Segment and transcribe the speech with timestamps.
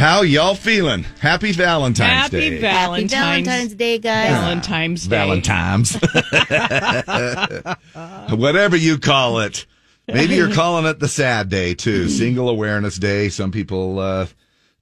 [0.00, 1.02] How y'all feeling?
[1.20, 2.58] Happy Valentine's Happy Day.
[2.58, 4.30] Valentine's, Happy Valentine's Day, guys.
[4.30, 5.10] Valentine's Day.
[5.10, 5.92] Valentine's.
[8.30, 9.66] Whatever you call it.
[10.08, 12.08] Maybe you're calling it the sad day too.
[12.08, 13.28] Single Awareness Day.
[13.28, 14.26] Some people uh,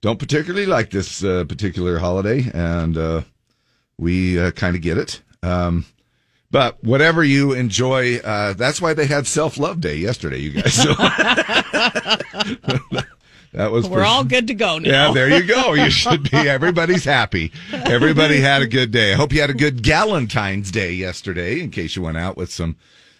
[0.02, 3.22] don't particularly like this uh, particular holiday, and uh,
[3.98, 5.20] we uh, kind of get it.
[5.42, 5.84] Um,
[6.52, 10.74] but whatever you enjoy, uh, that's why they had Self Love Day yesterday, you guys.
[12.88, 13.00] So
[13.52, 14.88] that was We're for- all good to go now.
[15.08, 15.74] yeah, there you go.
[15.74, 16.36] You should be.
[16.48, 17.52] Everybody's happy.
[17.72, 19.12] Everybody had a good day.
[19.12, 21.60] I hope you had a good Galentine's Day yesterday.
[21.60, 22.76] In case you went out with some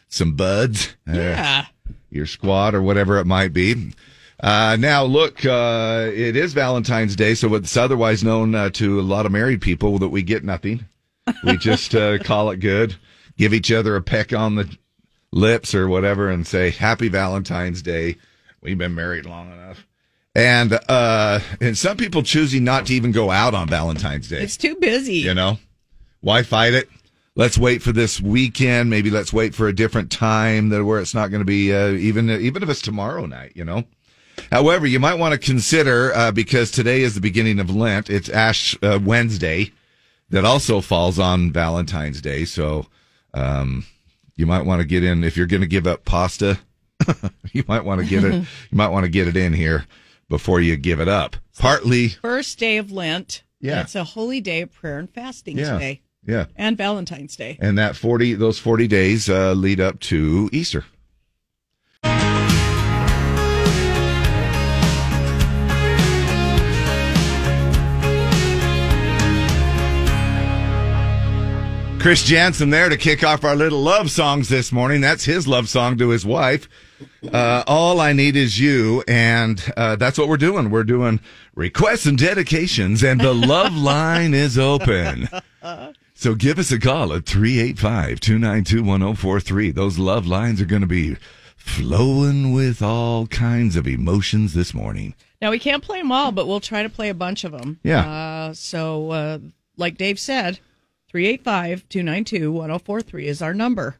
[0.09, 1.66] some buds, uh, Yeah.
[2.10, 3.92] your squad or whatever it might be.
[4.41, 9.02] Uh, now, look, uh, it is Valentine's Day, so it's otherwise known uh, to a
[9.02, 10.84] lot of married people that we get nothing.
[11.42, 12.95] We just uh, call it good,
[13.36, 14.69] give each other a peck on the
[15.33, 18.16] lips or whatever, and say Happy Valentine's Day.
[18.60, 19.84] We've been married long enough.
[20.38, 24.41] And uh, and some people choosing not to even go out on Valentine's Day.
[24.41, 25.16] It's too busy.
[25.16, 25.59] You know,
[26.20, 26.89] why fight it?
[27.34, 28.89] Let's wait for this weekend.
[28.89, 31.89] Maybe let's wait for a different time that where it's not going to be uh,
[31.89, 33.55] even even if it's tomorrow night.
[33.56, 33.83] You know.
[34.53, 38.08] However, you might want to consider uh, because today is the beginning of Lent.
[38.08, 39.73] It's Ash uh, Wednesday,
[40.30, 42.45] that also falls on Valentine's Day.
[42.45, 42.86] So
[43.34, 43.84] um,
[44.36, 46.61] you might want to get in if you're going to give up pasta.
[47.52, 48.34] you might want to get it.
[48.34, 49.84] You might want to get it in here
[50.28, 51.36] before you give it up.
[51.58, 53.42] Partly, First day of Lent.
[53.60, 53.80] Yeah.
[53.82, 55.72] It's a holy day of prayer and fasting Yeah.
[55.72, 56.02] today.
[56.24, 56.46] yeah.
[56.56, 57.58] And Valentine's Day.
[57.60, 60.84] and that 40 those 40 days uh, lead up to easter
[72.00, 75.00] Chris Janson there to kick off our little love songs this morning.
[75.00, 76.68] That's his love song to his wife.
[77.32, 80.70] Uh, all I need is you, and uh, that's what we're doing.
[80.70, 81.20] We're doing
[81.55, 85.28] requests and dedications, and the love line is open.
[86.14, 89.70] So give us a call at 385 292 1043.
[89.70, 91.17] Those love lines are going to be
[91.56, 95.14] flowing with all kinds of emotions this morning.
[95.40, 97.78] Now, we can't play them all, but we'll try to play a bunch of them.
[97.84, 98.08] Yeah.
[98.11, 99.39] Uh, so, uh,
[99.77, 100.58] like Dave said,
[101.08, 103.96] 385 292 1043 is our number.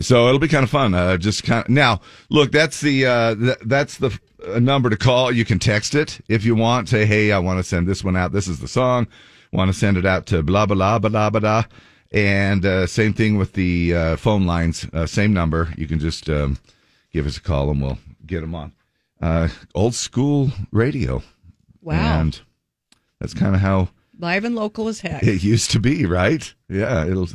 [0.00, 0.94] So it'll be kind of fun.
[0.94, 2.00] Uh, just kind of now.
[2.30, 5.30] Look, that's the uh, th- that's the uh, number to call.
[5.32, 6.88] You can text it if you want.
[6.88, 8.32] Say, hey, I want to send this one out.
[8.32, 9.06] This is the song.
[9.52, 11.64] Want to send it out to blah blah blah blah blah blah.
[12.12, 14.86] And uh, same thing with the uh, phone lines.
[14.92, 15.72] Uh, same number.
[15.76, 16.58] You can just um,
[17.12, 18.72] give us a call and we'll get them on.
[19.20, 21.22] Uh, old school radio.
[21.82, 22.20] Wow.
[22.20, 22.40] And
[23.20, 25.22] that's kind of how Live and local as heck.
[25.22, 26.52] it used to be, right?
[26.68, 27.04] Yeah.
[27.06, 27.28] It'll.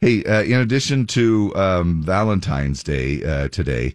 [0.00, 3.94] Hey, uh, in addition to um, Valentine's Day uh, today,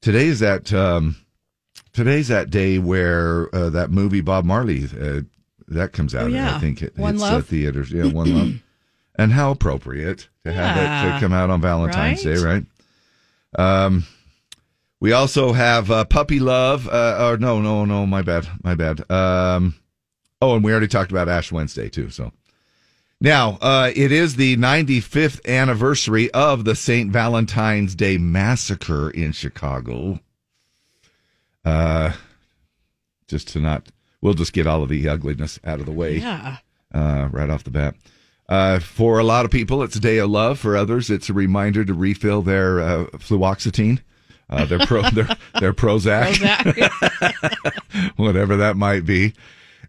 [0.00, 1.16] today is that um,
[1.92, 5.22] today's that day where uh, that movie Bob Marley uh,
[5.68, 6.24] that comes out.
[6.24, 6.56] Oh, yeah.
[6.56, 7.46] I think it One hits uh, Love?
[7.46, 7.90] theaters.
[7.90, 8.52] Yeah, One Love.
[9.14, 12.34] And how appropriate to have it to come out on Valentine's Right?
[12.34, 13.84] Day, right?
[13.84, 14.06] Um,
[15.00, 16.88] we also have uh, Puppy Love.
[16.88, 19.08] Uh, or no, no, no, my bad, my bad.
[19.10, 19.74] Um,
[20.40, 22.08] oh, and we already talked about Ash Wednesday too.
[22.08, 22.32] So
[23.22, 27.10] now uh, it is the 95th anniversary of the St.
[27.10, 30.20] Valentine's Day massacre in Chicago.
[31.64, 32.12] Uh,
[33.28, 33.88] just to not,
[34.20, 36.58] we'll just get all of the ugliness out of the way Yeah.
[36.92, 37.94] uh, right off the bat.
[38.48, 40.58] Uh, for a lot of people, it's a day of love.
[40.58, 44.00] For others, it's a reminder to refill their uh, fluoxetine,
[44.50, 45.28] uh, their pro, their,
[45.60, 46.36] their Prozac,
[48.16, 49.32] whatever that might be.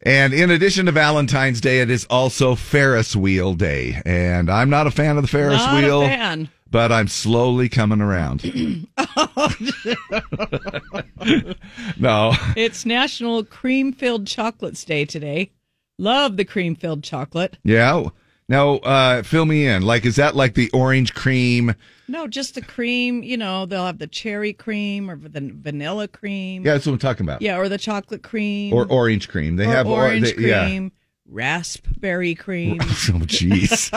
[0.06, 4.02] And in addition to Valentine's Day, it is also Ferris Wheel Day.
[4.06, 8.44] And I'm not a fan of the Ferris Not wheel, but I'm slowly coming around.
[9.16, 9.54] Oh,
[11.98, 15.52] no, It's National Cream Filled Chocolates Day today.
[16.00, 17.58] Love the cream filled chocolate.
[17.64, 18.04] yeah.
[18.50, 19.84] Now, uh, fill me in.
[19.84, 21.74] Like, is that like the orange cream?
[22.08, 23.24] No, just the cream.
[23.24, 26.66] You know, they'll have the cherry cream or the vanilla cream.
[26.66, 27.42] Yeah, that's what I'm talking about.
[27.42, 28.74] Yeah, or the chocolate cream.
[28.74, 29.56] Or orange cream.
[29.56, 30.66] They or have or- orange they- yeah.
[30.66, 30.92] cream,
[31.28, 32.80] raspberry cream.
[33.16, 33.90] Oh, jeez.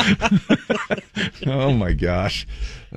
[1.46, 2.46] oh my gosh.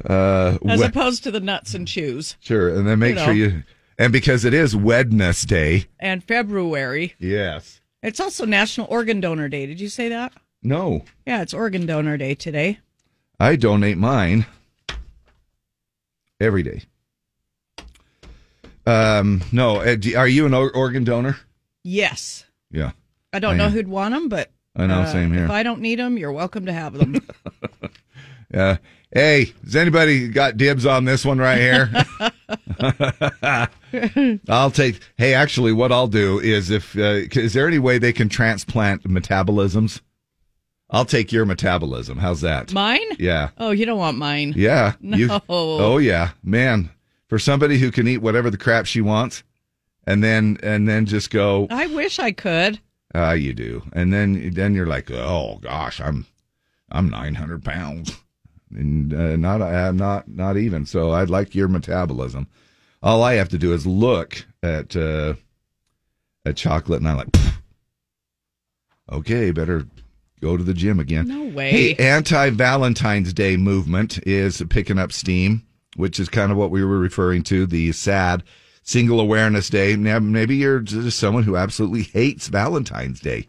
[0.05, 2.35] Uh, as opposed to the nuts and chews.
[2.39, 3.31] sure, and then make you sure know.
[3.33, 3.63] you.
[3.97, 5.85] And because it is Wednesday.
[5.99, 7.15] And February.
[7.19, 7.81] Yes.
[8.01, 9.65] It's also National Organ Donor Day.
[9.65, 10.31] Did you say that?
[10.61, 12.79] No, Yeah, it's Organ Donor Day today.
[13.39, 14.45] I donate mine
[16.41, 16.81] every day.
[18.85, 21.37] Um, no, uh, are you an organ donor?
[21.83, 22.43] Yes.
[22.71, 22.91] Yeah.
[23.31, 23.71] I don't I know am.
[23.71, 25.45] who'd want them, but I know, Uh, same here.
[25.45, 27.25] If I don't need them, you're welcome to have them.
[28.53, 28.75] Uh,
[29.13, 31.89] hey, has anybody got dibs on this one right here?
[34.49, 34.99] I'll take.
[35.17, 39.03] Hey, actually, what I'll do is if uh, is there any way they can transplant
[39.03, 40.01] metabolisms?
[40.91, 42.17] I'll take your metabolism.
[42.17, 42.73] How's that?
[42.73, 43.01] mine?
[43.19, 44.53] Yeah, Oh, you don't want mine.
[44.55, 44.93] yeah.
[45.01, 45.41] You- No.
[45.49, 46.89] oh yeah, man.
[47.27, 49.43] For somebody who can eat whatever the crap she wants,
[50.07, 52.79] and then and then just go, I wish I could.
[53.13, 56.25] ah, you do, and then then you're like, oh gosh, I'm
[56.91, 58.17] I'm 900 pounds,
[58.75, 60.87] and uh, not I'm not not even.
[60.87, 62.47] So I'd like your metabolism.
[63.03, 65.35] All I have to do is look at uh,
[66.45, 67.53] at chocolate, and I'm like, "Pfft.
[69.11, 69.85] okay, better
[70.41, 71.27] go to the gym again.
[71.27, 71.71] No way.
[71.71, 75.63] Hey, anti Valentine's Day movement is picking up steam,
[75.95, 78.43] which is kind of what we were referring to the sad
[78.83, 79.95] Single Awareness Day.
[79.95, 83.47] Now, maybe you're just someone who absolutely hates Valentine's Day.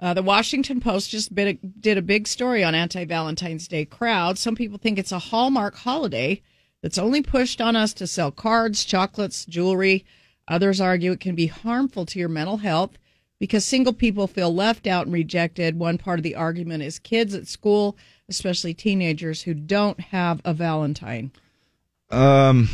[0.00, 4.38] Uh, the Washington Post just a, did a big story on anti Valentine's Day crowd.
[4.38, 6.42] Some people think it's a Hallmark holiday
[6.82, 10.04] that's only pushed on us to sell cards, chocolates, jewelry.
[10.46, 12.96] Others argue it can be harmful to your mental health
[13.38, 15.78] because single people feel left out and rejected.
[15.78, 17.96] One part of the argument is kids at school,
[18.28, 21.30] especially teenagers who don't have a Valentine.
[22.10, 22.68] Um,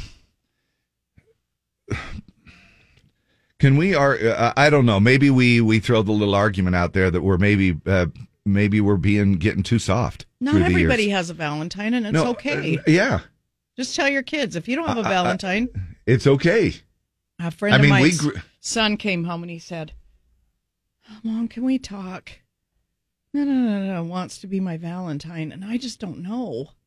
[3.59, 3.95] can we?
[3.95, 5.01] Are uh, I don't know.
[5.01, 8.07] Maybe we we throw the little argument out there that we're maybe uh,
[8.45, 10.27] maybe we're being getting too soft.
[10.41, 11.17] Not everybody years.
[11.17, 12.77] has a Valentine, and it's No, okay.
[12.79, 13.21] uh, yeah,
[13.77, 15.69] Just tell your kids if you don't have a Valentine.
[16.07, 16.75] it's okay.
[17.41, 19.93] A friend I mean, of we gr- son came home and he said,
[21.23, 22.31] "Mom, can we talk?"
[23.33, 26.71] No, no, no, no, wants to be my Valentine, and I just don't know.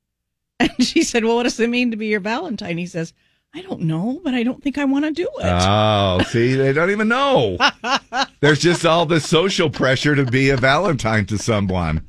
[0.59, 3.13] And she said, "Well, what does it mean to be your Valentine?" He says,
[3.53, 6.73] "I don't know, but I don't think I want to do it." Oh, see, they
[6.73, 7.59] don't even know.
[8.39, 12.03] There's just all this social pressure to be a Valentine to someone.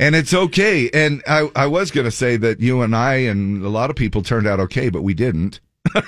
[0.00, 0.88] And it's okay.
[0.94, 3.96] And I, I was going to say that you and I and a lot of
[3.96, 5.60] people turned out okay, but we didn't.
[5.94, 6.02] no,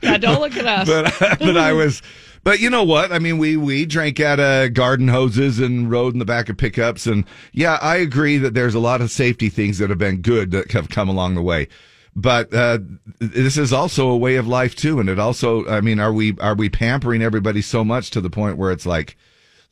[0.00, 0.88] yeah, don't look at us.
[0.88, 2.00] But, but I was,
[2.46, 3.10] but you know what?
[3.10, 6.56] I mean, we, we drank out of garden hoses and rode in the back of
[6.56, 7.04] pickups.
[7.04, 10.52] And yeah, I agree that there's a lot of safety things that have been good
[10.52, 11.66] that have come along the way.
[12.14, 12.78] But uh,
[13.18, 16.38] this is also a way of life too, and it also, I mean, are we
[16.38, 19.16] are we pampering everybody so much to the point where it's like,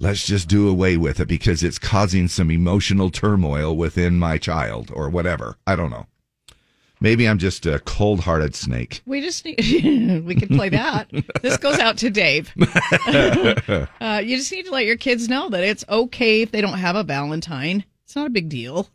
[0.00, 4.90] let's just do away with it because it's causing some emotional turmoil within my child
[4.92, 5.58] or whatever.
[5.64, 6.06] I don't know.
[7.04, 9.02] Maybe I'm just a cold-hearted snake.
[9.04, 9.58] we just need
[10.24, 11.10] we can play that.
[11.42, 12.50] This goes out to Dave.
[13.06, 16.78] uh, you just need to let your kids know that it's okay if they don't
[16.78, 17.84] have a Valentine.
[18.04, 18.88] It's not a big deal.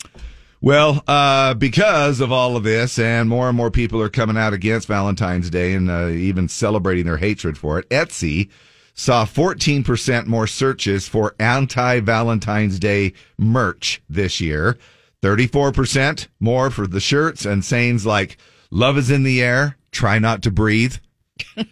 [0.60, 4.54] Well, uh, because of all of this, and more and more people are coming out
[4.54, 8.50] against Valentine's Day and uh, even celebrating their hatred for it, Etsy
[8.96, 14.80] saw 14% more searches for anti Valentine's Day merch this year,
[15.22, 18.38] 34% more for the shirts and sayings like,
[18.72, 20.96] Love is in the air, try not to breathe.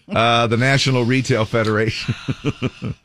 [0.08, 2.16] Uh, the National Retail Federation.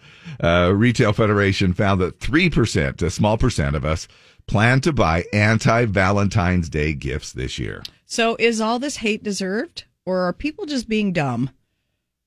[0.42, 4.06] uh, Retail Federation found that 3%, a small percent of us,
[4.46, 7.82] plan to buy anti Valentine's Day gifts this year.
[8.06, 11.50] So is all this hate deserved, or are people just being dumb?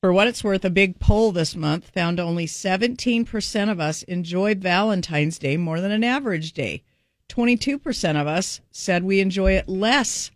[0.02, 4.54] For what it's worth, a big poll this month found only 17% of us enjoy
[4.56, 6.84] Valentine's Day more than an average day.
[7.30, 10.32] 22% of us said we enjoy it less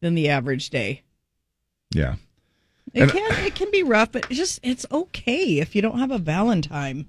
[0.00, 1.02] than the average day.
[1.92, 2.16] Yeah.
[2.94, 5.98] It And- can it can be rough, but it's just it's okay if you don't
[5.98, 7.06] have a Valentine.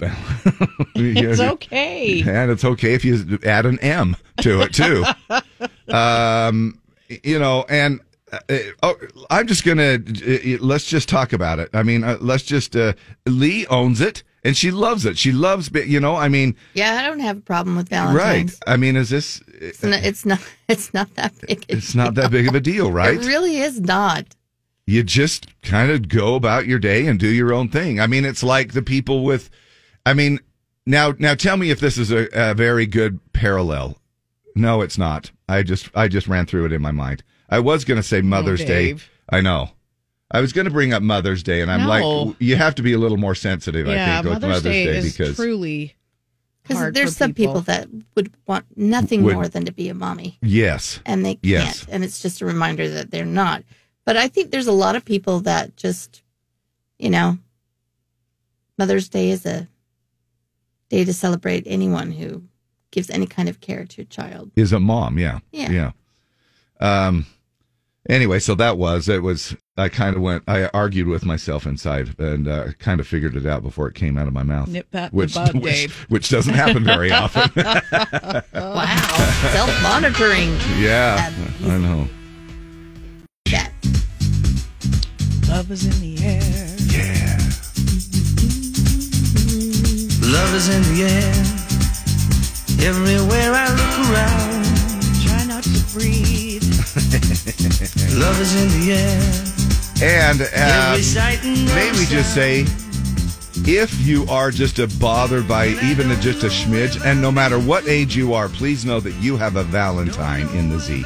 [0.96, 2.22] It's okay.
[2.22, 5.04] And it's okay if you add an M to it too.
[5.92, 6.80] um,
[7.24, 8.00] you know, and
[8.32, 8.94] uh, oh,
[9.30, 11.70] I'm just gonna uh, let's just talk about it.
[11.74, 12.92] I mean, uh, let's just uh,
[13.26, 15.16] Lee owns it and she loves it.
[15.18, 16.16] She loves, you know.
[16.16, 18.52] I mean, Yeah, I don't have a problem with Valentine's.
[18.52, 18.72] right?
[18.72, 19.42] I mean, is this?
[19.48, 20.40] It's not, it's not.
[20.68, 21.64] It's not that big.
[21.68, 23.14] It's not that big of a deal, right?
[23.20, 24.24] It really is not.
[24.86, 28.00] you just kind of go about your day and do your own thing.
[28.00, 29.50] I mean, it's like the people with,
[30.06, 30.38] I mean,
[30.86, 33.98] now, now tell me if this is a, a very good parallel.
[34.56, 35.30] No, it's not.
[35.48, 37.22] I just, I just ran through it in my mind.
[37.50, 38.96] I was going to say Mother's Day.
[39.30, 39.70] I know.
[40.34, 41.88] I was going to bring up Mother's Day, and I'm No.
[42.24, 44.84] like, you have to be a little more sensitive, I yeah, think, with Mother's, Day,
[44.86, 45.94] is because truly
[46.64, 47.60] Because there's for some people.
[47.62, 51.44] that would want nothing Would- more than to be a mommy, yes, and they can't.
[51.44, 51.86] Yes.
[51.88, 53.62] And it's just a reminder that they're not.
[54.04, 56.22] But I think there's a lot of people that just,
[56.98, 57.38] you know,
[58.76, 59.68] Mother's Day is a
[60.88, 62.42] day to celebrate anyone who
[62.90, 64.50] gives any kind of care to a child.
[64.56, 65.18] is a mom.
[65.18, 65.70] Yeah, Yeah.
[65.70, 65.90] yeah.
[66.80, 67.26] Um,
[68.08, 69.22] Anyway, so that was it.
[69.22, 70.42] Was I kind of went?
[70.46, 74.18] I argued with myself inside and uh, kind of figured it out before it came
[74.18, 74.68] out of my mouth.
[74.68, 76.06] Nip that which, bud, which, Dave.
[76.10, 77.50] which doesn't happen very often.
[78.54, 78.96] Wow.
[79.52, 80.50] Self monitoring.
[80.78, 81.32] yeah,
[81.64, 82.08] I know.
[83.46, 83.72] That.
[85.48, 86.42] Love is in the air.
[86.90, 87.38] Yeah.
[90.30, 91.34] Love is in the air.
[92.86, 94.64] Everywhere I look around.
[95.24, 96.73] Try not to breathe.
[98.14, 99.54] Love is in the air.
[100.02, 102.64] And uh, Every sight and may we just say,
[103.66, 107.58] if you are just a bothered by even a, just a smidge, and no matter
[107.58, 111.04] what age you are, please know that you have a Valentine in the Z.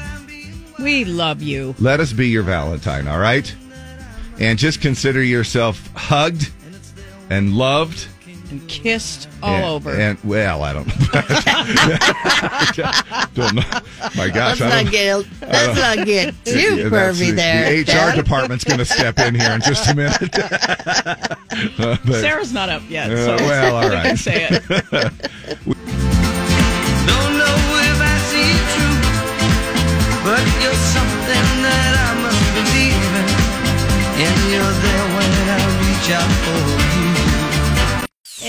[0.79, 1.75] We love you.
[1.79, 3.55] Let us be your Valentine, all right?
[4.39, 6.51] And just consider yourself hugged
[7.31, 8.09] and loved.
[8.51, 9.91] And kissed all and, over.
[9.95, 10.89] And well, I don't,
[13.35, 13.63] don't know.
[14.17, 14.91] My gosh, Let's I not don't.
[14.91, 17.85] get let's not get too Yeah, pervy the, there.
[17.85, 20.35] The HR department's going to step in here in just a minute.
[20.39, 20.47] Uh,
[22.07, 24.63] but- Sarah's not up yet, Uh, so well, all we say it.
[24.69, 24.89] Don't
[27.37, 28.97] know if I see it true,
[30.25, 33.29] but you're something that I must believe in.
[34.25, 36.78] And you're there when I reach out for you.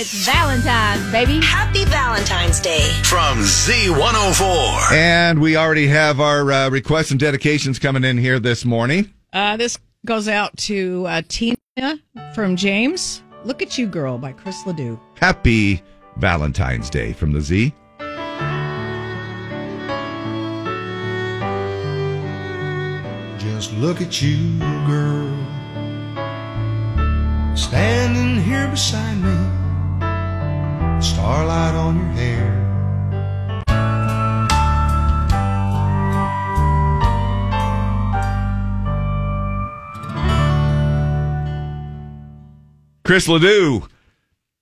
[0.01, 1.41] It's Valentine's, baby.
[1.45, 2.89] Happy Valentine's Day.
[3.03, 4.93] From Z104.
[4.93, 9.13] And we already have our uh, requests and dedications coming in here this morning.
[9.33, 11.57] Uh, this goes out to uh, Tina
[12.33, 13.21] from James.
[13.43, 14.97] Look at You Girl by Chris Ledoux.
[15.15, 15.83] Happy
[16.15, 17.73] Valentine's Day from the Z.
[23.37, 25.35] Just look at you, girl.
[27.57, 29.68] Standing here beside me.
[31.01, 33.59] Starlight on your hair.
[43.05, 43.87] Chris Ledoux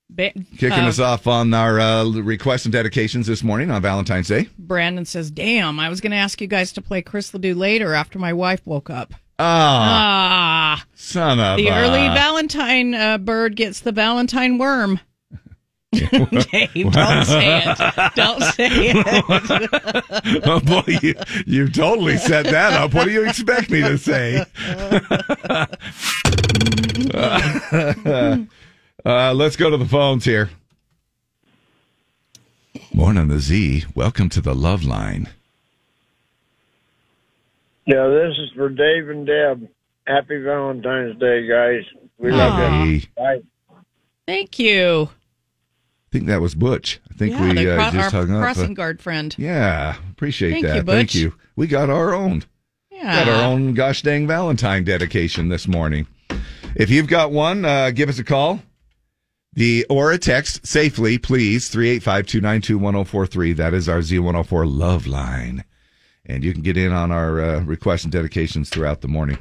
[0.10, 4.30] Ba- kicking uh, us off on our uh, requests and dedications this morning on Valentine's
[4.30, 4.48] Day.
[4.58, 7.94] Brandon says, Damn, I was going to ask you guys to play Chris Ledoux later
[7.94, 9.14] after my wife woke up.
[9.38, 15.00] Ah, Ah, son of the a- early Valentine uh, bird gets the Valentine worm.
[16.52, 18.16] Dave, don't say it.
[18.16, 20.44] Don't say it.
[20.46, 22.94] oh boy, you, you totally set that up.
[22.94, 24.46] What do you expect me to say?
[29.06, 30.50] uh, let's go to the phones here.
[32.94, 33.86] Morning, the Z.
[33.96, 35.30] Welcome to the Love Line.
[37.86, 39.68] Yeah, this is for Dave and Deb.
[40.06, 41.84] Happy Valentine's Day, guys.
[42.18, 43.02] We love you.
[43.16, 43.42] Bye.
[44.26, 45.10] Thank you.
[46.08, 47.02] I think that was Butch.
[47.12, 48.42] I think yeah, we uh, cro- just hung up.
[48.42, 49.36] crossing uh, guard friend.
[49.38, 50.76] yeah, appreciate Thank that.
[50.78, 51.34] you, Thank you.
[51.56, 52.44] We got our own.
[52.92, 53.26] Yeah.
[53.26, 56.08] Got our own gosh dang Valentine dedication this morning.
[56.76, 58.62] If you've got one, uh, give us a call.
[59.54, 63.56] The or a text safely, please, 385-292-1043.
[63.56, 65.64] That is our Z104 love line.
[66.26, 69.40] And you can get in on our uh, requests and dedications throughout the morning.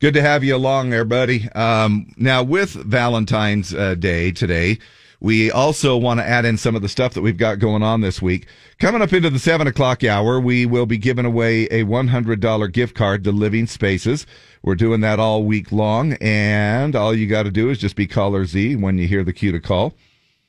[0.00, 1.48] Good to have you along there, buddy.
[1.52, 4.78] Um, now, with Valentine's uh, Day today,
[5.22, 8.00] we also want to add in some of the stuff that we've got going on
[8.00, 8.48] this week.
[8.80, 12.96] Coming up into the seven o'clock hour, we will be giving away a $100 gift
[12.96, 14.26] card to Living Spaces.
[14.64, 18.08] We're doing that all week long, and all you got to do is just be
[18.08, 19.94] caller Z when you hear the cue to call.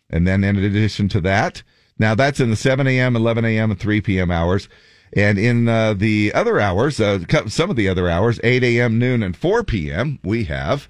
[0.09, 1.61] And then in addition to that,
[1.99, 4.31] now that's in the 7 a.m., 11 a.m., and 3 p.m.
[4.31, 4.69] hours.
[5.15, 9.21] And in uh, the other hours, uh, some of the other hours, 8 a.m., noon,
[9.21, 10.89] and 4 p.m., we have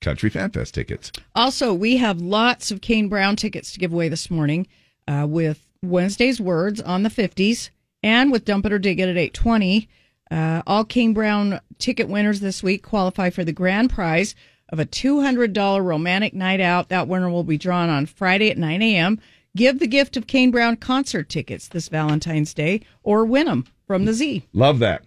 [0.00, 1.12] Country Fan Fest tickets.
[1.34, 4.66] Also, we have lots of Kane Brown tickets to give away this morning
[5.06, 7.70] uh, with Wednesday's Words on the 50s
[8.02, 9.88] and with Dump It or Dig It at 820.
[10.30, 14.34] Uh, all Kane Brown ticket winners this week qualify for the grand prize
[14.68, 16.88] of a $200 romantic night out.
[16.88, 19.20] That winner will be drawn on Friday at 9 a.m.
[19.56, 24.04] Give the gift of Kane Brown concert tickets this Valentine's Day or win them from
[24.04, 24.46] the Z.
[24.52, 25.02] Love that.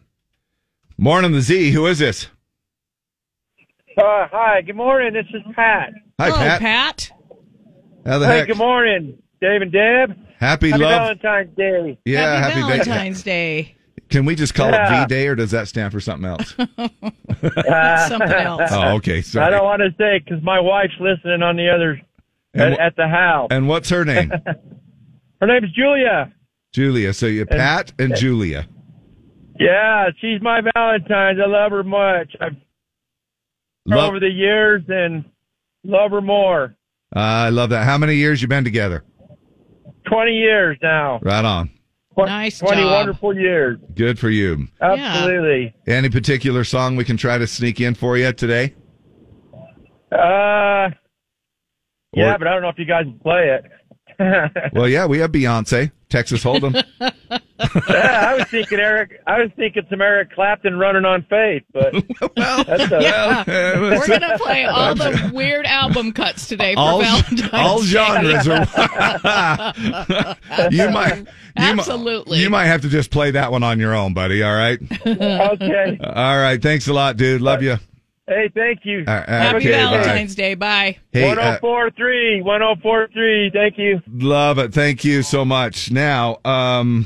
[0.98, 1.72] Morning, the Z.
[1.72, 2.28] Who is this?
[3.98, 5.14] Uh, hi, good morning.
[5.14, 5.92] This is Pat.
[6.20, 6.60] Hi, Hello, Pat.
[6.62, 7.12] Pat.
[8.06, 8.48] How the Hey, heck?
[8.48, 10.10] good morning, Dave and Deb.
[10.40, 11.18] Happy, Happy love.
[11.20, 12.00] Valentine's Day.
[12.06, 12.84] yeah, Happy, happy.
[12.84, 13.76] Valentine's Day.
[14.10, 16.54] Can we just call it V Day, or does that stand for something else?
[16.58, 18.72] Something else.
[18.72, 19.24] oh, okay.
[19.40, 22.00] I don't want to say because my wife's listening on the other
[22.54, 23.48] at, wh- at the house.
[23.52, 24.32] And what's her name?
[25.42, 26.32] Her name's Julia.
[26.74, 27.14] Julia.
[27.14, 28.66] So you Pat and Julia.
[29.60, 31.40] Yeah, she's my Valentine's.
[31.44, 32.34] I love her much.
[32.40, 32.56] I've
[33.86, 35.26] Love, over the years and
[35.84, 36.76] love her more.
[37.14, 37.84] I love that.
[37.86, 39.04] How many years you been together?
[40.10, 41.20] Twenty years now.
[41.22, 41.70] Right on.
[42.14, 42.92] Tw- Nice 20 job.
[42.92, 43.80] wonderful years.
[43.96, 44.68] Good for you.
[44.82, 45.74] Absolutely.
[45.88, 48.76] Any particular song we can try to sneak in for you today?
[50.12, 50.90] Uh,
[52.14, 53.66] yeah, Or- but I don't know if you guys play it.
[54.74, 56.84] Well, yeah, we have Beyonce, Texas Hold'em.
[57.90, 59.20] Yeah, I was thinking Eric.
[59.28, 61.94] I was thinking some Eric Clapton running on faith, but
[62.38, 63.44] well, that's a, Yeah.
[63.80, 67.86] well, We're gonna play all the weird album cuts today for all, Valentine's all Day.
[67.86, 69.74] genres are.
[70.72, 71.26] you might, you
[71.58, 72.38] Absolutely.
[72.38, 74.44] Might, you might have to just play that one on your own, buddy.
[74.44, 74.80] All right.
[75.06, 76.00] okay.
[76.04, 76.62] All right.
[76.62, 77.42] Thanks a lot, dude.
[77.42, 77.78] Love you.
[78.26, 79.04] Hey, thank you.
[79.06, 79.78] Uh, uh, Happy okay, bye.
[79.78, 80.56] Valentine's Day.
[80.56, 80.98] Bye.
[81.12, 83.52] Hey, uh, 1043, 1043.
[83.54, 84.02] Thank you.
[84.14, 84.74] love it.
[84.74, 85.92] Thank you so much.
[85.92, 87.06] Now, um,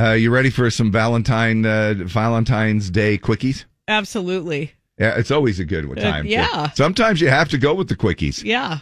[0.00, 3.64] uh, you ready for some Valentine uh, Valentine's Day quickies?
[3.88, 4.72] Absolutely.
[4.98, 6.24] Yeah, it's always a good Uh, time.
[6.24, 6.70] to- yeah.
[6.72, 8.42] Sometimes you have to go with the quickies.
[8.44, 8.78] Yeah.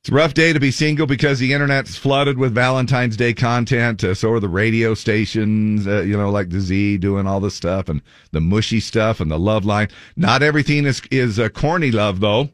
[0.00, 4.02] It's a rough day to be single because the internet's flooded with Valentine's Day content.
[4.02, 7.54] Uh, so are the radio stations, uh, you know, like the Z doing all this
[7.54, 8.00] stuff and
[8.32, 9.88] the mushy stuff and the love line.
[10.16, 12.48] Not everything is is uh, corny love though.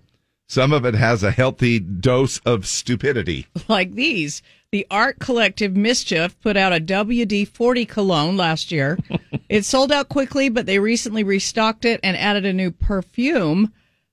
[0.49, 3.47] Some of it has a healthy dose of stupidity.
[3.69, 4.43] Like these.
[4.73, 8.99] The art collective Mischief put out a WD 40 cologne last year.
[9.49, 13.73] it sold out quickly, but they recently restocked it and added a new perfume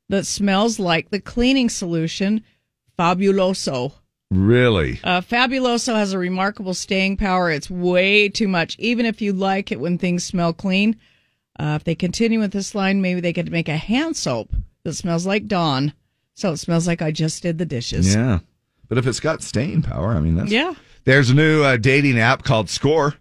[0.10, 2.43] that smells like the cleaning solution
[2.98, 3.93] Fabuloso.
[4.29, 5.00] Really?
[5.03, 7.51] Uh, Fabuloso has a remarkable staying power.
[7.51, 10.98] It's way too much, even if you like it when things smell clean.
[11.60, 14.93] Uh, if they continue with this line, maybe they could make a hand soap that
[14.93, 15.93] smells like Dawn.
[16.33, 18.15] So it smells like I just did the dishes.
[18.15, 18.39] Yeah.
[18.93, 20.51] But if it's got staying power, I mean, that's.
[20.51, 20.75] Yeah.
[21.03, 23.15] There's a new uh, dating app called Score,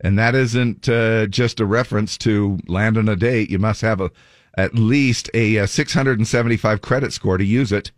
[0.00, 3.48] and that isn't uh, just a reference to land on a date.
[3.48, 4.10] You must have a
[4.58, 7.90] at least a, uh 675 credit score to use it.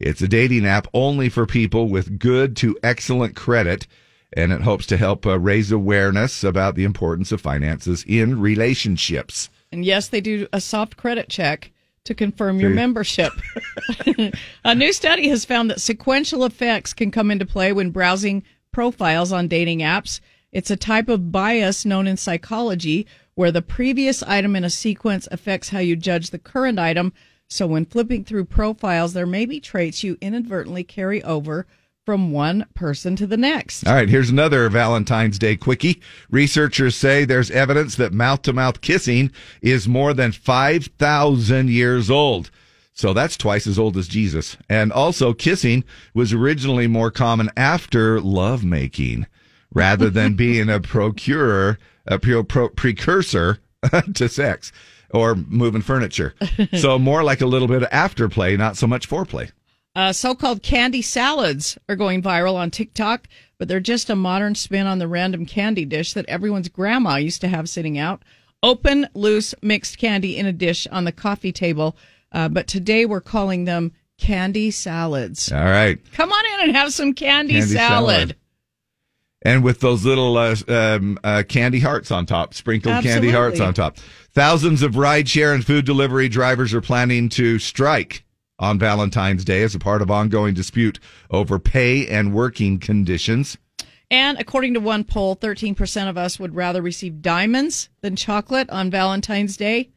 [0.00, 3.86] It's a dating app only for people with good to excellent credit,
[4.32, 9.50] and it hopes to help uh, raise awareness about the importance of finances in relationships.
[9.70, 11.70] And yes, they do a soft credit check
[12.04, 13.32] to confirm your membership.
[14.64, 18.42] a new study has found that sequential effects can come into play when browsing
[18.72, 20.20] profiles on dating apps.
[20.52, 25.28] It's a type of bias known in psychology where the previous item in a sequence
[25.30, 27.12] affects how you judge the current item.
[27.48, 31.66] So when flipping through profiles, there may be traits you inadvertently carry over
[32.10, 33.86] from one person to the next.
[33.86, 36.02] All right, here's another Valentine's Day quickie.
[36.28, 39.30] Researchers say there's evidence that mouth to mouth kissing
[39.62, 42.50] is more than 5,000 years old.
[42.94, 44.56] So that's twice as old as Jesus.
[44.68, 49.28] And also, kissing was originally more common after lovemaking
[49.72, 53.60] rather than being a procurer, a pre- pro- precursor
[54.14, 54.72] to sex
[55.14, 56.34] or moving furniture.
[56.76, 59.52] So more like a little bit of afterplay, not so much foreplay.
[59.96, 63.26] Uh, so-called candy salads are going viral on TikTok,
[63.58, 67.40] but they're just a modern spin on the random candy dish that everyone's grandma used
[67.40, 68.22] to have sitting out.
[68.62, 71.96] Open, loose, mixed candy in a dish on the coffee table.
[72.30, 75.50] Uh, but today we're calling them candy salads.
[75.50, 75.98] All right.
[76.12, 78.10] Come on in and have some candy, Candy salad.
[78.10, 78.36] salad.
[79.42, 83.74] and with those little uh, um, uh, candy hearts on top, sprinkled candy hearts on
[83.74, 83.96] top.
[84.32, 88.24] Thousands of rideshare and food delivery drivers are planning to strike
[88.60, 93.58] on Valentine's Day as a part of ongoing dispute over pay and working conditions.
[94.12, 98.90] And according to one poll, 13% of us would rather receive diamonds than chocolate on
[98.90, 99.90] Valentine's Day.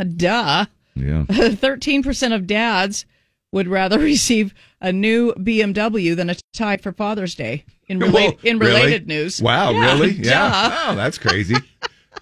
[0.00, 0.66] Uh, Duh.
[0.94, 1.24] Yeah.
[1.28, 3.06] 13% of dads
[3.52, 7.64] would rather receive a new BMW than a tie for Father's Day.
[7.88, 8.74] In, rela- Whoa, in really?
[8.74, 9.40] related news.
[9.40, 10.14] Wow, Yeah, really?
[10.14, 10.28] duh.
[10.30, 10.84] Yeah.
[10.88, 11.56] Oh, that's crazy.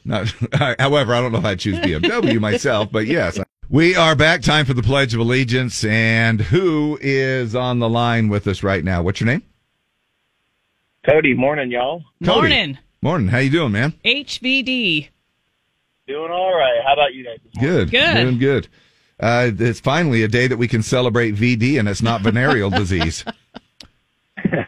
[0.05, 0.33] Not,
[0.79, 3.41] however, I don't know if I'd choose BMW myself, but yes.
[3.69, 4.43] We are back.
[4.43, 5.83] Time for the Pledge of Allegiance.
[5.83, 9.03] And who is on the line with us right now?
[9.03, 9.43] What's your name?
[11.05, 12.05] Cody, morning, y'all.
[12.25, 12.41] Cody.
[12.41, 12.79] Morning.
[13.03, 13.29] Morning.
[13.29, 13.93] How you doing, man?
[14.05, 15.09] HVD.
[16.07, 16.81] Doing all right.
[16.87, 17.39] How about you guys?
[17.59, 17.91] Good.
[17.91, 18.15] Good.
[18.15, 18.69] Doing good.
[19.19, 23.25] Uh, it's finally a day that we can celebrate VD and it's not venereal disease.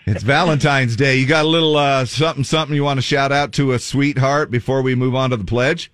[0.06, 1.18] It's Valentine's Day.
[1.18, 4.50] You got a little uh, something, something you want to shout out to a sweetheart
[4.50, 5.92] before we move on to the pledge?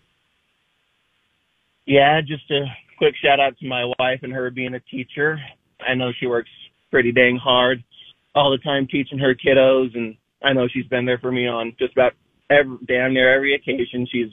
[1.85, 2.64] Yeah, just a
[2.96, 5.38] quick shout out to my wife and her being a teacher.
[5.87, 6.50] I know she works
[6.90, 7.83] pretty dang hard
[8.35, 11.74] all the time teaching her kiddos, and I know she's been there for me on
[11.78, 12.12] just about
[12.50, 14.30] every damn near every occasion she's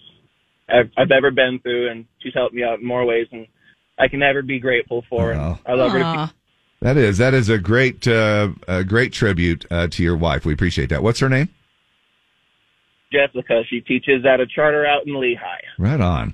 [0.70, 3.46] I've, I've ever been through, and she's helped me out in more ways, and
[4.00, 5.34] I can never be grateful for.
[5.34, 5.60] Wow.
[5.66, 6.00] And I love her.
[6.00, 6.34] to Aw.
[6.82, 10.46] That is that is a great uh, a great tribute uh, to your wife.
[10.46, 11.04] We appreciate that.
[11.04, 11.50] What's her name?
[13.14, 15.38] Jessica, she teaches at a charter out in Lehi.
[15.78, 16.34] Right on.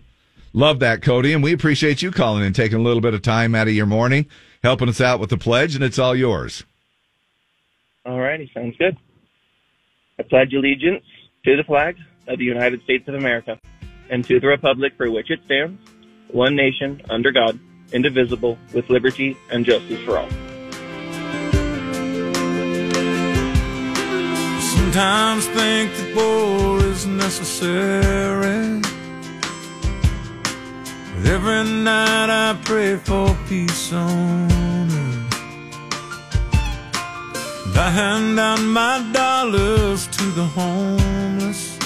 [0.57, 3.53] Love that, Cody, and we appreciate you calling and taking a little bit of time
[3.53, 4.25] out of your morning,
[4.63, 6.63] helping us out with the pledge, and it's all yours.
[8.07, 8.97] All righty, sounds good.
[10.17, 11.05] I pledge allegiance
[11.45, 11.95] to the flag
[12.27, 13.59] of the United States of America
[14.09, 15.79] and to the republic for which it stands,
[16.31, 17.59] one nation, under God,
[17.93, 20.29] indivisible, with liberty and justice for all.
[24.59, 28.86] Sometimes think that war is necessary.
[31.29, 34.49] Every night I pray for peace on
[34.89, 35.27] earth.
[37.75, 41.77] I hand out my dollars to the homeless.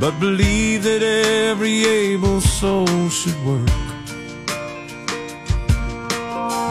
[0.00, 3.70] But believe that every able soul should work.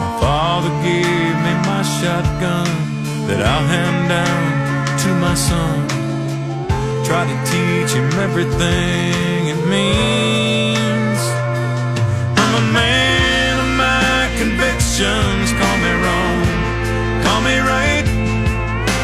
[0.02, 2.68] My father gave me my shotgun
[3.28, 4.42] that I'll hand down
[5.02, 5.88] to my son.
[7.06, 10.15] Try to teach him everything it means.
[14.96, 15.52] Convictions.
[15.52, 16.46] Call me wrong,
[17.22, 18.06] call me right,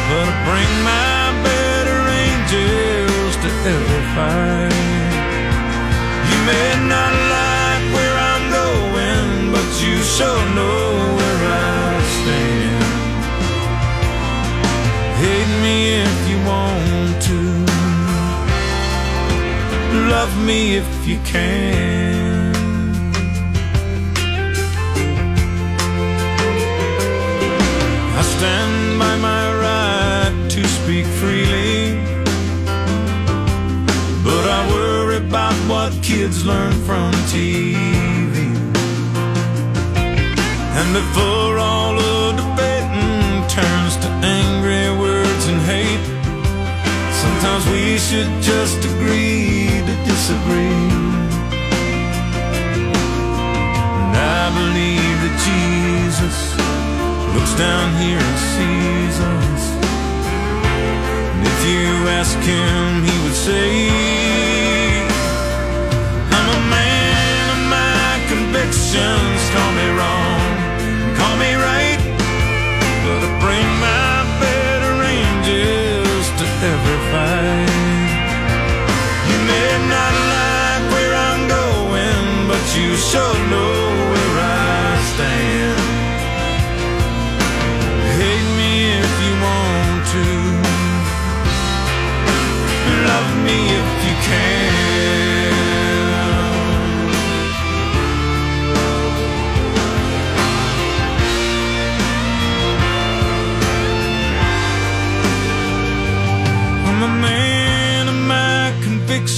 [0.09, 4.73] but I bring my better angels to every fight.
[6.29, 12.83] You may not like where I'm going, but you sure know where I stand.
[15.21, 17.39] Hate me if you want to.
[20.09, 22.12] Love me if you can.
[36.23, 38.35] Kids learn from TV.
[40.79, 44.09] And before all of the debating turns to
[44.39, 46.05] angry words and hate,
[47.23, 50.87] sometimes we should just agree to disagree.
[54.03, 56.37] And I believe that Jesus
[57.35, 59.63] looks down here and sees us.
[61.33, 64.22] And if you ask him, he would say,
[68.93, 69.49] convictions.
[69.49, 70.41] Call me wrong,
[71.17, 71.99] call me right,
[73.05, 78.11] but I bring my better angels to every fight.
[79.29, 83.42] You may not like where I'm going, but you sure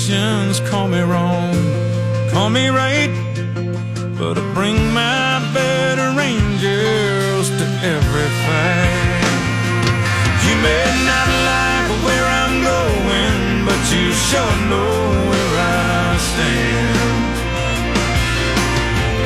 [0.05, 0.59] convictions.
[0.69, 1.53] Call me wrong,
[2.31, 3.09] call me right,
[4.17, 9.23] but I bring my better angels to every fight.
[10.45, 14.95] You may not like where I'm going, but you sure know
[15.29, 16.97] where I stand.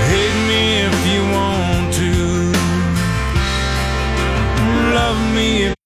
[0.09, 2.11] Hate me if you want to,
[4.93, 5.78] love me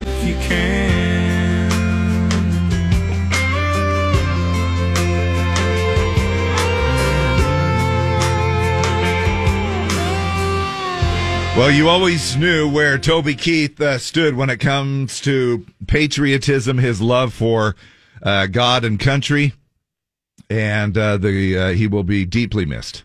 [11.55, 16.99] Well, you always knew where Toby Keith uh, stood when it comes to patriotism, his
[16.99, 17.75] love for
[18.23, 19.53] uh, God and country,
[20.49, 23.03] and uh, the uh, he will be deeply missed.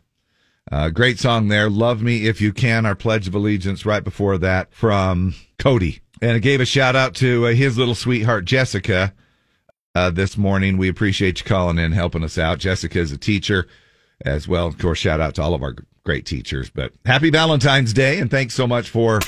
[0.73, 4.39] Uh, great song there, "Love Me If You Can." Our Pledge of Allegiance right before
[4.39, 9.13] that from Cody, and it gave a shout out to uh, his little sweetheart Jessica
[9.95, 10.79] this morning.
[10.79, 12.61] We appreciate you calling in, helping us out.
[12.61, 13.67] Jessica is a teacher
[14.25, 14.67] as well.
[14.67, 15.75] Of course, shout out to all of our
[16.09, 16.71] great teachers.
[16.71, 19.21] But happy Valentine's Day, and thanks so much for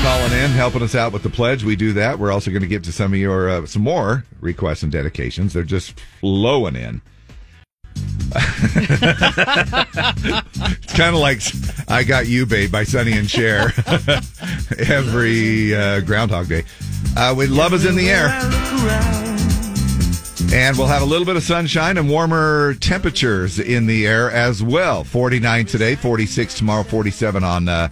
[0.00, 1.64] calling in, helping us out with the pledge.
[1.64, 2.20] We do that.
[2.20, 5.54] We're also going to get to some of your uh, some more requests and dedications.
[5.54, 7.02] They're just flowing in.
[8.34, 9.00] it's
[10.94, 11.42] kind of like
[11.88, 13.72] "I Got You, Babe" by Sonny and Cher
[14.78, 16.62] every uh, Groundhog Day.
[17.16, 19.31] Uh, with "Love Is in the Air."
[20.52, 24.62] And we'll have a little bit of sunshine and warmer temperatures in the air as
[24.62, 25.02] well.
[25.02, 27.88] 49 today, 46 tomorrow, 47 on uh,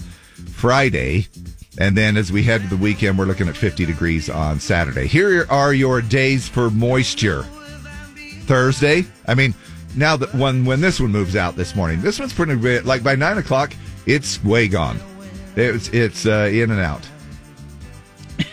[0.53, 1.27] Friday.
[1.79, 5.07] And then as we head to the weekend, we're looking at 50 degrees on Saturday.
[5.07, 7.45] Here are your days for moisture.
[8.43, 9.55] Thursday, I mean,
[9.97, 13.03] now that when when this one moves out this morning, this one's pretty bit like
[13.03, 13.73] by nine o'clock,
[14.07, 14.99] it's way gone.
[15.57, 17.09] It's it's uh, in and out.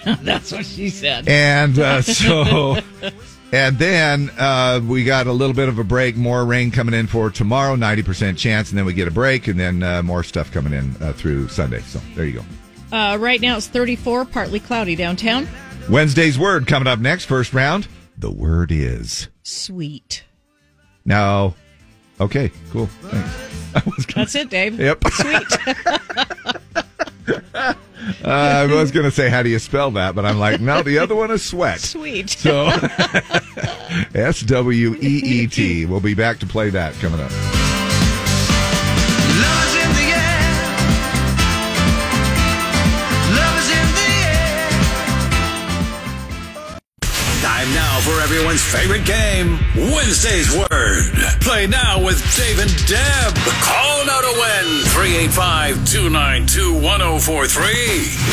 [0.22, 1.28] That's what she said.
[1.28, 2.78] And uh, so,
[3.52, 7.08] and then uh, we got a little bit of a break, more rain coming in
[7.08, 10.52] for tomorrow, 90% chance, and then we get a break, and then uh, more stuff
[10.52, 11.80] coming in uh, through Sunday.
[11.82, 12.44] So there you
[12.92, 12.96] go.
[12.96, 15.48] Uh, right now it's 34, partly cloudy downtown.
[15.90, 17.26] Wednesday's word coming up next.
[17.26, 17.88] First round.
[18.18, 20.24] The word is Sweet.
[21.06, 21.54] no.
[22.20, 22.88] Okay, cool.
[22.88, 24.06] Thanks.
[24.08, 24.80] Gonna, That's it, Dave.
[24.80, 25.04] Yep.
[25.12, 25.48] Sweet.
[28.24, 30.16] uh, I was going to say, how do you spell that?
[30.16, 31.80] But I'm like, no, the other one is sweat.
[31.80, 32.30] Sweet.
[32.30, 32.68] So
[34.14, 35.86] S W E E T.
[35.86, 37.32] We'll be back to play that coming up.
[48.28, 51.14] Everyone's favorite game, Wednesday's Word.
[51.40, 53.34] Play now with Dave and Deb.
[53.64, 57.64] Call now to win 385 292 1043.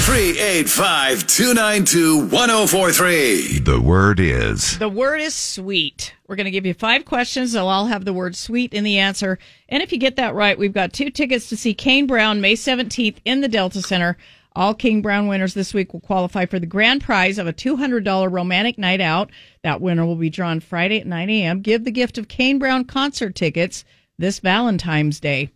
[0.03, 3.59] 385 292 1043.
[3.61, 6.13] The word is The word is sweet.
[6.27, 7.53] We're going to give you five questions.
[7.53, 9.39] They'll all have the word sweet in the answer.
[9.69, 12.55] And if you get that right, we've got two tickets to see Kane Brown May
[12.55, 14.17] 17th in the Delta Center.
[14.57, 18.31] All Kane Brown winners this week will qualify for the grand prize of a $200
[18.31, 19.31] romantic night out.
[19.63, 21.61] That winner will be drawn Friday at 9 a.m.
[21.61, 23.85] Give the gift of Kane Brown concert tickets
[24.17, 25.51] this Valentine's Day.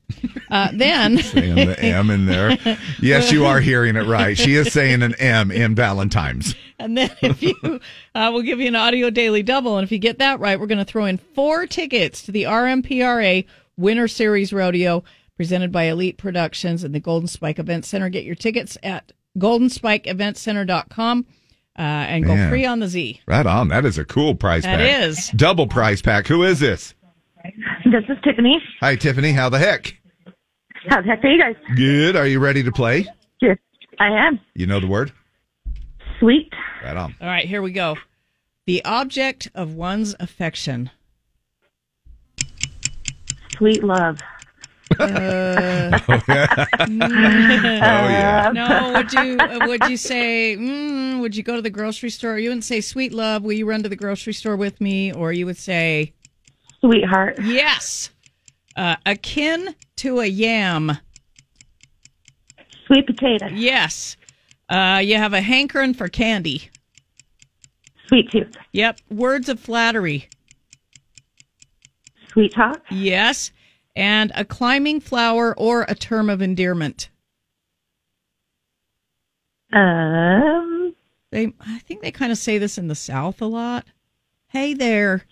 [0.51, 1.19] Uh, then.
[1.19, 2.59] saying the M in there.
[3.01, 4.37] Yes, you are hearing it right.
[4.37, 6.57] She is saying an M in Valentine's.
[6.81, 7.55] And then if you,
[8.15, 9.79] uh, we'll give you an audio daily double.
[9.79, 12.45] And if you get that right, we're going to throw in four tickets to the
[12.45, 13.45] RMPRA
[13.77, 15.05] Winter Series Rodeo
[15.39, 18.09] presented by Elite Productions and the Golden Spike Event Center.
[18.11, 21.27] Get your tickets at goldenspikeeventcenter.com
[21.79, 22.51] uh, and go Man.
[22.51, 23.21] free on the Z.
[23.27, 23.69] Right on.
[23.69, 25.03] That is a cool prize That pack.
[25.05, 25.31] is.
[25.31, 26.27] Double prize pack.
[26.27, 26.93] Who is this?
[27.85, 28.61] This is Tiffany.
[28.81, 29.31] Hi, Tiffany.
[29.33, 29.97] How the heck?
[30.89, 31.55] How the heck are you guys?
[31.77, 32.17] Good.
[32.17, 33.07] Are you ready to play?
[33.41, 33.59] Yes,
[34.01, 34.41] I am.
[34.55, 35.13] You know the word?
[36.19, 36.53] Sweet.
[36.83, 37.15] Right on.
[37.21, 37.97] All right, here we go.
[38.67, 40.91] The object of one's affection.
[43.57, 44.19] Sweet love.
[44.99, 48.51] Uh, Oh, yeah.
[48.53, 50.57] No, would you uh, would you say?
[50.59, 52.39] Mm, would you go to the grocery store?
[52.39, 55.33] You wouldn't say, "Sweet love, will you run to the grocery store with me?" Or
[55.33, 56.13] you would say,
[56.81, 57.39] Sweetheart.
[57.43, 58.11] "Yes."
[58.77, 60.93] Uh, akin to a yam.
[62.87, 63.49] Sweet potato.
[63.53, 64.17] Yes.
[64.69, 66.71] Uh, you have a hankering for candy.
[68.07, 68.55] Sweet tooth.
[68.73, 69.01] Yep.
[69.11, 70.29] Words of flattery.
[72.33, 72.83] Sweet talk.
[72.91, 73.51] Yes.
[73.99, 77.11] And a climbing flower or a term of endearment.
[79.73, 80.95] Um.
[81.31, 83.85] They, I think they kind of say this in the South a lot.
[84.49, 85.25] Hey there.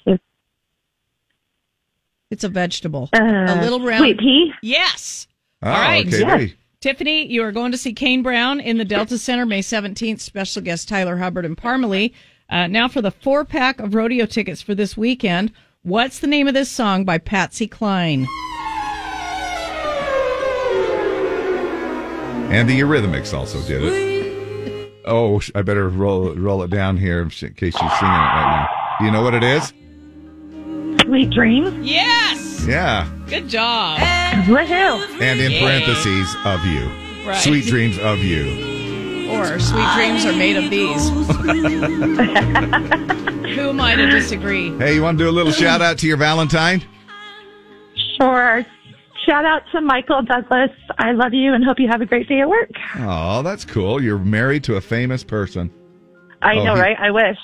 [2.31, 3.09] It's a vegetable.
[3.14, 4.00] Uh, a little round.
[4.02, 4.52] Sweet pea.
[4.62, 5.26] Yes.
[5.62, 6.07] Oh, All right.
[6.07, 6.18] okay.
[6.18, 6.50] Yes.
[6.81, 10.20] Tiffany, you are going to see Kane Brown in the Delta Center May 17th.
[10.20, 12.12] Special guest Tyler Hubbard and Parmalee.
[12.50, 15.52] Uh, now for the four pack of rodeo tickets for this weekend.
[15.83, 18.26] What's the name of this song by Patsy Cline?
[22.57, 24.92] And the Eurythmics also did it.
[25.05, 28.97] Oh, I better roll roll it down here in case she's singing it right now.
[28.99, 29.75] Do you know what it is?
[31.03, 31.83] Sweet dream.
[31.83, 32.64] Yes.
[32.66, 33.07] Yeah.
[33.27, 33.99] Good job.
[33.99, 35.21] Woohoo.
[35.21, 35.61] And in Yeah.
[35.61, 36.90] parentheses, of you.
[37.29, 37.37] Right.
[37.37, 39.29] Sweet dreams of you.
[39.33, 41.11] Or sweet dreams are made of these.
[43.55, 44.75] Who am I to disagree?
[44.79, 46.83] Hey, you want to do a little shout out to your Valentine?
[48.16, 48.64] Sure.
[49.27, 50.71] Shout out to Michael Douglas.
[50.99, 52.71] I love you and hope you have a great day at work.
[52.99, 54.01] Oh, that's cool.
[54.03, 55.71] You're married to a famous person.
[56.43, 56.97] I Oh, know, he- right?
[56.99, 57.37] I wish.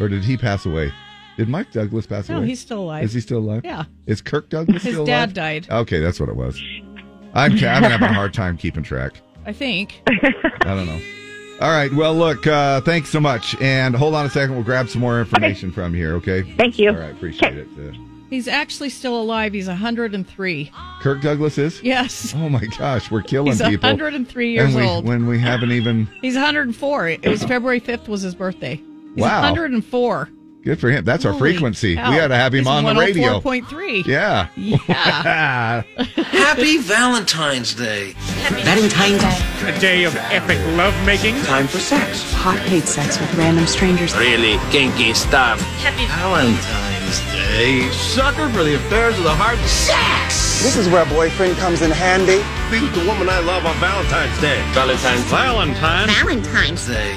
[0.00, 0.90] Or did he pass away?
[1.36, 2.44] Did Mike Douglas pass No, away?
[2.44, 3.04] No, he's still alive.
[3.04, 3.62] Is he still alive?
[3.64, 3.84] Yeah.
[4.06, 5.66] Is Kirk Douglas His still dad alive?
[5.66, 5.70] died.
[5.70, 6.60] Okay, that's what it was.
[7.34, 9.20] I'm, I'm having a hard time keeping track.
[9.46, 10.02] I think.
[10.08, 11.00] I don't know.
[11.60, 11.92] All right.
[11.92, 13.54] Well, look, uh, thanks so much.
[13.60, 14.54] And hold on a second.
[14.54, 16.42] We'll grab some more information from here, okay?
[16.56, 16.88] Thank you.
[16.90, 17.12] All right.
[17.12, 17.68] Appreciate it.
[17.78, 17.92] Uh,
[18.30, 19.52] He's actually still alive.
[19.52, 20.70] He's 103.
[21.00, 21.82] Kirk Douglas is?
[21.82, 22.32] Yes.
[22.36, 23.10] Oh, my gosh.
[23.10, 23.88] We're killing He's people.
[23.88, 25.04] 103 years and we, old.
[25.04, 26.06] When we haven't even.
[26.22, 27.08] He's 104.
[27.08, 28.76] It was February 5th was his birthday.
[28.76, 29.40] He's Wow.
[29.42, 30.30] 104.
[30.62, 31.04] Good for him.
[31.04, 31.96] That's our frequency.
[31.96, 32.10] cow.
[32.10, 33.40] We got to have him He's on the radio.
[33.40, 34.06] 104.3.
[34.06, 34.48] Yeah.
[34.56, 35.82] Yeah.
[36.16, 38.12] Happy Valentine's Day.
[38.62, 39.74] Valentine's Day.
[39.74, 41.40] A day of epic lovemaking.
[41.44, 42.30] Time for sex.
[42.34, 44.14] Hot paid sex with random strangers.
[44.16, 45.60] Really kinky stuff.
[45.80, 46.99] Happy Valentine's
[47.32, 47.88] Day.
[47.90, 49.58] Sucker for the affairs of the heart.
[49.66, 50.62] Sex!
[50.62, 52.38] This is where boyfriend comes in handy.
[52.70, 54.60] Be the woman I love on Valentine's Day.
[54.72, 56.06] Valentine's Valentine.
[56.08, 57.16] Valentine's Day.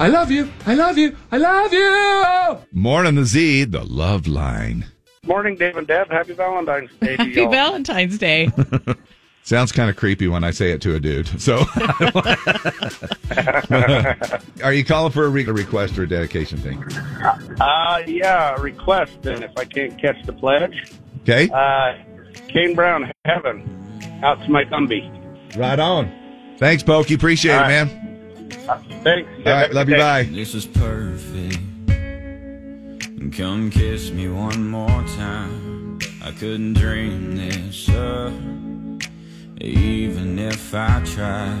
[0.00, 0.48] I love you.
[0.64, 1.16] I love you.
[1.32, 2.58] I love you.
[2.72, 4.86] Morning, the Z, the love line.
[5.24, 6.08] Morning, Dave and Deb.
[6.10, 7.50] Happy Valentine's Day to Happy y'all.
[7.50, 8.48] Valentine's Day.
[9.48, 11.40] Sounds kind of creepy when I say it to a dude.
[11.40, 11.56] So,
[14.62, 16.84] are you calling for a, re- a request or a dedication thing?
[17.58, 20.92] Uh, yeah, request And if I can't catch the pledge.
[21.22, 21.48] Okay.
[21.48, 21.94] Uh,
[22.48, 25.56] Kane Brown, Heaven, out to my Gumby.
[25.56, 26.12] Right on.
[26.58, 27.14] Thanks, Pokey.
[27.14, 27.86] Appreciate All it, right.
[27.86, 28.50] man.
[29.02, 29.30] Thanks.
[29.46, 29.96] All right, love you.
[29.96, 30.24] Bye.
[30.24, 31.56] This is perfect.
[33.34, 35.98] Come kiss me one more time.
[36.22, 38.34] I couldn't dream this up,
[39.60, 41.60] even if I tried.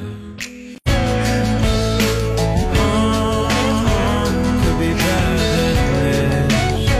[4.62, 6.90] Could be better than this.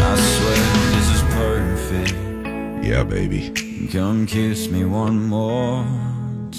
[0.00, 0.64] I swear
[0.94, 2.14] this is perfect.
[2.84, 3.52] Yeah, baby.
[3.92, 5.84] Come kiss me one more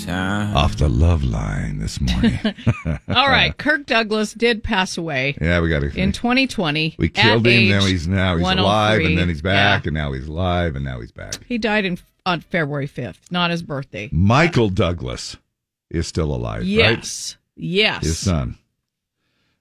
[0.06, 0.56] time.
[0.56, 2.40] Off the love line this morning.
[3.08, 5.88] All right, Kirk Douglas did pass away Yeah, we got to.
[5.98, 6.96] in 2020.
[6.98, 7.70] We killed him.
[7.70, 9.90] Now he's now he's alive, and then he's back, Yeah.
[9.90, 11.36] and now he's alive, and now he's back.
[11.48, 14.10] He died in on February 5th, not his birthday.
[14.12, 15.38] Michael Douglas
[15.90, 16.66] is still alive, right?
[16.68, 17.38] Yes.
[17.56, 18.04] Yes.
[18.04, 18.58] His son.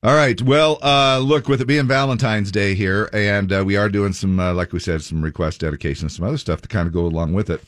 [0.02, 0.40] All right.
[0.42, 4.38] Well, uh, look, with it being Valentine's Day here, and uh, we are doing some,
[4.38, 7.32] uh, like we said, some request dedications, some other stuff to kind of go along
[7.32, 7.62] with it.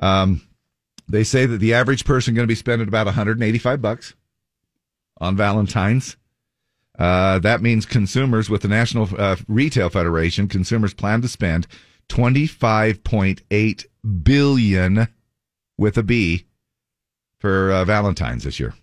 [0.00, 0.42] Um,
[1.08, 4.14] they say that the average person going to be spending about 185 bucks
[5.20, 6.16] on Valentine's.
[6.98, 11.66] Uh, that means consumers with the National uh, Retail Federation, consumers plan to spend
[12.08, 13.86] 25.8
[14.22, 15.08] billion
[15.76, 16.46] with a B
[17.38, 18.74] for uh, Valentine's this year.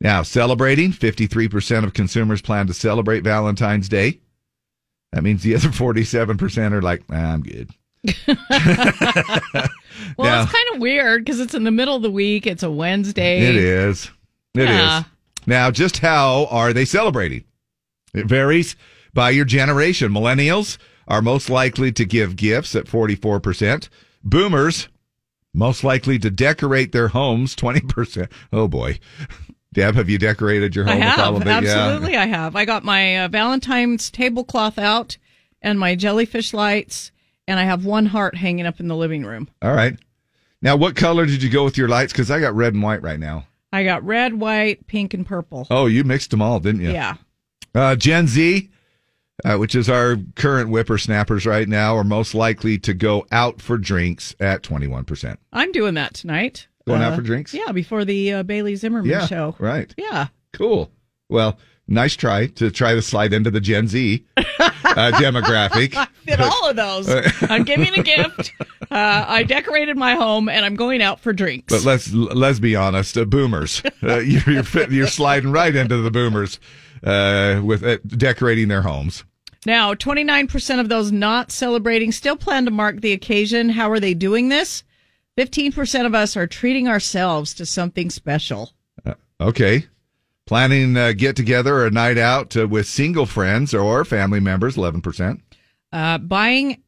[0.00, 4.20] Now, celebrating 53% of consumers plan to celebrate Valentine's Day.
[5.12, 7.70] That means the other 47% are like, "Ah, I'm good.
[10.18, 12.46] Well, Now- it's kind of weird because it's in the middle of the week.
[12.46, 13.40] It's a Wednesday.
[13.40, 14.10] It is.
[14.54, 14.68] It is.
[14.68, 15.04] Yeah.
[15.46, 17.44] Now, just how are they celebrating?
[18.12, 18.76] It varies
[19.12, 20.12] by your generation.
[20.12, 23.88] Millennials are most likely to give gifts at 44%.
[24.22, 24.88] Boomers,
[25.52, 28.30] most likely to decorate their homes, 20%.
[28.52, 28.98] Oh, boy.
[29.72, 31.00] Deb, have you decorated your I home?
[31.00, 31.34] with all have.
[31.34, 31.46] of it?
[31.66, 31.78] Yeah.
[31.78, 32.54] Absolutely, I have.
[32.56, 35.18] I got my uh, Valentine's tablecloth out
[35.62, 37.10] and my jellyfish lights,
[37.48, 39.48] and I have one heart hanging up in the living room.
[39.62, 39.96] All right.
[40.62, 42.12] Now, what color did you go with your lights?
[42.12, 43.46] Because I got red and white right now.
[43.72, 45.66] I got red, white, pink, and purple.
[45.70, 46.92] Oh, you mixed them all, didn't you?
[46.92, 47.16] Yeah.
[47.74, 48.70] Uh, Gen Z,
[49.44, 53.76] uh, which is our current whippersnappers right now, are most likely to go out for
[53.76, 55.36] drinks at 21%.
[55.52, 56.68] I'm doing that tonight.
[56.86, 57.52] Going out Uh, for drinks?
[57.52, 59.56] Yeah, before the uh, Bailey Zimmerman Yeah, show.
[59.58, 59.92] right.
[59.98, 60.28] Yeah.
[60.52, 60.90] Cool.
[61.28, 64.42] Well, nice try to try to slide into the Gen Z uh,
[65.14, 65.94] demographic.
[66.24, 67.08] Fit all of those.
[67.42, 68.52] I'm giving a gift.
[68.90, 71.72] Uh, I decorated my home, and I'm going out for drinks.
[71.72, 73.82] But let's let's be honest, uh, boomers.
[74.02, 76.58] Uh, you're you're, you're sliding right into the boomers
[77.02, 79.24] uh, with uh, decorating their homes.
[79.66, 83.70] Now, 29% of those not celebrating still plan to mark the occasion.
[83.70, 84.84] How are they doing this?
[85.38, 88.72] 15% of us are treating ourselves to something special.
[89.40, 89.86] Okay.
[90.46, 94.76] Planning a get together or a night out uh, with single friends or family members,
[94.76, 95.40] 11%.
[95.90, 96.82] Uh, buying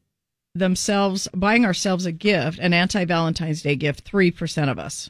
[0.53, 5.09] themselves, buying ourselves a gift, an anti Valentine's Day gift, 3% of us.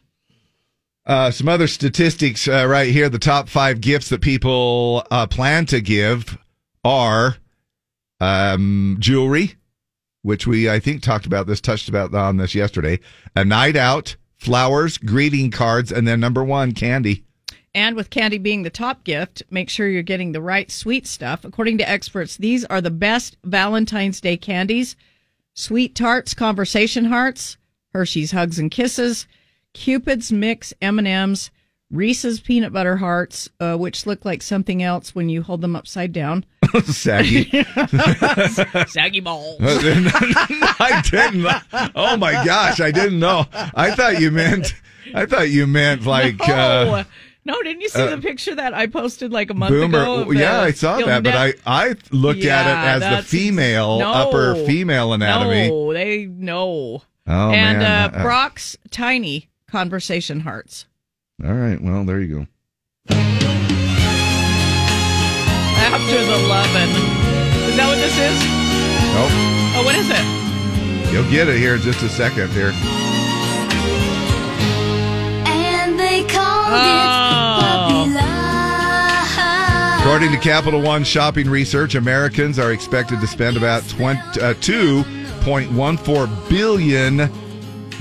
[1.05, 3.09] Uh, some other statistics uh, right here.
[3.09, 6.37] The top five gifts that people uh, plan to give
[6.83, 7.37] are
[8.19, 9.55] um, jewelry,
[10.21, 12.99] which we, I think, talked about this, touched about on this yesterday,
[13.35, 17.23] a night out, flowers, greeting cards, and then number one, candy.
[17.77, 21.45] And with candy being the top gift, make sure you're getting the right sweet stuff.
[21.45, 24.95] According to experts, these are the best Valentine's Day candies
[25.53, 27.57] Sweet Tarts, Conversation Hearts,
[27.93, 29.27] Hershey's Hugs and Kisses,
[29.73, 31.51] Cupid's Mix M&Ms,
[31.91, 36.11] Reese's Peanut Butter Hearts, uh, which look like something else when you hold them upside
[36.11, 36.45] down.
[36.83, 37.43] Saggy.
[38.87, 39.57] Saggy balls.
[39.61, 41.91] I didn't.
[41.95, 43.45] Oh my gosh, I didn't know.
[43.53, 44.73] I thought you meant.
[45.13, 46.39] I thought you meant like.
[46.39, 46.55] no.
[46.55, 47.03] Uh,
[47.47, 50.01] no, didn't you see uh, the picture that I posted like a month Boomer.
[50.01, 50.23] ago?
[50.25, 52.67] the- yeah, I saw you'll that, but I I looked Yeah, at
[52.99, 54.11] it as the female no.
[54.11, 55.69] upper female anatomy.
[55.69, 57.01] No, they no.
[57.25, 58.15] Oh, and man.
[58.15, 60.85] uh, Brock's tiny conversation hearts.
[61.43, 62.47] All right, well there you go.
[65.89, 66.89] After the lovin'.
[67.69, 68.37] Is that what this is?
[69.13, 69.31] Nope.
[69.77, 71.13] Oh, what is it?
[71.13, 72.49] You'll get it here in just a second.
[72.51, 72.73] Here.
[75.47, 77.26] And they called Oh.
[80.07, 80.07] It Puppy Love.
[80.07, 86.49] According to Capital One shopping research, Americans are expected to spend about 20, uh, 2.14
[86.49, 87.29] billion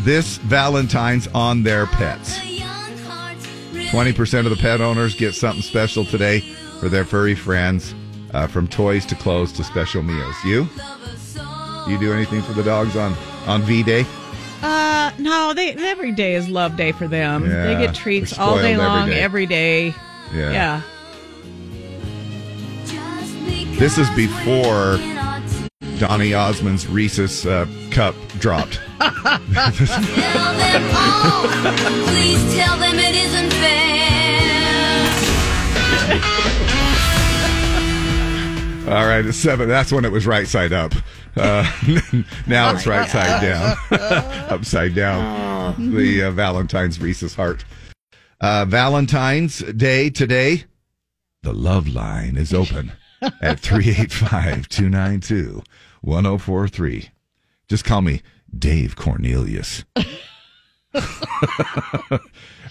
[0.03, 2.38] this Valentine's on their pets.
[2.38, 6.40] 20% of the pet owners get something special today
[6.81, 7.95] for their furry friends,
[8.35, 10.35] uh, from toys to clothes to special meals.
[10.44, 10.69] You?
[11.88, 13.15] You do anything for the dogs on,
[13.46, 14.04] on V Day?
[14.63, 17.44] Uh, no, they every day is love day for them.
[17.44, 19.21] Yeah, they get treats all day long, day.
[19.21, 19.94] every day.
[20.33, 20.52] Yeah.
[20.52, 20.83] Yeah.
[23.79, 24.96] This is before
[25.98, 28.81] Donny Osmond's Reese's uh, cup dropped.
[28.98, 31.42] Tell them all,
[32.08, 33.77] please tell them it isn't fair.
[38.94, 39.68] All right, it's seven.
[39.68, 40.94] That's when it was right side up.
[41.37, 41.70] Uh,
[42.46, 43.77] now it's right side down,
[44.50, 45.94] upside down.
[45.94, 47.66] The uh, Valentine's Reese's heart.
[48.40, 50.64] Uh, Valentine's Day today.
[51.42, 52.92] The love line is open
[53.23, 55.62] at 385 292
[56.02, 57.10] 1043.
[57.69, 58.23] Just call me
[58.56, 59.85] Dave Cornelius.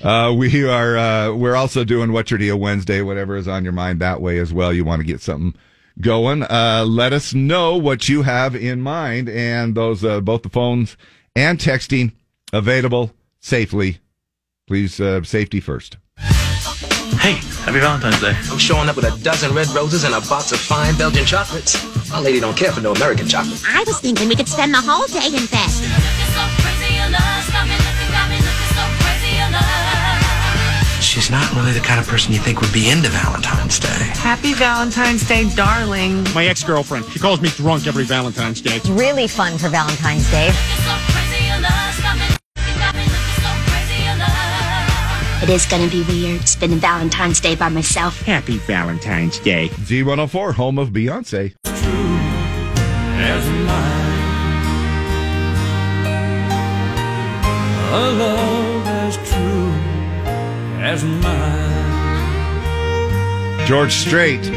[0.04, 3.74] uh, we are uh, we're also doing What's Your Deal Wednesday, whatever is on your
[3.74, 4.74] mind that way as well.
[4.74, 5.54] You want to get something
[6.00, 6.44] going.
[6.44, 10.98] Uh, let us know what you have in mind, and those uh, both the phones
[11.36, 12.14] and texting
[12.54, 14.00] available safely.
[14.68, 15.98] Please, uh, safety first.
[17.26, 18.38] Hey, happy Valentine's Day.
[18.54, 21.74] I'm showing up with a dozen red roses and a box of fine Belgian chocolates.
[22.12, 23.60] My lady don't care for no American chocolate.
[23.66, 25.74] I was thinking we could spend the whole day in bed.
[31.02, 34.14] She's not really the kind of person you think would be into Valentine's Day.
[34.22, 36.22] Happy Valentine's Day, darling.
[36.36, 37.06] My ex girlfriend.
[37.10, 38.76] She calls me drunk every Valentine's Day.
[38.76, 40.52] It's really fun for Valentine's Day.
[45.46, 48.20] It is going to be weird spending Valentine's Day by myself.
[48.22, 49.68] Happy Valentine's Day.
[49.70, 51.54] Z104, home of Beyonce.
[51.64, 54.16] as mine.
[57.94, 59.70] A love as true
[60.82, 61.68] as mine.
[63.68, 64.50] George Strait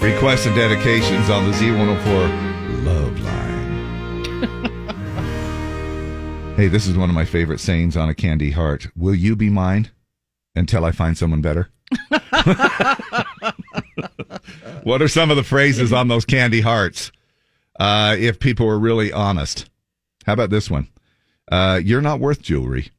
[0.00, 4.24] requests and dedications on the Z104 Love Line.
[6.56, 8.86] hey, this is one of my favorite sayings on a candy heart.
[8.94, 9.90] Will you be mine
[10.56, 11.70] until I find someone better?
[14.82, 17.12] what are some of the phrases on those candy hearts?
[17.78, 19.68] Uh, if people were really honest.
[20.24, 20.88] How about this one?
[21.50, 22.90] Uh, you're not worth jewelry.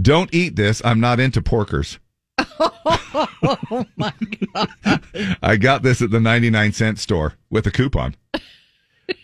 [0.00, 0.80] Don't eat this.
[0.84, 1.98] I'm not into porkers.
[2.60, 4.12] oh my
[4.54, 5.02] god!
[5.42, 8.14] I got this at the 99 cent store with a coupon.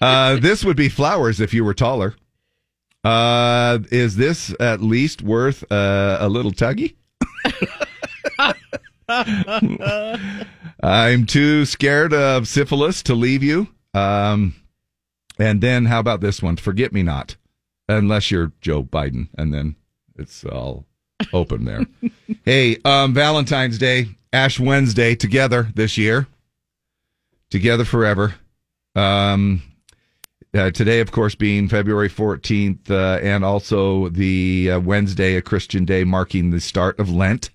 [0.00, 2.14] Uh, this would be flowers if you were taller.
[3.05, 6.94] Uh, is this at least worth uh, a little tuggy?
[10.82, 13.68] I'm too scared of syphilis to leave you.
[13.92, 14.55] Um,
[15.38, 16.57] and then how about this one?
[16.57, 17.36] Forget me not,
[17.88, 19.76] unless you're Joe Biden, and then
[20.16, 20.86] it's all
[21.32, 21.84] open there.
[22.44, 26.26] hey, um, Valentine's Day, Ash Wednesday, together this year,
[27.50, 28.34] together forever.
[28.94, 29.62] Um,
[30.55, 35.84] uh, today, of course, being February 14th, uh, and also the uh, Wednesday, a Christian
[35.84, 37.50] day marking the start of Lent.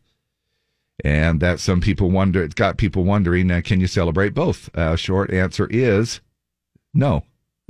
[1.04, 4.70] And that some people wonder, it's got people wondering, uh, can you celebrate both?
[4.76, 6.20] Uh, short answer is
[6.94, 7.24] no.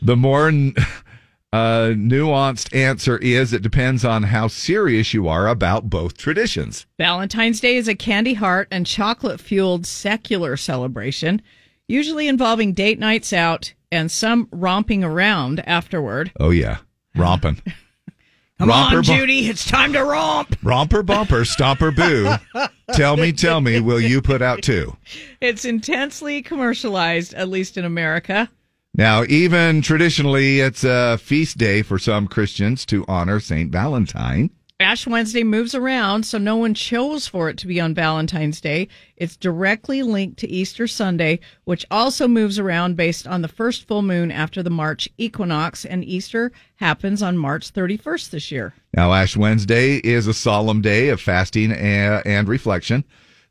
[0.00, 0.74] the more n-
[1.52, 6.86] uh, nuanced answer is it depends on how serious you are about both traditions.
[6.96, 11.42] Valentine's Day is a candy heart and chocolate fueled secular celebration,
[11.86, 16.32] usually involving date nights out and some romping around afterward.
[16.40, 16.78] Oh, yeah.
[17.14, 17.62] Romping.
[18.58, 20.56] Come Romper on, Judy, it's time to romp.
[20.62, 22.64] Romper bumper, stomper boo.
[22.94, 24.96] tell me, tell me, will you put out two?
[25.40, 28.48] It's intensely commercialized, at least in America.
[28.94, 33.72] Now, even traditionally, it's a feast day for some Christians to honor St.
[33.72, 34.50] Valentine.
[34.82, 38.88] Ash Wednesday moves around, so no one chose for it to be on Valentine's Day.
[39.16, 44.02] It's directly linked to Easter Sunday, which also moves around based on the first full
[44.02, 48.74] moon after the March equinox, and Easter happens on March 31st this year.
[48.94, 53.04] Now, Ash Wednesday is a solemn day of fasting and, reflection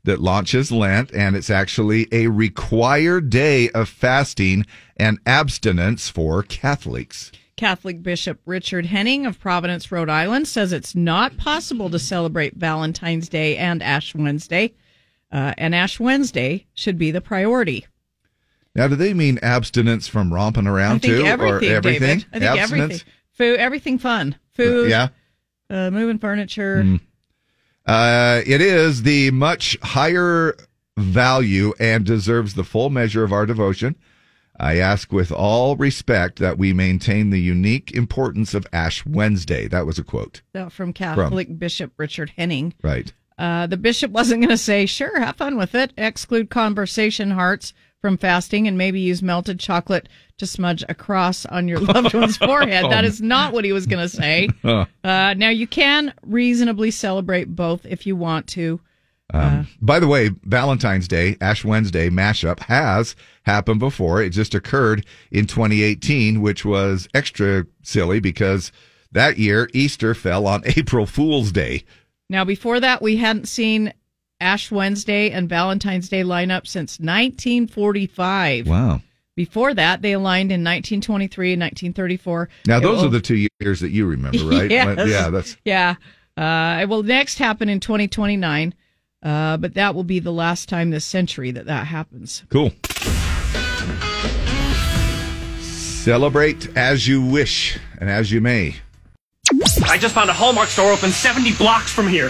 [0.04, 4.66] that launches Lent, and it's actually a required day of fasting
[4.96, 7.32] and abstinence for Catholics.
[7.62, 13.28] Catholic Bishop Richard Henning of Providence, Rhode Island, says it's not possible to celebrate Valentine's
[13.28, 14.74] Day and Ash Wednesday,
[15.30, 17.86] uh, and Ash Wednesday should be the priority.
[18.74, 22.18] Now, do they mean abstinence from romping around too, everything, or everything?
[22.18, 22.26] David.
[22.32, 22.72] I think abstinence?
[22.72, 23.12] everything.
[23.30, 24.34] Food, everything fun.
[24.56, 24.90] Food.
[24.90, 25.08] Yeah.
[25.70, 26.82] Uh, moving furniture.
[26.82, 27.00] Mm.
[27.86, 30.56] Uh, it is the much higher
[30.96, 33.94] value and deserves the full measure of our devotion.
[34.62, 39.66] I ask with all respect that we maintain the unique importance of Ash Wednesday.
[39.66, 40.40] That was a quote.
[40.70, 42.72] From Catholic Bishop Richard Henning.
[42.80, 43.12] Right.
[43.36, 45.92] Uh, the bishop wasn't going to say, sure, have fun with it.
[45.96, 50.08] Exclude conversation hearts from fasting and maybe use melted chocolate
[50.38, 52.84] to smudge a cross on your loved one's forehead.
[52.84, 54.48] That is not what he was going to say.
[55.04, 58.80] Uh, now, you can reasonably celebrate both if you want to.
[59.32, 64.22] Um, by the way, Valentine's Day, Ash Wednesday mashup has happened before.
[64.22, 68.72] It just occurred in 2018, which was extra silly because
[69.10, 71.84] that year Easter fell on April Fool's Day.
[72.28, 73.92] Now, before that, we hadn't seen
[74.40, 78.66] Ash Wednesday and Valentine's Day lineup since 1945.
[78.68, 79.00] Wow.
[79.34, 82.48] Before that, they aligned in 1923 and 1934.
[82.66, 84.70] Now, those will- are the two years that you remember, right?
[84.70, 85.08] Yes.
[85.08, 85.94] Yeah, that's Yeah.
[86.36, 88.74] Uh, it will next happen in 2029,
[89.22, 92.44] uh, but that will be the last time this century that that happens.
[92.48, 92.72] cool.
[95.60, 98.74] Celebrate as you wish and as you may.
[99.84, 102.28] I just found a Hallmark store open 70 blocks from here.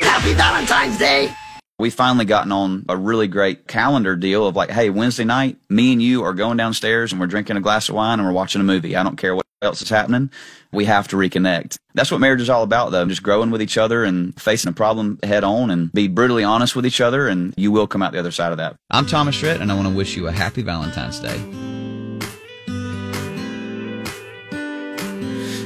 [0.00, 1.32] Happy Valentine's Day.
[1.76, 5.92] We finally gotten on a really great calendar deal of like, hey, Wednesday night, me
[5.92, 8.60] and you are going downstairs and we're drinking a glass of wine and we're watching
[8.60, 8.94] a movie.
[8.94, 10.30] I don't care what else is happening.
[10.70, 11.76] We have to reconnect.
[11.94, 13.04] That's what marriage is all about, though.
[13.06, 16.76] Just growing with each other and facing a problem head on and be brutally honest
[16.76, 18.76] with each other, and you will come out the other side of that.
[18.90, 21.40] I'm Thomas Rhett, and I want to wish you a happy Valentine's Day.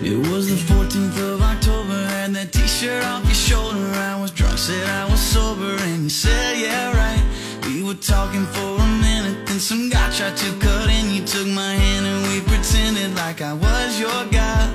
[0.01, 3.79] It was the 14th of October, had that t-shirt off your shoulder.
[3.95, 7.23] I was drunk, said I was sober, and you said, yeah, right.
[7.67, 11.15] We were talking for a minute, then some guy tried to cut in.
[11.15, 14.67] You took my hand and we pretended like I was your guy.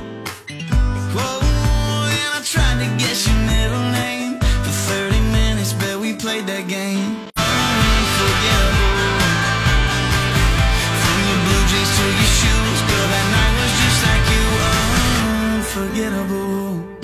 [1.14, 1.40] Whoa,
[2.18, 4.23] and I tried to guess your middle name.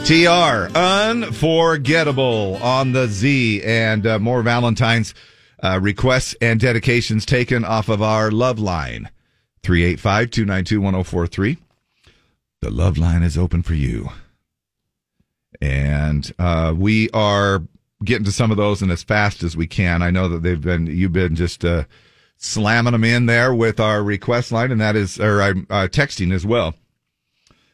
[0.10, 5.14] TR, unforgettable on the Z, and uh, more Valentine's
[5.62, 9.12] uh, requests and dedications taken off of our love line
[9.62, 11.57] 385 292 1043.
[12.62, 14.10] The love line is open for you.
[15.62, 17.62] And uh, we are
[18.03, 20.01] getting to some of those and as fast as we can.
[20.01, 21.84] I know that they've been, you've been just uh,
[22.36, 26.34] slamming them in there with our request line, and that is, or I'm uh, texting
[26.34, 26.74] as well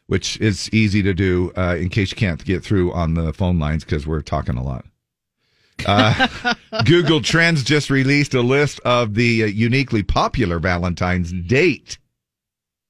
[0.06, 3.58] which is easy to do uh, in case you can't get through on the phone
[3.58, 4.84] lines because we're talking a lot.
[5.84, 6.54] Uh,
[6.84, 11.98] Google Trends just released a list of the uh, uniquely popular Valentine's date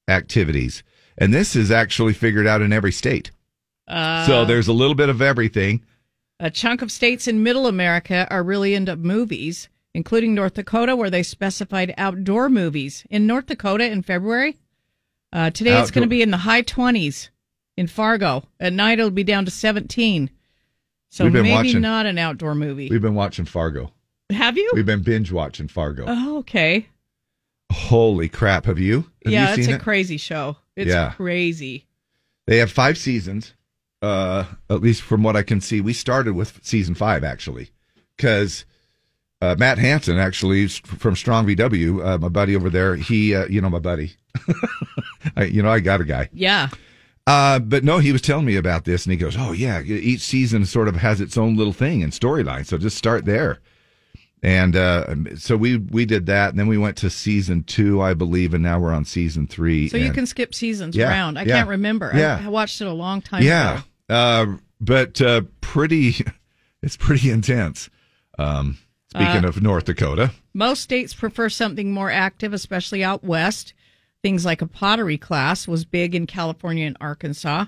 [0.08, 0.82] activities,
[1.18, 3.30] and this is actually figured out in every state.
[3.88, 5.82] Uh, so there's a little bit of everything.
[6.40, 11.10] a chunk of states in Middle America are really into movies, including North Dakota, where
[11.10, 13.04] they specified outdoor movies.
[13.10, 14.56] In North Dakota in February,
[15.32, 17.28] uh, today it's going to be in the high 20s
[17.76, 18.44] in Fargo.
[18.60, 20.30] At night it'll be down to 17.
[21.08, 22.88] So maybe watching- not an outdoor movie.
[22.90, 23.92] We've been watching Fargo.
[24.30, 24.70] Have you?
[24.74, 26.04] We've been binge watching Fargo.
[26.08, 26.88] Oh, okay.
[27.72, 28.66] Holy crap!
[28.66, 29.10] Have you?
[29.24, 29.80] Have yeah, you it's a it?
[29.82, 30.56] crazy show.
[30.76, 31.12] It's Yeah.
[31.12, 31.86] crazy.
[32.46, 33.54] They have five seasons,
[34.02, 35.80] uh, at least from what I can see.
[35.80, 37.70] We started with season five actually,
[38.16, 38.64] because
[39.42, 42.96] uh, Matt Hansen actually is from Strong VW, uh, my buddy over there.
[42.96, 44.14] He, uh, you know, my buddy.
[45.36, 46.28] I, you know, I got a guy.
[46.32, 46.68] Yeah.
[47.26, 50.20] Uh, but no, he was telling me about this, and he goes, "Oh yeah, each
[50.20, 52.64] season sort of has its own little thing and storyline.
[52.64, 53.58] So just start there."
[54.42, 58.14] And uh, so we we did that, and then we went to season two, I
[58.14, 59.88] believe, and now we're on season three.
[59.88, 61.36] So you can skip seasons Yeah, around.
[61.36, 62.12] I yeah, can't remember.
[62.14, 62.38] yeah.
[62.40, 64.14] I, I watched it a long time yeah, ago.
[64.14, 64.46] uh,
[64.80, 66.14] but uh, pretty,
[66.82, 67.90] it's pretty intense.
[68.38, 68.78] Um,
[69.16, 73.72] speaking Uh, of North Dakota, Most states prefer something more active, especially out west.
[74.22, 77.66] Things like a pottery class was big in California and Arkansas.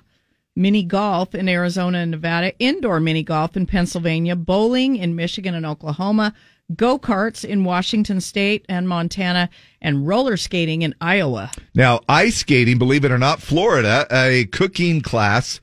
[0.57, 5.65] Mini golf in Arizona and Nevada, indoor mini golf in Pennsylvania, bowling in Michigan and
[5.65, 6.35] Oklahoma,
[6.75, 11.53] go karts in Washington state and Montana, and roller skating in Iowa.
[11.75, 15.61] now ice skating, believe it or not, Florida, a cooking class,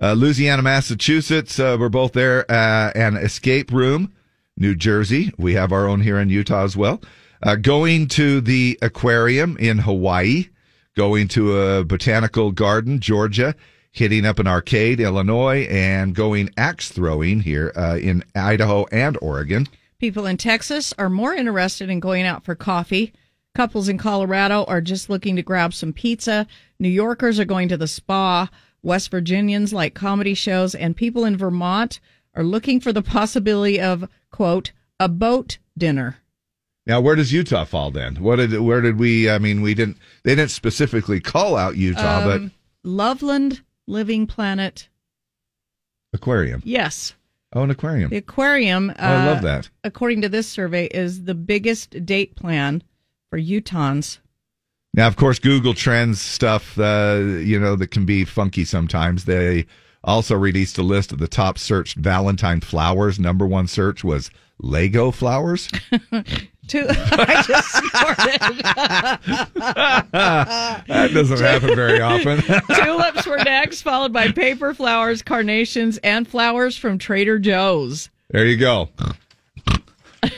[0.00, 4.12] uh, Louisiana, Massachusetts, uh, we're both there, uh, an escape room,
[4.58, 7.00] New Jersey, we have our own here in Utah as well.
[7.42, 10.48] Uh, going to the aquarium in Hawaii,
[10.96, 13.54] going to a botanical garden, Georgia,
[13.92, 19.68] hitting up an arcade, Illinois, and going axe throwing here uh, in Idaho and Oregon.
[19.98, 23.12] People in Texas are more interested in going out for coffee.
[23.54, 26.46] Couples in Colorado are just looking to grab some pizza.
[26.78, 28.48] New Yorkers are going to the spa.
[28.82, 30.74] West Virginians like comedy shows.
[30.74, 31.98] And people in Vermont
[32.34, 36.18] are looking for the possibility of, quote, a boat dinner.
[36.86, 38.16] Now, where does Utah fall then?
[38.16, 39.28] What did where did we?
[39.28, 39.98] I mean, we didn't.
[40.24, 42.52] They didn't specifically call out Utah, but Um,
[42.82, 44.88] Loveland Living Planet.
[46.14, 46.62] aquarium.
[46.64, 47.14] Yes.
[47.52, 48.10] Oh, an aquarium.
[48.10, 48.90] The aquarium.
[48.98, 49.70] Oh, I love uh, that.
[49.84, 52.82] According to this survey, is the biggest date plan
[53.30, 54.18] for Utahns.
[54.94, 59.26] Now, of course, Google Trends stuff, uh, you know, that can be funky sometimes.
[59.26, 59.66] They
[60.04, 63.18] also released a list of the top searched Valentine flowers.
[63.18, 64.30] Number one search was
[64.60, 65.68] Lego flowers?
[66.68, 68.16] Two, I just scored
[70.86, 72.42] that doesn't happen very often.
[72.42, 78.10] Tulips were next, followed by paper flowers, carnations, and flowers from Trader Joe's.
[78.28, 78.90] There you go.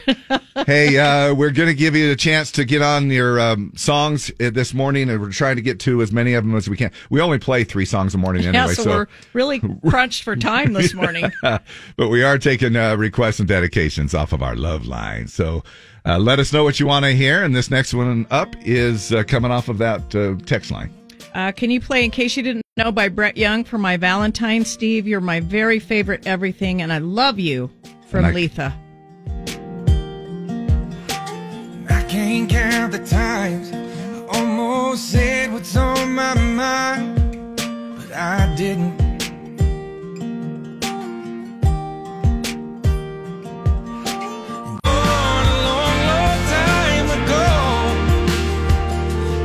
[0.66, 4.30] hey, uh, we're going to give you a chance to get on your um, songs
[4.40, 6.76] uh, this morning, and we're trying to get to as many of them as we
[6.76, 6.90] can.
[7.10, 10.72] We only play three songs a morning anyway, yeah, so, we're really crunched for time
[10.72, 11.30] this morning.
[11.42, 15.28] but we are taking uh, requests and dedications off of our love line.
[15.28, 15.62] So
[16.06, 17.42] uh, let us know what you want to hear.
[17.42, 20.94] And this next one up is uh, coming off of that uh, text line.
[21.34, 24.64] Uh, can you play In Case You Didn't Know by Brett Young for my Valentine?
[24.64, 27.70] Steve, you're my very favorite everything, and I love you
[28.08, 28.89] from And I- Letha.
[32.30, 37.56] Can't count the times I almost said what's on my mind,
[37.96, 38.96] but I didn't.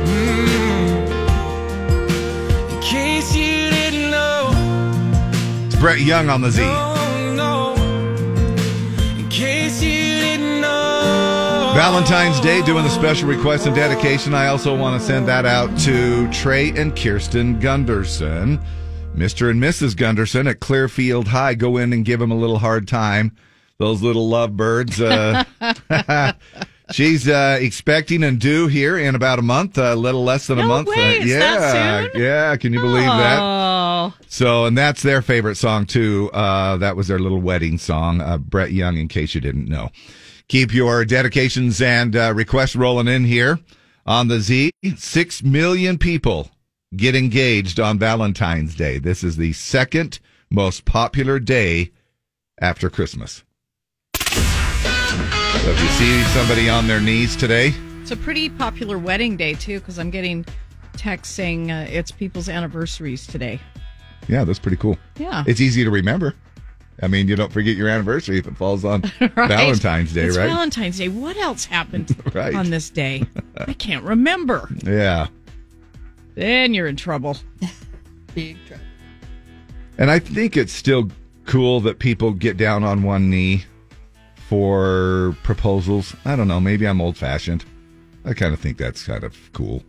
[0.04, 1.00] Mm.
[5.80, 6.95] Brett Young on the Z.
[11.76, 14.32] Valentine's Day doing the special request and dedication.
[14.32, 18.58] I also want to send that out to Trey and Kirsten Gunderson.
[19.14, 19.50] Mr.
[19.50, 19.94] and Mrs.
[19.94, 21.52] Gunderson at Clearfield High.
[21.54, 23.36] Go in and give them a little hard time.
[23.78, 25.00] Those little lovebirds.
[25.02, 25.44] Uh,
[26.92, 30.62] she's uh, expecting and due here in about a month, a little less than a
[30.62, 30.88] No month.
[30.88, 32.22] way, Uh, yeah, that soon?
[32.22, 32.56] yeah.
[32.56, 33.38] Can you believe that?
[33.38, 36.30] Oh, So, and that's their favorite song too.
[36.32, 39.90] Uh, that was their little wedding song, uh, Brett Young, in case you didn't know.
[40.48, 43.58] Keep your dedications and uh, requests rolling in here
[44.06, 44.70] on the Z.
[44.96, 46.50] Six million people
[46.94, 48.98] get engaged on Valentine's Day.
[48.98, 51.90] This is the second most popular day
[52.60, 53.42] after Christmas.
[54.14, 59.54] So if you see somebody on their knees today, it's a pretty popular wedding day,
[59.54, 60.46] too, because I'm getting
[60.96, 63.58] texts saying uh, it's people's anniversaries today.
[64.28, 64.96] yeah, that's pretty cool.
[65.18, 65.42] Yeah.
[65.48, 66.36] It's easy to remember.
[67.02, 69.48] I mean, you don't forget your anniversary if it falls on Right?
[69.48, 70.46] Valentine's Day, It's right?
[70.48, 71.08] Valentine's Day.
[71.08, 72.54] What else happened Right.
[72.54, 73.24] on this day?
[73.58, 74.68] I can't remember.
[74.82, 75.26] yeah.
[76.34, 77.36] Then you're in trouble.
[78.34, 78.82] Big trouble.
[79.98, 81.10] And I think it's still
[81.46, 83.64] cool that people get down on one knee
[84.48, 86.14] for proposals.
[86.24, 86.60] I don't know.
[86.60, 87.64] Maybe I'm old fashioned.
[88.24, 89.82] I kind of think that's kind of cool.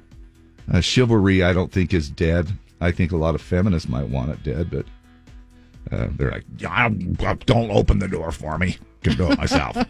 [0.71, 2.51] Uh, chivalry, I don't think is dead.
[2.79, 4.85] I think a lot of feminists might want it dead, but
[5.91, 6.89] uh, they're like, "Yeah,
[7.45, 8.77] don't open the door for me.
[9.03, 9.75] Can do it myself.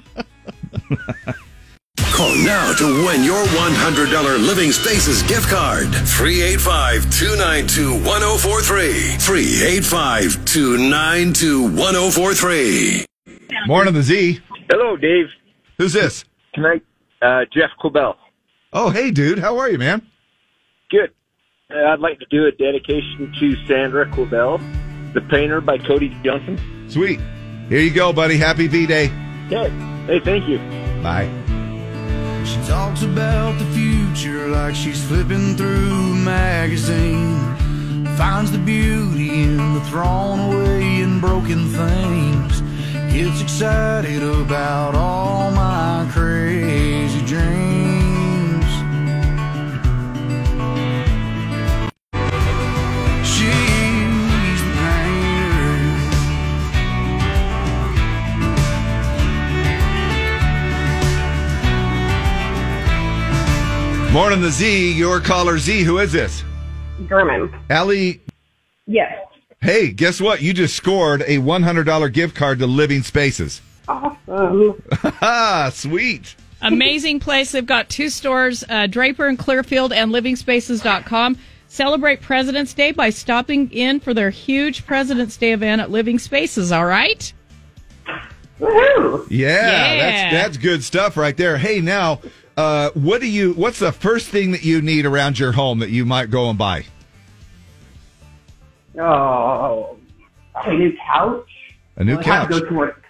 [2.17, 5.87] Call now to win your $100 Living Spaces gift card.
[5.93, 9.17] 385 292 1043.
[9.17, 13.05] 385 292 1043.
[13.67, 14.39] Morning, the Z.
[14.69, 15.27] Hello, Dave.
[15.77, 16.25] Who's this?
[16.55, 16.81] Can I?
[17.21, 18.15] Uh, Jeff Quibell.
[18.73, 19.39] Oh, hey, dude.
[19.39, 20.01] How are you, man?
[20.89, 21.11] Good.
[21.69, 24.59] Uh, I'd like to do a dedication to Sandra Quibell,
[25.17, 26.59] the painter by Cody Johnson.
[26.89, 27.19] Sweet.
[27.69, 28.37] Here you go, buddy.
[28.37, 29.05] Happy V Day.
[29.47, 29.69] Okay.
[30.05, 30.59] Hey, thank you.
[31.01, 31.27] Bye.
[32.45, 37.55] She talks about the future like she's flipping through a magazine.
[38.15, 42.61] Finds the beauty in the thrown away and broken things.
[43.11, 47.76] Gets excited about all my crazy dreams.
[64.17, 64.93] Morning, the Z.
[64.93, 65.83] Your caller Z.
[65.83, 66.43] Who is this?
[67.07, 67.53] German.
[67.69, 68.19] Allie.
[68.87, 69.13] Yes.
[69.61, 70.41] Hey, guess what?
[70.41, 73.61] You just scored a $100 gift card to Living Spaces.
[73.87, 74.81] Awesome.
[75.21, 76.35] Ah, sweet.
[76.63, 77.51] Amazing place.
[77.51, 81.37] They've got two stores, uh, Draper and Clearfield and livingspaces.com.
[81.67, 86.71] Celebrate President's Day by stopping in for their huge President's Day event at Living Spaces,
[86.71, 87.31] all right?
[88.59, 88.67] Yeah,
[89.29, 89.97] Yeah.
[89.99, 91.59] that's that's good stuff right there.
[91.59, 92.19] Hey, now,
[92.57, 93.53] uh, what do you?
[93.53, 96.57] What's the first thing that you need around your home that you might go and
[96.57, 96.85] buy?
[98.99, 99.97] Oh,
[100.55, 101.47] a new couch.
[101.97, 102.57] A new Well, I have couch.
[102.57, 103.03] to go to work.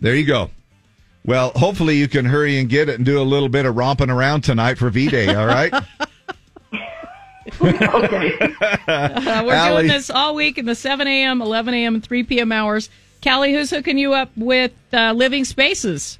[0.00, 0.50] There you go.
[1.26, 4.10] Well, hopefully you can hurry and get it and do a little bit of romping
[4.10, 5.34] around tonight for V Day.
[5.34, 5.72] All right.
[7.60, 8.38] okay.
[8.88, 9.82] Uh, we're Allie.
[9.82, 12.50] doing this all week in the 7 a.m., 11 a.m., and 3 p.m.
[12.52, 12.88] hours.
[13.22, 16.18] Callie, who's hooking you up with uh, Living Spaces?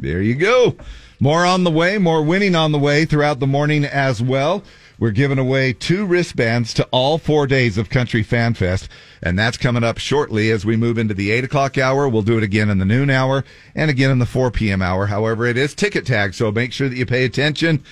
[0.00, 0.76] There you go.
[1.20, 4.64] More on the way, more winning on the way throughout the morning as well.
[4.98, 8.88] We're giving away two wristbands to all four days of Country Fan Fest,
[9.22, 12.08] and that's coming up shortly as we move into the 8 o'clock hour.
[12.08, 13.44] We'll do it again in the noon hour
[13.74, 14.80] and again in the 4 p.m.
[14.80, 15.06] hour.
[15.06, 17.82] However, it is ticket tag, so make sure that you pay attention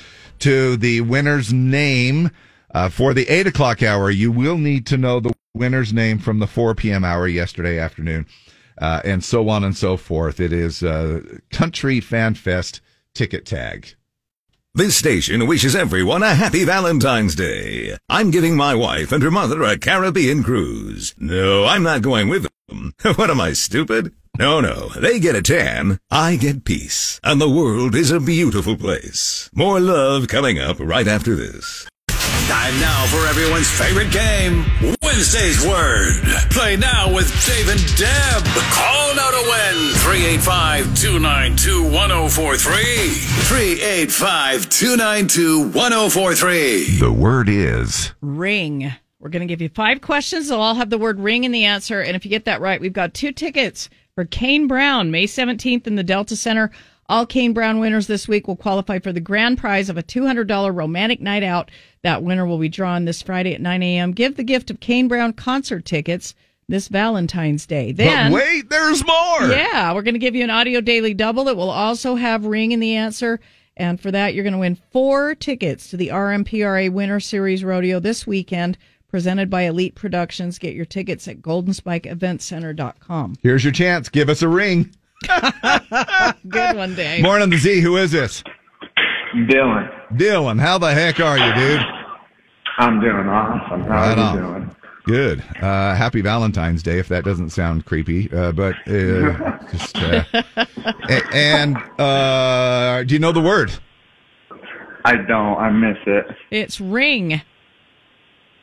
[0.41, 2.31] to the winner's name.
[2.75, 6.39] Uh, for the 8 o'clock hour, you will need to know the winner's name from
[6.39, 7.05] the 4 p.m.
[7.05, 8.27] hour yesterday afternoon,
[8.81, 10.41] uh, and so on and so forth.
[10.41, 10.85] It is
[11.51, 12.81] Country Fan Fest
[13.15, 13.95] ticket tag.
[14.75, 17.97] This station wishes everyone a happy Valentine's Day.
[18.09, 21.15] I'm giving my wife and her mother a Caribbean cruise.
[21.19, 22.95] No, I'm not going with them.
[23.17, 24.15] what am I, stupid?
[24.39, 27.19] No, no, they get a tan, I get peace.
[27.25, 29.51] And the world is a beautiful place.
[29.53, 31.89] More love coming up right after this.
[32.49, 34.65] Time now for everyone's favorite game,
[35.03, 36.15] Wednesday's Word.
[36.51, 38.43] Play now with Dave and Deb.
[38.73, 43.09] Call now to win 385 292 1043.
[43.45, 46.99] 385 292 1043.
[46.99, 48.93] The word is Ring.
[49.21, 50.49] We're going to give you five questions.
[50.49, 52.01] They'll all have the word ring in the answer.
[52.01, 55.87] And if you get that right, we've got two tickets for Kane Brown, May 17th
[55.87, 56.71] in the Delta Center.
[57.09, 60.75] All Kane Brown winners this week will qualify for the grand prize of a $200
[60.75, 61.71] romantic night out.
[62.03, 64.13] That winner will be drawn this Friday at 9 a.m.
[64.13, 66.35] Give the gift of Kane Brown concert tickets
[66.69, 67.93] this Valentine's Day.
[67.93, 69.49] Then, but wait, there's more.
[69.49, 72.73] Yeah, we're going to give you an audio daily double that will also have ring
[72.73, 73.41] in the answer.
[73.79, 78.01] And for that, you're going to win four tickets to the RMPRA Winter Series Rodeo
[78.01, 78.77] this weekend,
[79.09, 80.59] presented by Elite Productions.
[80.59, 83.37] Get your tickets at goldenspikeeventcenter.com.
[83.43, 84.11] Here's your chance.
[84.11, 84.93] Give us a ring.
[86.49, 87.23] Good one, Dave.
[87.23, 87.81] Morning, the Z.
[87.81, 88.43] Who is this?
[89.35, 89.91] Dylan.
[90.13, 91.81] Dylan, how the heck are you, dude?
[92.79, 93.83] I'm doing awesome.
[93.83, 94.35] How Right are on.
[94.35, 94.77] you doing?
[95.05, 95.41] Good.
[95.61, 98.31] Uh, happy Valentine's Day, if that doesn't sound creepy.
[98.33, 99.97] Uh, but uh, just.
[99.99, 100.23] Uh,
[101.33, 103.73] and uh, do you know the word?
[105.05, 105.57] I don't.
[105.59, 106.27] I miss it.
[106.51, 107.41] It's ring.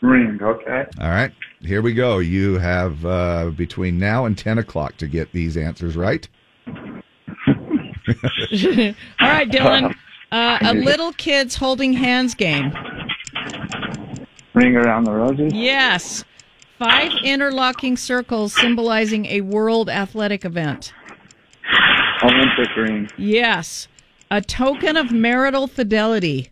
[0.01, 0.85] Ring, okay.
[1.01, 1.31] All right.
[1.61, 2.19] Here we go.
[2.19, 6.27] You have uh, between now and 10 o'clock to get these answers right.
[9.19, 9.95] All right, Dylan.
[10.31, 12.71] Uh, a little kids holding hands game.
[14.53, 15.53] Ring around the roses.
[15.53, 16.23] Yes.
[16.77, 20.93] Five interlocking circles symbolizing a world athletic event.
[22.23, 23.09] Olympic ring.
[23.17, 23.87] Yes.
[24.31, 26.51] A token of marital fidelity.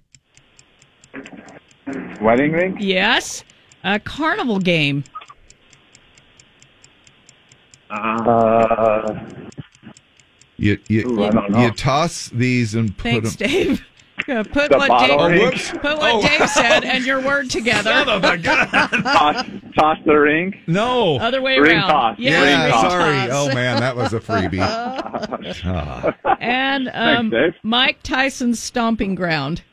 [2.21, 2.77] Wedding ring.
[2.79, 3.43] Yes.
[3.83, 5.03] A carnival game.
[7.89, 9.13] Uh,
[10.57, 13.47] You you, Ooh, I you toss these and put Thanks, them.
[13.49, 13.85] Dave.
[14.29, 15.51] Uh, put The what Dave, ring?
[15.81, 16.21] put what Oh.
[16.21, 17.89] Dave said and your word together.
[18.05, 19.45] toss,
[19.75, 20.53] toss the ring.
[20.67, 21.17] No.
[21.17, 21.89] Other way Ring around.
[21.89, 22.19] toss.
[22.19, 23.27] Yeah, Yeah, ring sorry.
[23.27, 23.29] toss.
[23.33, 24.59] Oh, man, that was a freebie.
[26.39, 27.55] And um, Dave.
[27.63, 29.63] Mike Tyson's stomping ground.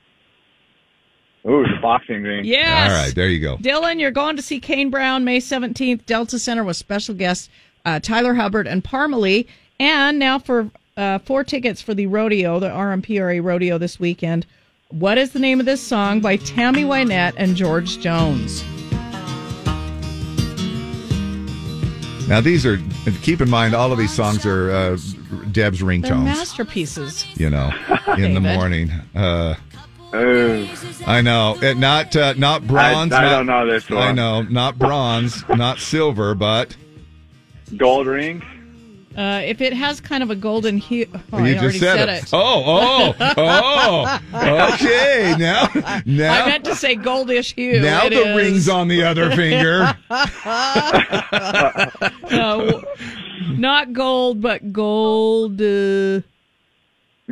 [1.47, 2.45] Ooh, the boxing ring.
[2.45, 2.91] Yes.
[2.91, 3.57] All right, there you go.
[3.59, 7.49] Dylan, you're going to see Kane Brown May 17th, Delta Center with special guests
[7.85, 9.47] uh, Tyler Hubbard and Parmalee.
[9.81, 14.45] And now for uh, four tickets for the rodeo, the RMPRA rodeo this weekend.
[14.91, 18.63] What is the name of this song by Tammy Wynette and George Jones?
[22.29, 22.79] Now, these are,
[23.23, 24.99] keep in mind, all of these songs are uh,
[25.51, 27.25] Deb's They're ringtones, masterpieces.
[27.39, 27.73] you know,
[28.19, 28.91] in the morning.
[29.15, 29.55] Uh,
[30.15, 30.69] Ooh.
[31.07, 31.57] I know.
[31.63, 33.13] It, not uh, not bronze.
[33.13, 33.99] I, I not- don't know this one.
[34.03, 34.43] I know.
[34.43, 36.77] Not bronze, not silver, but
[37.77, 38.43] Gold ring.
[39.17, 41.97] Uh, if it has kind of a golden hue, oh, you I just already said,
[41.97, 42.23] said it.
[42.23, 42.31] it.
[42.33, 44.21] Oh, oh, oh.
[44.75, 47.81] Okay, now, I now, meant to say goldish hue.
[47.81, 49.97] now It the is- ring's on the other finger.
[52.31, 52.83] No,
[53.59, 55.61] not gold, but gold.
[55.61, 56.21] Uh,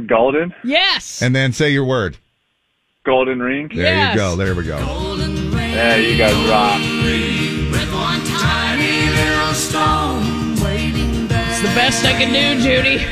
[0.06, 0.52] Golden.
[0.64, 1.22] yes.
[1.22, 2.16] and then say your word.
[3.04, 3.68] Golden ring.
[3.72, 4.14] There Yes.
[4.14, 4.36] you go.
[4.36, 4.78] There we go.
[5.56, 6.80] Yeah, you guys rock.
[11.60, 13.04] It's the best I can do, Judy.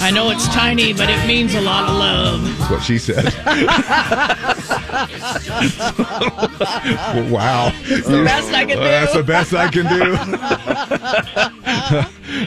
[0.00, 2.44] I know it's tiny, but it means a lot of love.
[2.58, 3.24] That's what she said.
[7.28, 7.72] wow.
[7.82, 8.84] It's uh, the best I can do.
[8.84, 10.14] That's the best I can do.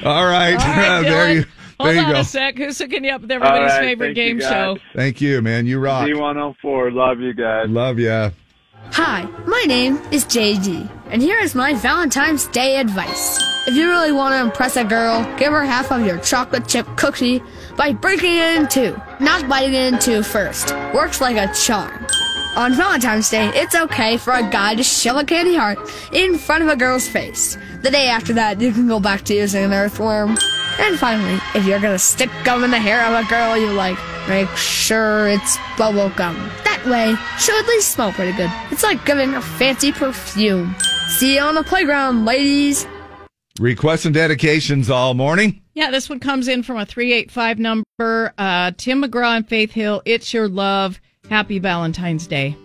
[0.07, 0.55] All right.
[0.55, 0.55] All right,
[1.01, 1.35] there Dylan.
[1.35, 1.45] you,
[1.81, 2.19] Hold there you on go.
[2.21, 2.57] a sec.
[2.57, 4.77] Who's hooking you up with everybody's All right, favorite game show?
[4.95, 5.65] Thank you, man.
[5.65, 6.07] You rock.
[6.07, 6.93] D104.
[6.93, 7.67] Love you guys.
[7.67, 8.29] Love ya.
[8.91, 13.39] Hi, my name is JD, and here is my Valentine's Day advice.
[13.67, 16.87] If you really want to impress a girl, give her half of your chocolate chip
[16.95, 17.41] cookie
[17.75, 20.73] by breaking it in two, not biting it in two first.
[20.93, 22.05] Works like a charm.
[22.55, 25.77] On Valentine's Day, it's okay for a guy to shove a candy heart
[26.13, 27.57] in front of a girl's face.
[27.81, 30.37] The day after that, you can go back to using an earthworm.
[30.79, 33.97] And finally, if you're gonna stick gum in the hair of a girl you like,
[34.27, 36.35] make sure it's bubble gum.
[36.63, 38.51] That way, she'll at least smell pretty good.
[38.71, 40.75] It's like giving a fancy perfume.
[41.09, 42.85] See you on the playground, ladies.
[43.59, 45.61] Requests and dedications all morning.
[45.75, 48.33] Yeah, this one comes in from a 385 number.
[48.37, 50.99] Uh, Tim McGraw and Faith Hill, It's Your Love.
[51.29, 52.57] Happy Valentine's Day.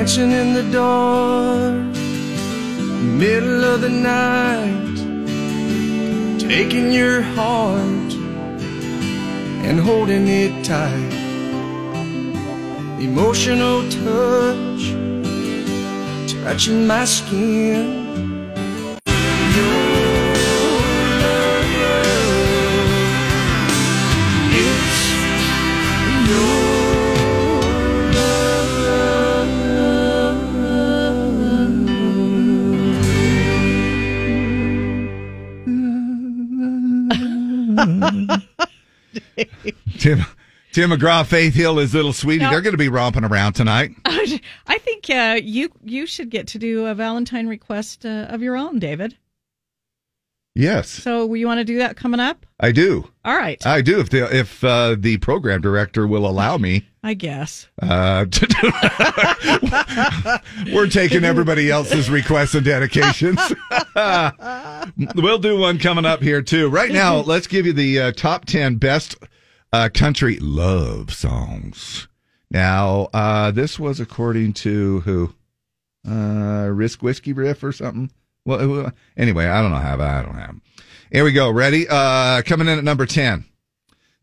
[0.00, 1.74] Dancing in the dark,
[3.22, 4.96] middle of the night,
[6.40, 8.10] taking your heart
[9.62, 11.12] and holding it tight.
[12.98, 14.82] Emotional touch,
[16.32, 17.99] touching my skin.
[40.16, 40.24] Tim
[40.72, 42.44] Tim McGraw, Faith Hill, his little sweetie.
[42.44, 42.50] No.
[42.50, 43.90] They're going to be romping around tonight.
[44.04, 48.56] I think uh, you you should get to do a Valentine request uh, of your
[48.56, 49.16] own, David.
[50.56, 52.44] Yes, So you want to do that coming up?
[52.58, 53.08] I do.
[53.24, 54.00] All right, I do.
[54.00, 57.68] If the if uh, the program director will allow me, I guess.
[57.80, 58.46] uh, to
[60.66, 63.38] do- we're taking everybody else's requests and dedications.
[65.14, 66.68] we'll do one coming up here too.
[66.68, 69.16] Right now, let's give you the uh, top ten best
[69.72, 72.08] uh, country love songs.
[72.50, 75.34] Now, uh, this was according to who?
[76.08, 78.10] Uh, Risk Whiskey Riff or something.
[78.44, 79.94] Well, anyway, I don't know how.
[80.00, 80.56] I don't have.
[81.12, 81.50] Here we go.
[81.50, 81.86] Ready?
[81.88, 83.44] Uh, coming in at number ten.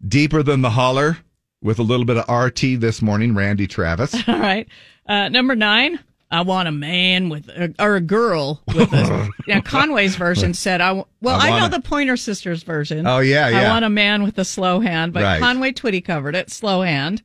[0.06, 1.18] Deeper than the holler
[1.62, 3.36] with a little bit of RT this morning.
[3.36, 4.16] Randy Travis.
[4.28, 4.68] All right.
[5.08, 6.00] Uh, number nine.
[6.30, 9.30] I want a man with a, or a girl with a.
[9.48, 13.08] now Conway's version said, "I well, I I, know a- the Pointer Sisters version.
[13.08, 13.62] Oh, yeah, yeah.
[13.62, 15.40] I want a man with a slow hand, but Right.
[15.40, 16.50] Conway Twitty covered it.
[16.52, 17.24] Slow hand.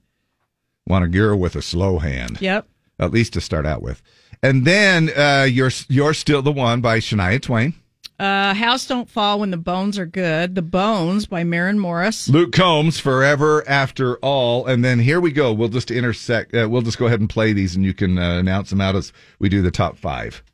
[0.87, 2.41] Want a girl with a slow hand.
[2.41, 2.69] Yep.
[2.99, 4.03] At least to start out with.
[4.43, 7.75] And then uh, you're you're still the one by Shania Twain.
[8.23, 10.55] Uh, House Don't Fall When the Bones Are Good.
[10.55, 12.29] The Bones by Maren Morris.
[12.29, 15.53] Luke Combs, Forever After All, and then here we go.
[15.53, 16.55] We'll just intersect.
[16.55, 18.95] Uh, we'll just go ahead and play these, and you can uh, announce them out
[18.95, 20.45] as we do the top five.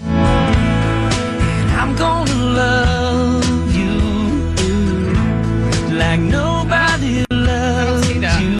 [0.00, 3.94] I'm gonna love you
[5.96, 8.58] like nobody loves you.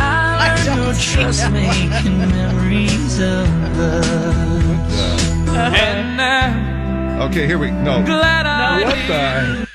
[0.00, 4.47] I learned your trust making memories of us.
[5.58, 8.02] And now, Okay, here we no.
[8.04, 9.68] glad I what the?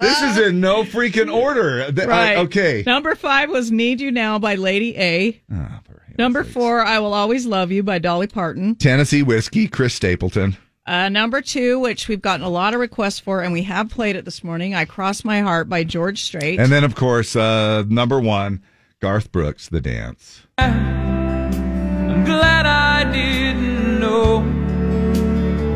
[0.00, 1.90] This is in no freaking order.
[1.92, 2.36] Th- I- Right.
[2.38, 2.82] okay.
[2.86, 5.40] Number five was Need You Now by Lady A.
[5.52, 5.80] Ah,
[6.18, 8.74] Number four, I Will Always Love You by Dolly Parton.
[8.76, 10.56] Tennessee whiskey, Chris Stapleton.
[10.86, 14.16] Uh, number two, which we've gotten a lot of requests for, and we have played
[14.16, 16.58] it this morning, I Cross My Heart by George Strait.
[16.58, 18.62] And then, of course, uh, number one,
[19.00, 20.42] Garth Brooks, The Dance.
[20.56, 23.47] I'm glad I didn't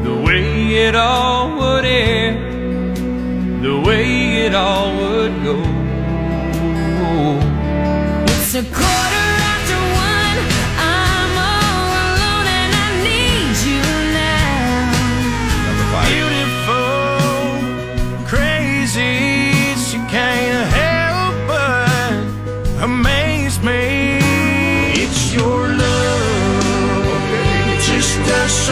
[0.06, 0.44] the way
[0.86, 2.36] it all would end,
[3.64, 5.56] the way it all would go.
[8.32, 9.21] It's a quarter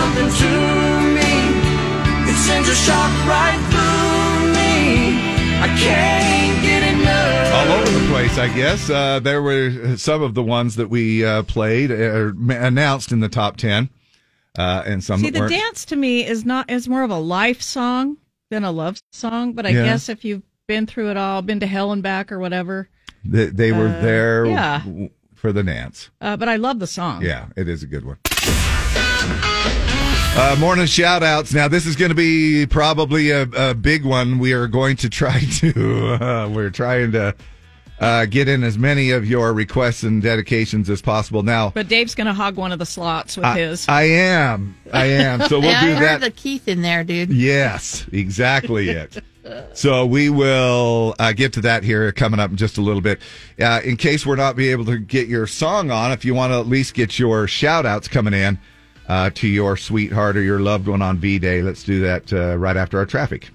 [0.00, 0.50] something to
[1.16, 1.32] me.
[2.30, 5.60] It sends a shock right through me.
[5.60, 7.54] I can't get enough.
[7.54, 8.88] all over the place, I guess.
[8.88, 13.20] Uh, there were some of the ones that we uh, played or ma- announced in
[13.20, 13.90] the top ten,
[14.58, 15.52] uh, and some See, the weren't.
[15.52, 18.16] dance to me is not is more of a life song
[18.50, 19.52] than a love song.
[19.52, 19.84] But I Yeah.
[19.84, 22.88] guess if you've been through it all, been to hell and back or whatever.
[23.24, 24.78] They, they were Uh, there yeah.
[24.78, 26.08] w- for the dance.
[26.22, 27.22] Uh, but I love the song.
[27.22, 28.16] Yeah, it is a good one.
[30.36, 31.52] Uh, morning shout outs.
[31.52, 34.38] Now, this is going to be probably a, a big one.
[34.38, 37.34] We are going to try to, uh, we're trying to
[37.98, 41.42] uh, get in as many of your requests and dedications as possible.
[41.42, 43.86] Now, But Dave's going to hog one of the slots with I, his.
[43.88, 44.76] I am.
[44.92, 45.42] I am.
[45.42, 46.20] So we'll yeah, do I heard that.
[46.22, 47.30] the Keith in there, dude.
[47.30, 49.22] Yes, exactly it.
[49.72, 53.20] So we will uh, get to that here coming up in just a little bit.
[53.58, 56.52] Uh, in case we're not be able to get your song on, if you want
[56.52, 58.60] to at least get your shout outs coming in
[59.10, 62.56] uh, to your sweetheart or your loved one on V Day, let's do that uh,
[62.56, 63.50] right after our traffic.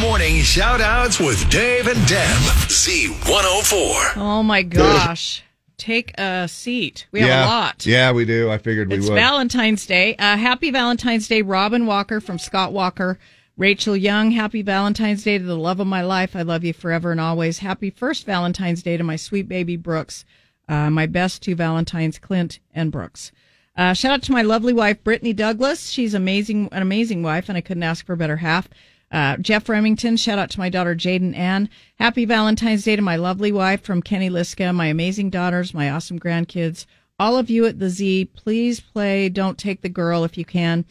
[0.00, 2.36] Morning shout outs with Dave and Deb.
[2.66, 4.16] Z104.
[4.16, 5.44] Oh my gosh.
[5.78, 7.06] take a seat.
[7.12, 7.46] We have yeah.
[7.46, 7.86] a lot.
[7.86, 8.50] Yeah, we do.
[8.50, 9.14] I figured we It's would.
[9.14, 10.16] Valentine's Day.
[10.16, 13.20] Uh, happy Valentine's Day, Robin Walker from Scott Walker.
[13.56, 16.34] Rachel Young, happy Valentine's Day to the love of my life.
[16.34, 17.60] I love you forever and always.
[17.60, 20.24] Happy first Valentine's Day to my sweet baby Brooks.
[20.68, 23.30] Uh, my best two Valentines, Clint and Brooks.
[23.76, 25.90] Uh, shout out to my lovely wife, Brittany Douglas.
[25.90, 28.68] She's amazing, an amazing wife, and I couldn't ask for a better half.
[29.12, 31.68] Uh, Jeff Remington, shout out to my daughter Jaden Ann.
[31.98, 36.18] Happy Valentine's Day to my lovely wife from Kenny Liska, my amazing daughters, my awesome
[36.18, 36.86] grandkids,
[37.18, 38.30] all of you at the Z.
[38.34, 40.84] Please play Don't Take the Girl if you can.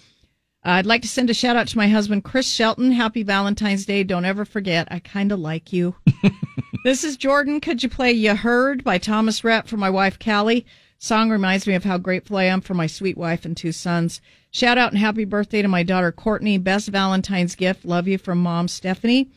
[0.63, 2.91] Uh, I'd like to send a shout out to my husband, Chris Shelton.
[2.91, 4.03] Happy Valentine's Day.
[4.03, 5.95] Don't ever forget, I kind of like you.
[6.83, 7.59] this is Jordan.
[7.59, 10.65] Could you play You Heard by Thomas Rhett for my wife, Callie?
[11.05, 14.21] Song reminds me of how grateful I am for my sweet wife and two sons.
[14.49, 16.57] Shout out and happy birthday to my daughter, Courtney.
[16.57, 17.85] Best Valentine's gift.
[17.85, 19.29] Love you from mom, Stephanie.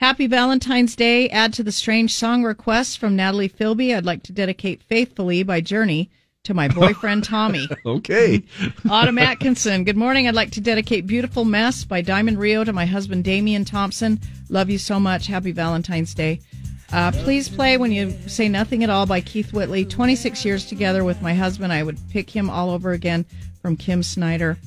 [0.00, 1.28] Happy Valentine's Day.
[1.28, 3.94] Add to the strange song request from Natalie Philby.
[3.94, 6.08] I'd like to dedicate Faithfully by Journey
[6.44, 7.68] to my boyfriend, Tommy.
[7.84, 8.42] okay.
[8.88, 9.84] Autumn Atkinson.
[9.84, 10.26] Good morning.
[10.26, 14.20] I'd like to dedicate Beautiful Mess by Diamond Rio to my husband, Damian Thompson.
[14.48, 15.26] Love you so much.
[15.26, 16.40] Happy Valentine's Day.
[16.92, 19.84] Uh, please play When You Say Nothing at All by Keith Whitley.
[19.84, 21.72] 26 years together with my husband.
[21.72, 23.24] I would pick him all over again
[23.60, 24.58] from Kim Snyder.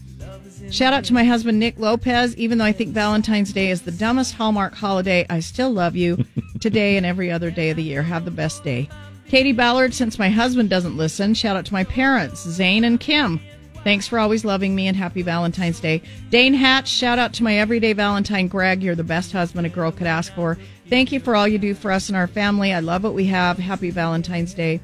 [0.71, 2.35] Shout out to my husband, Nick Lopez.
[2.35, 6.25] Even though I think Valentine's Day is the dumbest Hallmark holiday, I still love you
[6.59, 8.01] today and every other day of the year.
[8.03, 8.89] Have the best day.
[9.27, 13.39] Katie Ballard, since my husband doesn't listen, shout out to my parents, Zane and Kim.
[13.83, 16.01] Thanks for always loving me and happy Valentine's Day.
[16.29, 18.83] Dane Hatch, shout out to my everyday Valentine, Greg.
[18.83, 20.57] You're the best husband a girl could ask for.
[20.89, 22.73] Thank you for all you do for us and our family.
[22.73, 23.57] I love what we have.
[23.57, 24.79] Happy Valentine's Day.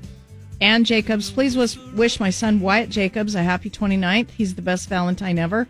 [0.59, 4.29] Ann Jacobs, please wish, my son Wyatt Jacobs a happy 29th.
[4.31, 5.65] He's the best Valentine ever.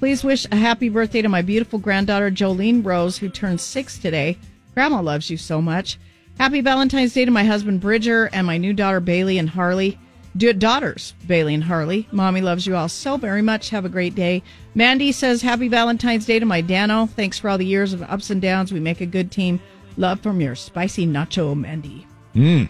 [0.00, 4.36] Please wish a happy birthday to my beautiful granddaughter Jolene Rose, who turns six today.
[4.74, 5.98] Grandma loves you so much.
[6.38, 9.96] Happy Valentine's Day to my husband Bridger and my new daughter Bailey and Harley.
[10.38, 12.06] Do daughters Bailey and Harley.
[12.12, 13.70] Mommy loves you all so very much.
[13.70, 14.44] Have a great day.
[14.72, 17.06] Mandy says happy Valentine's Day to my Dano.
[17.06, 18.72] Thanks for all the years of ups and downs.
[18.72, 19.60] We make a good team.
[19.96, 22.06] Love from your spicy nacho, Mandy.
[22.36, 22.68] Mm.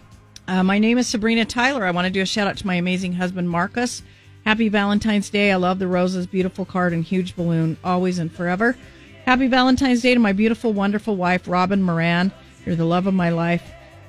[0.49, 1.85] Uh, my name is Sabrina Tyler.
[1.85, 4.03] I want to do a shout out to my amazing husband Marcus.
[4.47, 5.53] Happy Valentine's Day.
[5.53, 8.79] I love the roses, beautiful card, and huge balloon, always and forever.
[9.27, 12.33] Happy Valentine's Day to my beautiful, wonderful wife, Robin Moran.
[12.65, 13.63] You're the love of my life.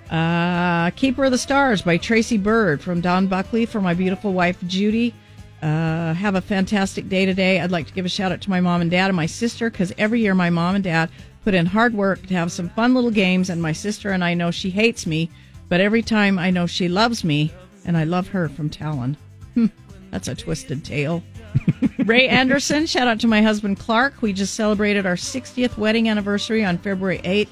[0.10, 4.58] Uh, Keeper of the Stars by Tracy Byrd from Don Buckley for my beautiful wife,
[4.66, 5.14] Judy.
[5.62, 7.60] Uh, have a fantastic day today.
[7.60, 9.70] I'd like to give a shout out to my mom and dad and my sister
[9.70, 11.10] because every year my mom and dad
[11.44, 14.34] put in hard work to have some fun little games, and my sister and I
[14.34, 15.30] know she hates me,
[15.68, 17.54] but every time I know she loves me,
[17.86, 19.16] and I love her from Talon.
[19.54, 19.68] Hmm,
[20.12, 21.24] That's a twisted tale.
[22.06, 24.22] Ray Anderson, shout out to my husband Clark.
[24.22, 27.48] We just celebrated our 60th wedding anniversary on February 8th.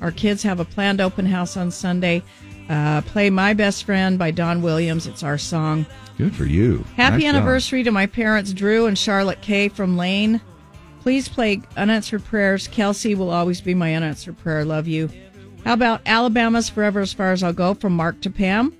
[0.00, 2.22] Our kids have a planned open house on Sunday.
[2.68, 5.06] Uh, play My Best Friend by Don Williams.
[5.06, 5.86] It's our song.
[6.18, 6.84] Good for you.
[6.96, 7.34] Happy Nice job.
[7.36, 10.40] anniversary to my parents, Drew and Charlotte Kay from Lane.
[11.00, 12.66] Please play Unanswered Prayers.
[12.68, 14.64] Kelsey will always be my unanswered prayer.
[14.64, 15.08] Love you.
[15.64, 18.76] How about Alabama's Forever as Far as I'll Go from Mark to Pam?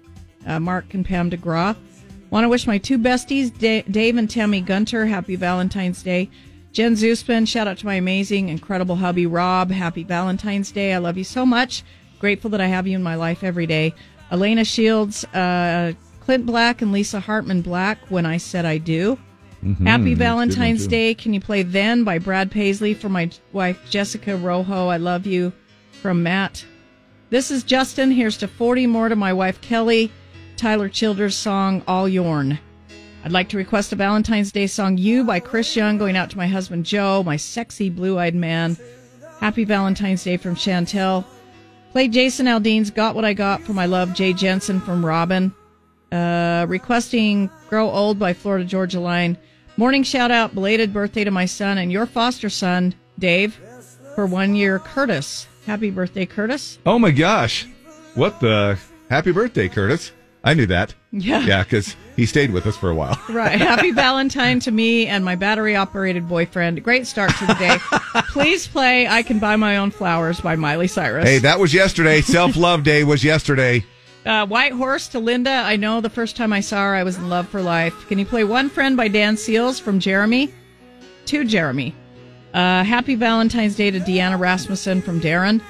[0.46, 1.76] Uh, Mark and Pam DeGraw.
[2.30, 6.28] Want to wish my two besties, Da- Dave and Tammy Gunter, happy Valentine's Day.
[6.76, 9.70] Jen Zuspin, shout out to my amazing, incredible hubby, Rob.
[9.70, 10.92] Happy Valentine's Day.
[10.92, 11.82] I love you so much.
[12.18, 13.94] Grateful that I have you in my life every day.
[14.30, 19.16] Elena Shields, uh, Clint Black, and Lisa Hartman Black, When I Said I Do.
[19.64, 20.86] Mhm, Happy that's a good one, Valentine's.
[20.86, 21.14] Day.
[21.14, 24.88] Can you play Then by Brad Paisley for my wife, Jessica Rojo?
[24.88, 25.54] I love you
[26.02, 26.66] from Matt.
[27.30, 28.10] This is Justin.
[28.10, 30.12] Here's to 40 more to my wife, Kelly.
[30.58, 32.58] Tyler Childers' song, All Your'n.
[33.26, 36.36] I'd like to request a Valentine's Day song, You by Chris Young, going out to
[36.36, 38.76] my husband, Joe, my sexy blue eyed man.
[39.40, 41.24] Happy Valentine's Day from Chantel.
[41.90, 45.52] Play Jason Aldean's Got What I Got for my love, Jay Jensen from Robin.
[46.12, 49.36] Uh, requesting Grow Old by Florida Georgia Line.
[49.76, 53.58] Morning shout out, belated birthday to my son and your foster son, Dave,
[54.14, 55.48] for one year, Curtis.
[55.66, 56.78] Happy birthday, Curtis.
[56.86, 57.66] Oh my gosh.
[58.14, 58.78] What the?
[59.10, 60.12] Happy birthday, Curtis.
[60.44, 60.94] I knew that.
[61.10, 61.40] Yeah.
[61.40, 63.20] Yeah, because he stayed with us for a while.
[63.28, 63.60] Right.
[63.60, 66.82] Happy Valentine to me and my battery operated boyfriend.
[66.82, 67.78] Great start to the day.
[68.30, 71.28] Please play I Can Buy My Own Flowers by Miley Cyrus.
[71.28, 72.22] Hey, that was yesterday.
[72.22, 73.84] Self love day was yesterday.
[74.24, 75.50] Uh, White Horse to Linda.
[75.50, 78.08] I know the first time I saw her, I was in love for life.
[78.08, 80.52] Can you play One Friend by Dan Seals from Jeremy?
[81.26, 81.94] To Jeremy.
[82.54, 85.60] Uh, Happy Valentine's Day to Deanna Rasmussen from Darren.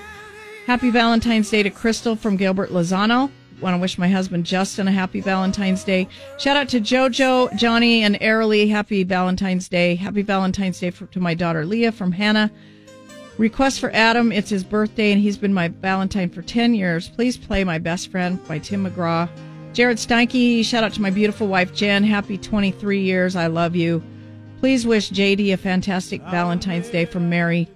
[0.67, 3.31] Happy Valentine's Day to Crystal from Gilbert Lozano.
[3.61, 6.09] Want to wish my husband Justin a happy Valentine's Day.
[6.39, 8.69] Shout out to JoJo, Johnny, and Airly.
[8.69, 9.95] Happy Valentine's Day.
[9.95, 12.51] Happy Valentine's Day for, to my daughter Leah from Hannah.
[13.39, 14.33] Request for Adam.
[14.33, 17.09] It's his birthday, and he's been my Valentine for 10 years.
[17.09, 19.29] Please play My Best Friend by Tim McGraw
[19.77, 22.03] Jared Steinke, shout out to my beautiful wife Jen.
[22.03, 23.37] Happy 23 years.
[23.37, 24.03] I love you.
[24.59, 27.69] Please wish JD a fantastic Valentine's Day from Mary.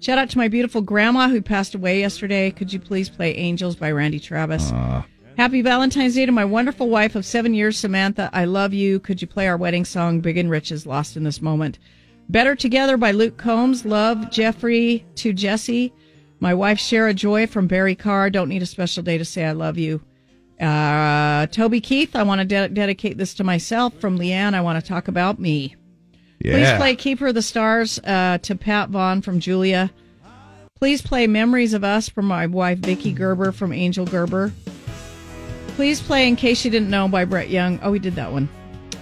[0.00, 2.52] Shout out to my beautiful grandma who passed away yesterday.
[2.52, 4.72] Could you please play Angels by Randy Travis?
[5.36, 8.30] Happy Valentine's Day to my wonderful wife of seven years, Samantha.
[8.32, 9.00] I love you.
[9.00, 11.78] Could you play our wedding song, Big and Rich is Lost in This Moment?
[12.28, 13.84] Better Together by Luke Combs.
[13.84, 15.92] Love, Jeffrey to Jesse.
[16.38, 18.30] My wife, Shara Joy from Barry Carr.
[18.30, 20.02] Don't need a special day to say I love you.
[20.60, 23.94] Uh, Toby Keith, I want to de- dedicate this to myself.
[24.00, 25.74] From Leanne, I want to talk about me.
[26.40, 26.52] Yeah.
[26.52, 29.90] Please play Keeper of the Stars uh, to Pat Vaughn from Julia.
[30.76, 34.52] Please play Memories of Us from my wife Vicky Gerber from Angel Gerber.
[35.76, 37.80] Please play In Case You Didn't Know by Brett Young.
[37.82, 38.48] Oh, we did that one.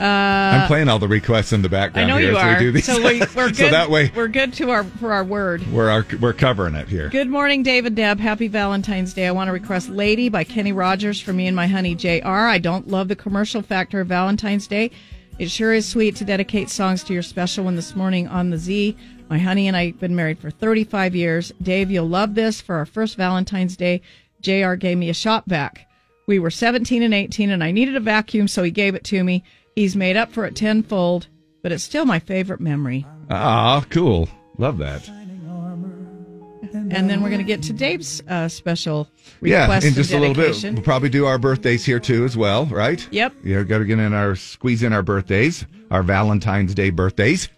[0.00, 2.10] Uh, I'm playing all the requests in the background.
[2.10, 2.52] I know here you as are.
[2.54, 2.86] we do these.
[2.86, 3.56] So we, we're good.
[3.56, 5.62] so that way we're good to our for our word.
[5.70, 7.10] we're our, we're covering it here.
[7.10, 8.18] Good morning, David Deb.
[8.18, 9.26] Happy Valentine's Day.
[9.26, 12.28] I want to request Lady by Kenny Rogers for me and my honey JR.
[12.28, 14.90] I don't love the commercial factor of Valentine's Day.
[15.38, 18.58] It sure is sweet to dedicate songs to your special one this morning on the
[18.58, 18.96] Z.
[19.28, 21.52] My honey and I have been married for 35 years.
[21.60, 22.62] Dave, you'll love this.
[22.62, 24.00] For our first Valentine's Day,
[24.40, 25.86] JR gave me a shop vac.
[26.30, 29.24] We were 17 and 18, and I needed a vacuum, so he gave it to
[29.24, 29.42] me.
[29.74, 31.26] He's made up for it tenfold,
[31.60, 33.04] but it's still my favorite memory.
[33.28, 34.28] Ah, cool.
[34.56, 35.08] Love that.
[35.08, 39.08] And then we're going to get to Dave's uh, special
[39.42, 40.62] Yeah, request in just a little bit.
[40.62, 43.04] We'll probably do our birthdays here too, as well, right?
[43.10, 43.34] Yep.
[43.42, 47.48] Yeah, got to get in our squeeze in our birthdays, our Valentine's Day birthdays.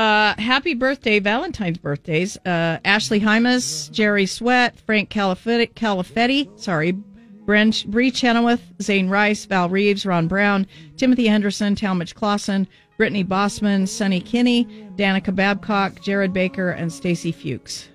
[0.00, 2.38] Uh, happy birthday, Valentine's birthdays.
[2.46, 6.94] Uh, Ashley Hymas, Jerry Sweat, Frank Calafetti sorry,
[7.44, 13.86] Bren, Bree Chenoweth, Zane Rice, Val Reeves, Ron Brown, Timothy Henderson, Talmadge Clausen, Brittany Bossman,
[13.86, 14.64] Sonny Kinney,
[14.96, 17.90] Danica Babcock, Jared Baker, and Stacy Fuchs.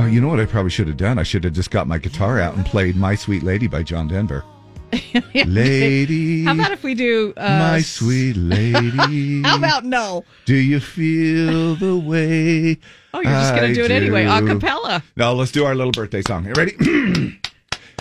[0.00, 1.20] Oh, you know what I probably should have done?
[1.20, 4.08] I should have just got my guitar out and played "My Sweet Lady" by John
[4.08, 4.44] Denver.
[5.46, 9.42] Lady, How about if we do uh, my sweet lady.
[9.42, 10.24] How about no?
[10.44, 12.78] Do you feel the way?
[13.14, 15.02] Oh, you're just gonna do it anyway, a cappella.
[15.16, 16.44] No, let's do our little birthday song.
[16.44, 16.76] You ready?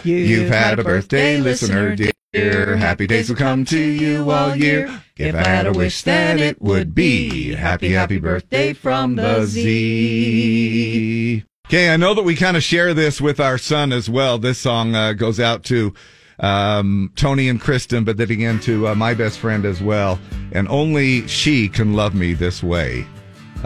[0.04, 2.76] You've had a birthday, listener dear.
[2.76, 5.02] Happy days will come to you all year.
[5.18, 11.44] If I had a wish that it would be happy, happy birthday from the Z.
[11.68, 14.38] Okay, I know that we kind of share this with our son as well.
[14.38, 15.94] This song uh, goes out to
[16.42, 20.20] um, Tony and Kristen, but then again to uh, my best friend as well.
[20.52, 23.06] And only she can love me this way.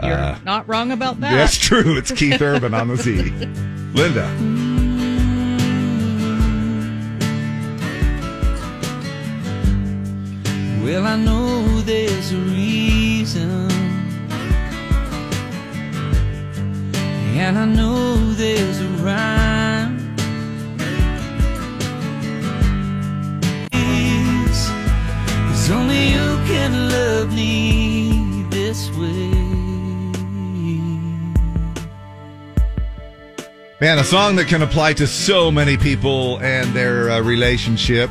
[0.02, 1.32] You're Uh, not wrong about that.
[1.32, 1.96] that's true.
[1.96, 3.30] It's Keith Urban on the Z.
[3.94, 4.26] Linda.
[10.82, 13.68] Well, I know there's a reason.
[17.38, 19.75] And I know there's a rhyme.
[25.66, 29.32] It's only you can love me this way.
[33.80, 38.10] Man, a song that can apply to so many people and their uh, relationship.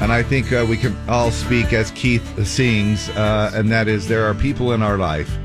[0.00, 4.06] And I think uh, we can all speak as Keith sings, uh, and that is
[4.06, 5.36] there are people in our life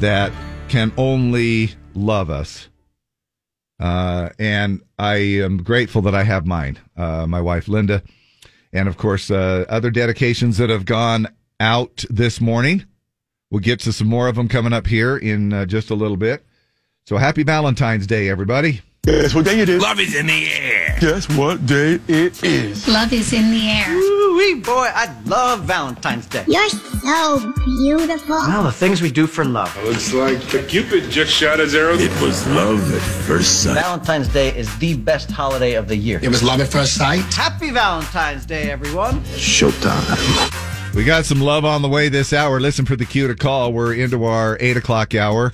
[0.00, 0.32] that
[0.68, 2.68] can only love us.
[3.78, 8.02] Uh, and I am grateful that I have mine, uh, my wife Linda,
[8.72, 11.26] and of course, uh, other dedications that have gone
[11.60, 12.84] out this morning.
[13.50, 16.16] We'll get to some more of them coming up here in uh, just a little
[16.16, 16.44] bit.
[17.04, 18.80] So happy Valentine's Day, everybody.
[19.04, 19.82] Guess what day it is?
[19.82, 20.96] Love is in the air.
[21.00, 22.86] Guess what day it is?
[22.86, 23.92] Love is in the air.
[24.36, 26.44] Wee boy, I love Valentine's Day.
[26.46, 28.36] You're so beautiful.
[28.36, 29.76] Well, the things we do for love.
[29.78, 31.94] It Looks like the Cupid just shot his arrow.
[31.94, 33.74] It was love at first sight.
[33.74, 36.20] Valentine's Day is the best holiday of the year.
[36.22, 37.22] It was love at first sight.
[37.34, 39.18] Happy Valentine's Day, everyone.
[39.34, 40.94] Showtime.
[40.94, 42.60] We got some love on the way this hour.
[42.60, 43.72] Listen for the cue to call.
[43.72, 45.50] We're into our eight o'clock hour,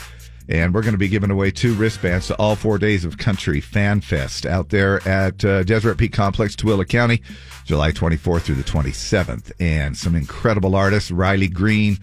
[0.48, 3.60] and we're going to be giving away two wristbands to all four days of Country
[3.60, 7.20] Fan Fest out there at uh, Deseret Peak Complex, Tooele County,
[7.64, 9.52] July 24th through the 27th.
[9.60, 11.98] And some incredible artists Riley Green,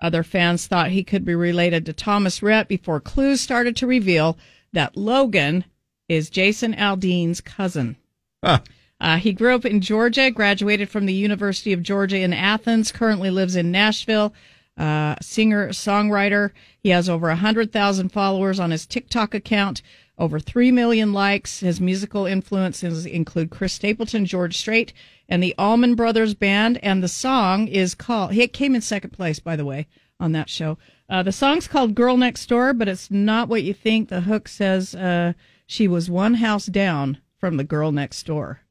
[0.00, 4.38] Other fans thought he could be related to Thomas Rhett before clues started to reveal
[4.72, 5.64] that Logan
[6.08, 7.96] is Jason Aldean's cousin.
[8.44, 8.60] Huh.
[9.00, 13.30] Uh, he grew up in Georgia, graduated from the University of Georgia in Athens, currently
[13.30, 14.34] lives in Nashville.
[14.78, 16.52] Uh, singer, songwriter.
[16.78, 19.82] He has over 100,000 followers on his TikTok account,
[20.16, 21.60] over 3 million likes.
[21.60, 24.92] His musical influences include Chris Stapleton, George Strait,
[25.28, 26.78] and the Allman Brothers Band.
[26.82, 29.88] And the song is called, he came in second place, by the way,
[30.20, 30.78] on that show.
[31.10, 34.08] Uh, the song's called Girl Next Door, but it's not what you think.
[34.08, 35.32] The hook says uh,
[35.66, 38.60] she was one house down from the girl next door.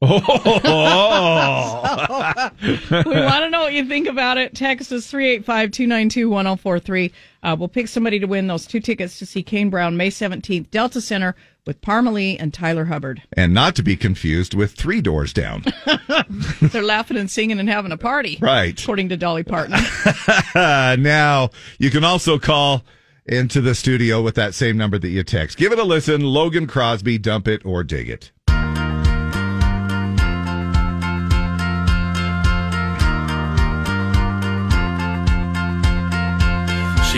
[0.70, 2.50] Oh.
[2.62, 4.54] we want to know what you think about it.
[4.54, 7.12] Text us 385 292 1043.
[7.42, 10.70] Uh, We'll pick somebody to win those two tickets to see Kane Brown May 17th,
[10.70, 11.34] Delta Center
[11.66, 13.22] with Parmalee and Tyler Hubbard.
[13.32, 15.64] And not to be confused with Three Doors Down.
[16.60, 18.38] They're laughing and singing and having a party.
[18.40, 18.80] Right.
[18.80, 19.76] According to Dolly Parton.
[20.54, 22.84] now, you can also call
[23.26, 25.58] into the studio with that same number that you text.
[25.58, 26.22] Give it a listen.
[26.22, 28.32] Logan Crosby, dump it or dig it.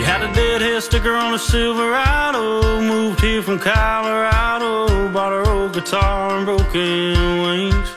[0.00, 2.80] She had a deadhead sticker on a Silverado.
[2.80, 5.12] Moved here from Colorado.
[5.12, 7.88] Bought her old guitar and broken wings.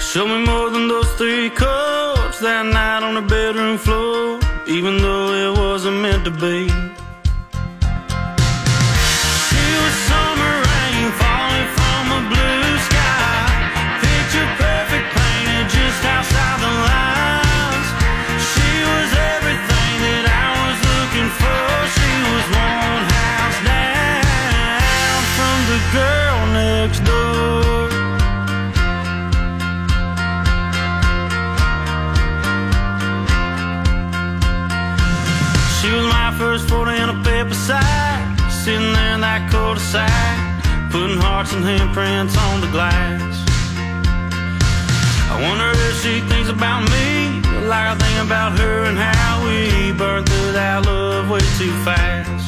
[0.00, 4.40] Showed me more than those three chords that night on the bedroom floor.
[4.66, 6.87] Even though it wasn't meant to be.
[40.98, 43.32] Putting hearts and handprints on the glass.
[45.30, 49.92] I wonder if she thinks about me like I think about her and how we
[49.92, 52.47] burned through that love way too fast.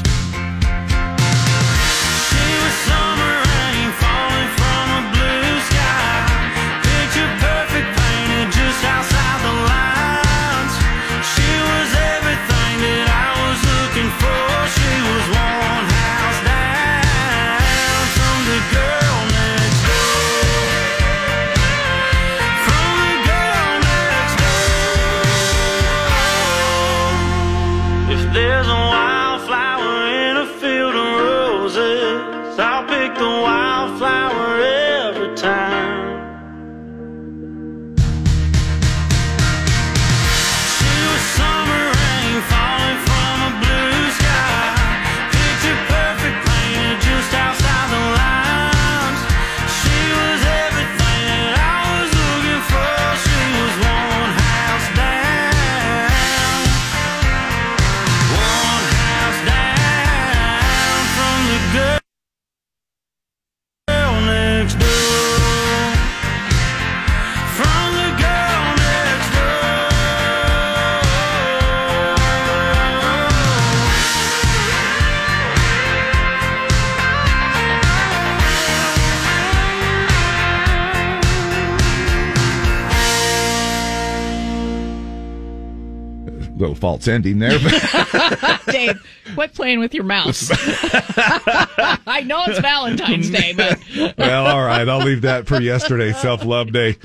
[86.60, 87.58] Little false ending there.
[87.58, 89.00] But Dave,
[89.34, 90.50] quit playing with your mouse.
[90.52, 93.78] I know it's Valentine's Day, but
[94.18, 94.86] well, all right.
[94.86, 96.98] I'll leave that for yesterday, Self Love Day.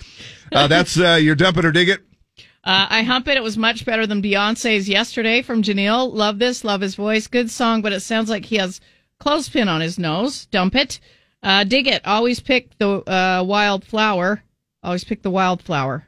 [0.51, 2.01] Uh, that's uh, your dump it or dig it.
[2.65, 3.37] Uh, I hump it.
[3.37, 6.13] It was much better than Beyonce's yesterday from Janelle.
[6.13, 6.65] Love this.
[6.65, 7.27] Love his voice.
[7.27, 8.81] Good song, but it sounds like he has
[9.19, 10.47] clothespin on his nose.
[10.47, 10.99] Dump it.
[11.41, 12.05] Uh, dig it.
[12.05, 14.43] Always pick the uh, wild flower.
[14.83, 16.07] Always pick the wild flower.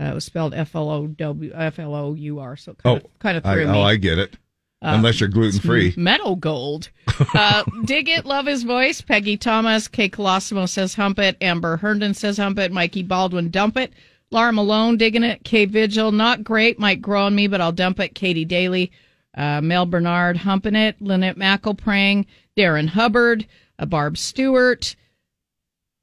[0.00, 2.56] Uh, it was spelled F L O W F L O U R.
[2.56, 3.82] So kind of kind of I, threw oh.
[3.82, 4.34] I get it.
[4.80, 5.92] Uh, Unless you're gluten free.
[5.96, 6.90] metal gold.
[7.34, 8.24] Uh, dig it.
[8.24, 9.00] Love his voice.
[9.00, 9.88] Peggy Thomas.
[9.88, 11.36] Kay Colosimo says hump it.
[11.40, 12.70] Amber Herndon says hump it.
[12.70, 13.92] Mikey Baldwin dump it.
[14.30, 15.42] Laura Malone digging it.
[15.42, 16.12] Kay Vigil.
[16.12, 16.78] Not great.
[16.78, 18.14] Might grow on me, but I'll dump it.
[18.14, 18.92] Katie Daly.
[19.36, 21.00] Uh, Mel Bernard humping it.
[21.00, 22.26] Lynette Mackle praying.
[22.56, 23.46] Darren Hubbard.
[23.80, 24.94] Uh, Barb Stewart.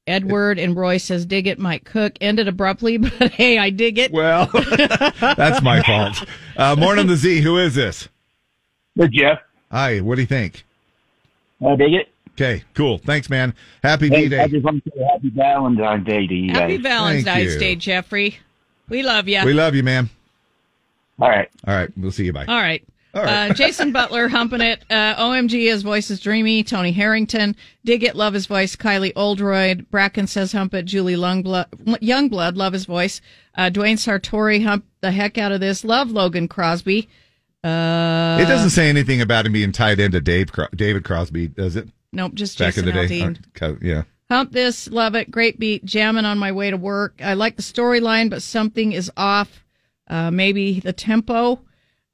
[0.06, 2.16] Edward and Roy says, dig it, Mike Cook.
[2.20, 4.12] Ended abruptly, but hey, I dig it.
[4.12, 4.46] Well,
[5.20, 6.24] that's my fault.
[6.56, 7.40] Uh, morning, the Z.
[7.40, 8.08] Who is this?
[8.94, 9.40] Hey, Jeff.
[9.70, 10.00] Hi.
[10.00, 10.64] What do you think?
[11.64, 12.08] I dig it.
[12.32, 12.98] Okay, cool.
[12.98, 13.54] Thanks, man.
[13.82, 14.40] Happy Hey, V Day.
[14.40, 16.76] I just want to say happy Valentine's Day to you Happy.
[16.76, 17.56] Valentine's.
[17.56, 18.38] Day, Jeffrey.
[18.90, 19.42] We love you.
[19.44, 20.10] We love you, man.
[21.18, 21.48] All right.
[21.66, 21.90] All right.
[21.96, 22.34] We'll see you.
[22.34, 22.44] Bye.
[22.46, 22.84] All right.
[23.22, 23.50] Right.
[23.50, 24.84] Uh, Jason Butler humping it.
[24.90, 26.62] Uh, OMG, his voice is dreamy.
[26.62, 27.56] Tony Harrington.
[27.84, 28.76] Dig it, love his voice.
[28.76, 29.86] Kylie Oldroyd.
[29.90, 30.84] Bracken says hump it.
[30.84, 31.66] Julie Lungblood,
[32.00, 33.20] Youngblood, love his voice.
[33.54, 35.84] Uh, Dwayne Sartori, hump the heck out of this.
[35.84, 37.08] Love Logan Crosby.
[37.64, 41.74] Uh, it doesn't say anything about him being tied into Dave Cro- David Crosby, does
[41.74, 41.88] it?
[42.12, 43.76] Nope, just Back Jason in the day.
[43.82, 44.02] Yeah.
[44.28, 47.14] Hump this, love it, great beat, jamming on my way to work.
[47.22, 49.64] I like the storyline, but something is off.
[50.08, 51.60] Uh, maybe the tempo.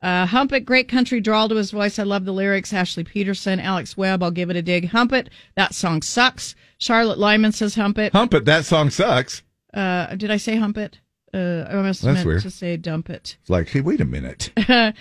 [0.02, 1.98] Uh, hump it, great country drawl to his voice.
[1.98, 2.72] I love the lyrics.
[2.72, 4.22] Ashley Peterson, Alex Webb.
[4.22, 4.88] I'll give it a dig.
[4.88, 5.30] Hump it.
[5.54, 6.56] That song sucks.
[6.78, 8.12] Charlotte Lyman says hump it.
[8.12, 8.44] Hump it.
[8.44, 9.42] That song sucks.
[9.72, 10.98] Uh, did I say hump it?
[11.32, 12.42] Uh, I must have meant weird.
[12.42, 13.36] to say dump it.
[13.40, 14.50] It's like, hey, wait a minute.
[14.68, 14.92] uh,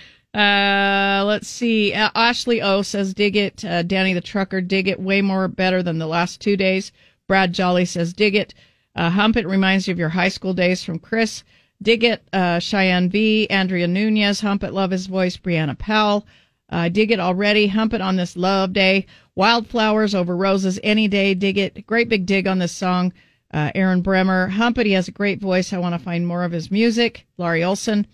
[1.25, 1.93] let's see.
[1.93, 3.65] Uh, Ashley O says, dig it.
[3.65, 4.99] Uh, Danny the trucker, dig it.
[4.99, 6.91] Way more better than the last two days.
[7.27, 8.53] Brad Jolly says, dig it.
[8.95, 11.43] Uh, hump it reminds you of your high school days from Chris.
[11.81, 12.23] Dig it.
[12.31, 13.47] Uh, Cheyenne V.
[13.49, 14.41] Andrea Nunez.
[14.41, 14.73] Hump it.
[14.73, 15.37] Love his voice.
[15.37, 16.25] Brianna Powell.
[16.69, 17.67] Uh, dig it already.
[17.67, 19.05] Hump it on this love day.
[19.35, 21.33] Wildflowers over roses any day.
[21.33, 21.85] Dig it.
[21.85, 23.11] Great big dig on this song.
[23.53, 24.47] Uh, Aaron Bremer.
[24.47, 24.85] Hump it.
[24.85, 25.73] He has a great voice.
[25.73, 27.25] I want to find more of his music.
[27.37, 28.07] Laurie Olson.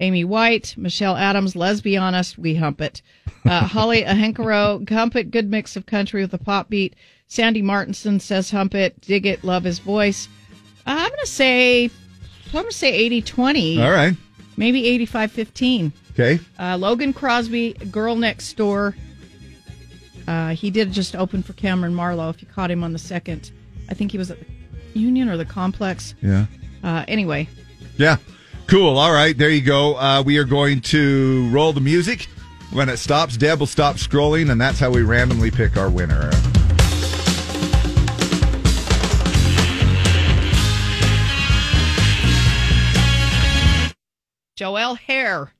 [0.00, 3.02] Amy White, Michelle Adams, Let's Be Honest, We Hump It.
[3.44, 6.94] Uh, Holly Ahenkaro, Hump It, good mix of country with a pop beat.
[7.26, 10.28] Sandy Martinson says Hump It, Dig It, Love His Voice.
[10.86, 11.90] Uh, I'm going to say,
[12.48, 13.82] I'm going to say 80 20.
[13.82, 14.14] All right.
[14.56, 15.92] Maybe 85 15.
[16.12, 16.40] Okay.
[16.58, 18.96] Uh, Logan Crosby, Girl Next Door.
[20.26, 23.50] Uh, he did just open for Cameron Marlowe if you caught him on the second.
[23.88, 24.46] I think he was at the
[25.00, 26.14] Union or the Complex.
[26.20, 26.46] Yeah.
[26.82, 27.48] Uh, anyway,
[27.96, 28.16] Yeah.
[28.66, 28.98] Cool.
[28.98, 29.36] All right.
[29.36, 29.96] There you go.
[29.96, 32.28] Uh, we are going to roll the music.
[32.72, 36.30] When it stops, Deb will stop scrolling, and that's how we randomly pick our winner.
[44.58, 45.52] Joel Hare,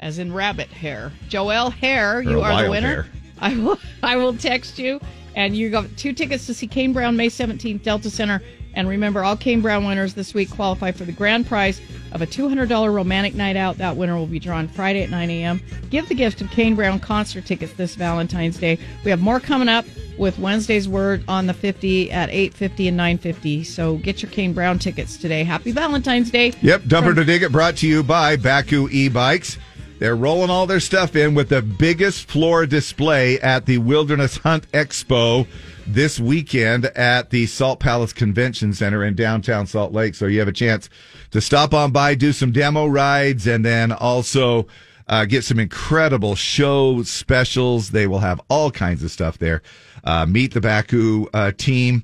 [0.00, 1.12] as in rabbit hair.
[1.28, 3.02] Joel Hare, you Or are the winner.
[3.02, 3.06] hair.
[3.40, 4.98] I will I will text you
[5.36, 8.42] and you got two tickets to see Kane Brown May 17th Delta Center
[8.74, 11.80] and remember all Kane Brown winners this week qualify for the grand prize
[12.12, 13.78] of a $200 romantic night out.
[13.78, 15.60] That winner will be drawn Friday at 9 a.m.
[15.90, 18.78] Give the gift of Kane Brown concert tickets this Valentine's Day.
[19.04, 19.84] We have more coming up
[20.18, 23.64] with Wednesday's word on the 50 at 8:50 and 9:50.
[23.64, 25.42] So get your Kane Brown tickets today.
[25.42, 26.52] Happy Valentine's Day.
[26.62, 29.58] Yep, Dumper From- to Dig It brought to you by Bakcou e-bikes.
[29.98, 34.70] They're rolling all their stuff in with the biggest floor display at the Wilderness Hunt
[34.72, 35.46] Expo
[35.86, 40.14] this weekend at the Salt Palace Convention Center in downtown Salt Lake.
[40.14, 40.90] So you have a chance
[41.30, 44.66] to stop on by, do some demo rides, and then also
[45.06, 47.90] uh, get some incredible show specials.
[47.90, 49.62] They will have all kinds of stuff there.
[50.02, 52.02] Uh, meet the Bakcou uh, team.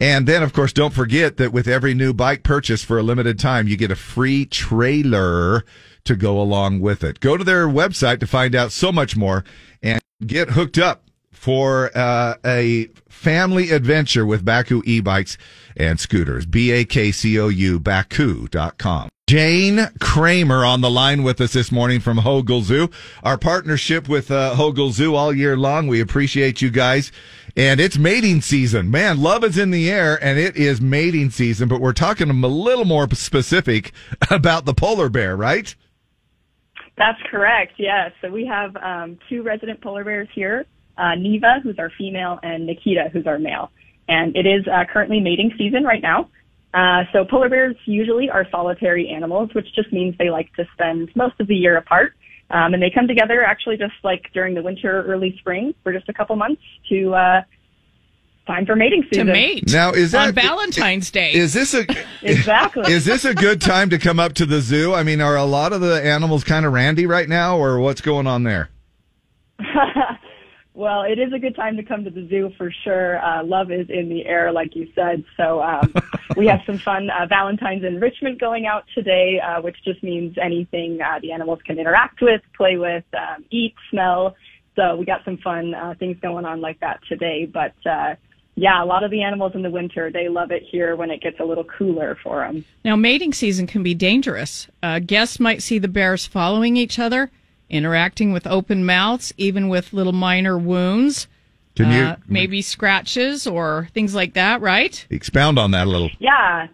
[0.00, 3.38] And then, of course, don't forget that with every new bike purchase for a limited
[3.38, 5.64] time, you get a free trailer
[6.08, 7.20] to go along with it.
[7.20, 9.44] Go to their website to find out so much more
[9.82, 15.38] and get hooked up for uh, a family adventure with Bakcou e-bikes
[15.76, 16.46] and scooters.
[16.46, 19.08] B-A-K-C-O-U, Bakcou.com.
[19.28, 22.88] Jane Kramer on the line with us this morning from Hogle Zoo.
[23.22, 25.86] Our partnership with uh, Hogle Zoo all year long.
[25.86, 27.12] We appreciate you guys.
[27.54, 28.90] And it's mating season.
[28.90, 32.46] Man, love is in the air and it is mating season, but we're talking a
[32.46, 33.92] little more specific
[34.30, 35.74] about the polar bear, right?
[36.98, 37.74] That's correct.
[37.78, 38.12] Yes.
[38.20, 40.66] So we have um, two resident polar bears here:
[40.96, 43.70] uh, Neva, who's our female, and Nikita, who's our male.
[44.08, 46.28] And it is uh, currently mating season right now.
[46.74, 51.10] Uh, so polar bears usually are solitary animals, which just means they like to spend
[51.14, 52.14] most of the year apart.
[52.50, 56.08] Um, and they come together actually just like during the winter, early spring for just
[56.08, 57.42] a couple months to uh,
[58.48, 59.28] time for mating season.
[59.28, 59.54] to season.
[59.54, 59.72] mate.
[59.72, 61.32] Now, is on that- Valentine's Day?
[61.32, 61.86] Is this a
[62.22, 62.92] exactly?
[62.92, 64.92] Is this a good time to come up to the zoo?
[64.94, 68.00] I mean, are a lot of the animals kind of randy right now, or what's
[68.00, 68.70] going on there?
[70.74, 73.22] well, it is a good time to come to the zoo for sure.
[73.24, 75.24] Uh, love is in the air, like you said.
[75.36, 75.92] So um,
[76.36, 81.00] we have some fun uh, Valentine's enrichment going out today, uh, which just means anything
[81.02, 84.36] uh, the animals can interact with, play with, um, eat, smell.
[84.76, 87.46] So we got some fun uh, things going on like that today.
[87.52, 88.14] But uh,
[88.58, 91.20] yeah, a lot of the animals in the winter they love it here when it
[91.20, 92.64] gets a little cooler for them.
[92.84, 94.66] Now, mating season can be dangerous.
[94.82, 97.30] Uh, guests might see the bears following each other,
[97.70, 101.28] interacting with open mouths, even with little minor wounds.
[101.76, 105.06] Can you uh, maybe scratches or things like that, right?
[105.10, 106.10] expound on that a little?
[106.18, 106.66] Yeah.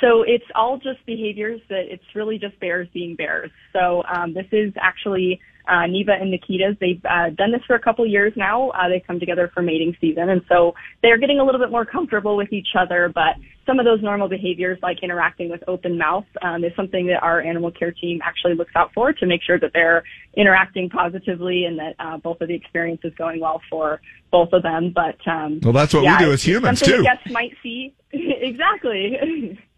[0.00, 3.52] So it's all just behaviors that it's really just bears being bears.
[3.72, 5.40] So um, this is actually
[5.70, 6.76] uh, Neva and Nikita's.
[6.80, 8.70] They've uh, done this for a couple years now.
[8.70, 11.84] Uh, they come together for mating season, and so they're getting a little bit more
[11.84, 13.10] comfortable with each other.
[13.14, 13.36] But
[13.66, 17.40] some of those normal behaviors, like interacting with open mouth, um, is something that our
[17.40, 20.02] animal care team actually looks out for to make sure that they're
[20.36, 24.00] interacting positively and that uh, both of the experience is going well for
[24.32, 24.92] both of them.
[24.92, 27.02] But um, Well, that's what we do as humans, something too.
[27.04, 29.58] Guests might see exactly.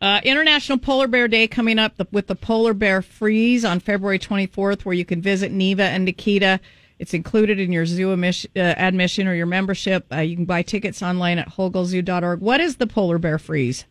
[0.00, 4.18] Uh, International Polar Bear Day coming up the, with the Polar Bear Freeze on February
[4.18, 6.60] 24th, where you can visit Neva and Nikita.
[6.98, 10.06] It's included in your zoo admission, uh, admission or your membership.
[10.12, 12.40] Uh, you can buy tickets online at hoglezoo.org.
[12.40, 13.86] What is the Polar Bear Freeze?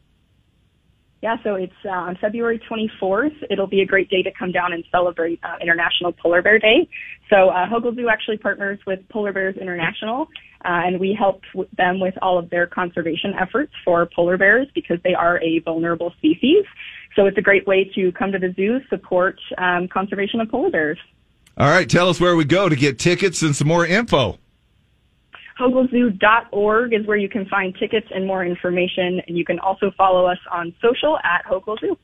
[1.23, 3.35] Yeah, so it's uh, on February 24th.
[3.49, 6.87] It'll be a great day to come down and celebrate uh, International Polar Bear Day.
[7.31, 10.27] So uh, Zoo actually partners with Polar Bears International,
[10.65, 14.67] uh, and we help w- them with all of their conservation efforts for polar bears
[14.73, 16.65] because they are a vulnerable species.
[17.15, 20.71] So it's a great way to come to the zoo, support um, conservation of polar
[20.71, 20.97] bears.
[21.57, 24.39] All right, tell us where we go to get tickets and some more info.
[25.59, 30.25] HogleZoo.org is where you can find tickets and more information, and you can also follow
[30.25, 31.97] us on social at Hogle Zoo.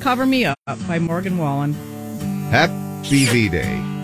[0.02, 1.72] Cover Me Up by Morgan Wallen.
[2.52, 4.03] Happy V Day.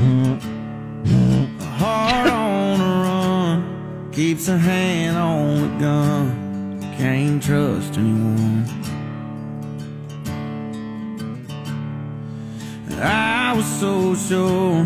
[0.00, 6.80] A heart on a run, keeps her hand on the gun.
[6.96, 8.64] Can't trust anyone.
[13.02, 14.84] I was so sure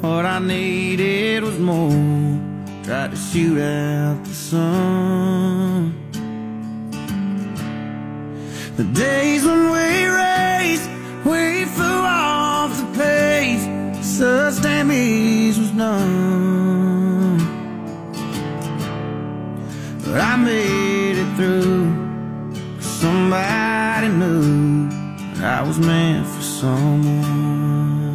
[0.00, 1.90] what I needed was more.
[2.84, 5.94] Tried to shoot out the sun.
[8.76, 9.93] The days when we
[15.76, 15.86] But
[20.20, 21.90] I made it through.
[22.80, 24.88] Somebody knew
[25.42, 28.14] I was meant for someone.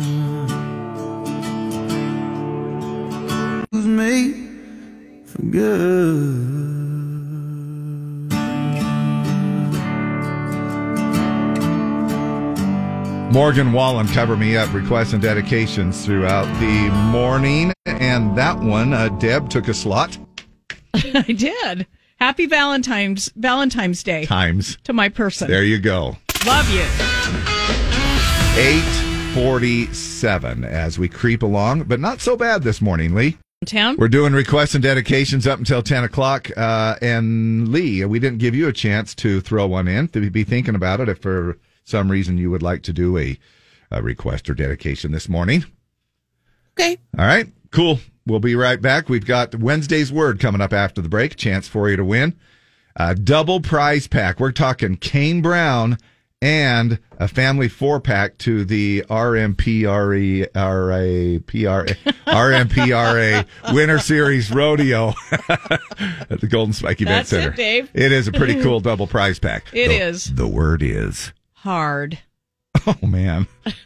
[3.73, 4.33] Was me
[5.25, 6.28] for good.
[13.39, 14.73] Morgan Wallen, cover me up.
[14.73, 17.71] Requests and dedications throughout the morning.
[17.85, 20.17] And that one, uh, Deb took a slot.
[20.93, 21.87] I did.
[22.19, 24.77] Happy Valentine's Valentine's Day Times.
[24.83, 25.49] to my person.
[25.49, 26.17] There you go.
[26.45, 26.81] Love you.
[28.61, 33.37] 847 as we creep along, but not so bad this morning, Lee.
[33.65, 33.95] Town.
[33.97, 36.49] We're doing requests and dedications up until 10 o'clock.
[36.57, 40.43] Uh, and Lee, we didn't give you a chance to throw one in, to be
[40.43, 41.57] thinking about it if for
[41.89, 43.37] some reason you would like to do a,
[43.91, 45.65] a request or dedication this morning.
[46.79, 46.97] Okay.
[47.17, 47.99] All right, cool.
[48.25, 49.09] We'll be right back.
[49.09, 51.35] We've got Wednesday's word coming up after the break.
[51.35, 52.37] Chance for you to win.
[52.95, 54.39] A double prize pack.
[54.39, 55.97] We're talking Kane Brown
[56.41, 60.47] and a family four pack to the RMPRA
[62.27, 65.13] RMPRA Winter Series Rodeo
[65.49, 67.55] at the Golden Spike Event That's it, Center.
[67.55, 67.89] Dave.
[67.93, 69.65] It is a pretty cool double prize pack.
[69.73, 70.33] It the, is.
[70.33, 71.33] The word is.
[71.63, 72.19] Hard.
[72.87, 73.45] Oh man.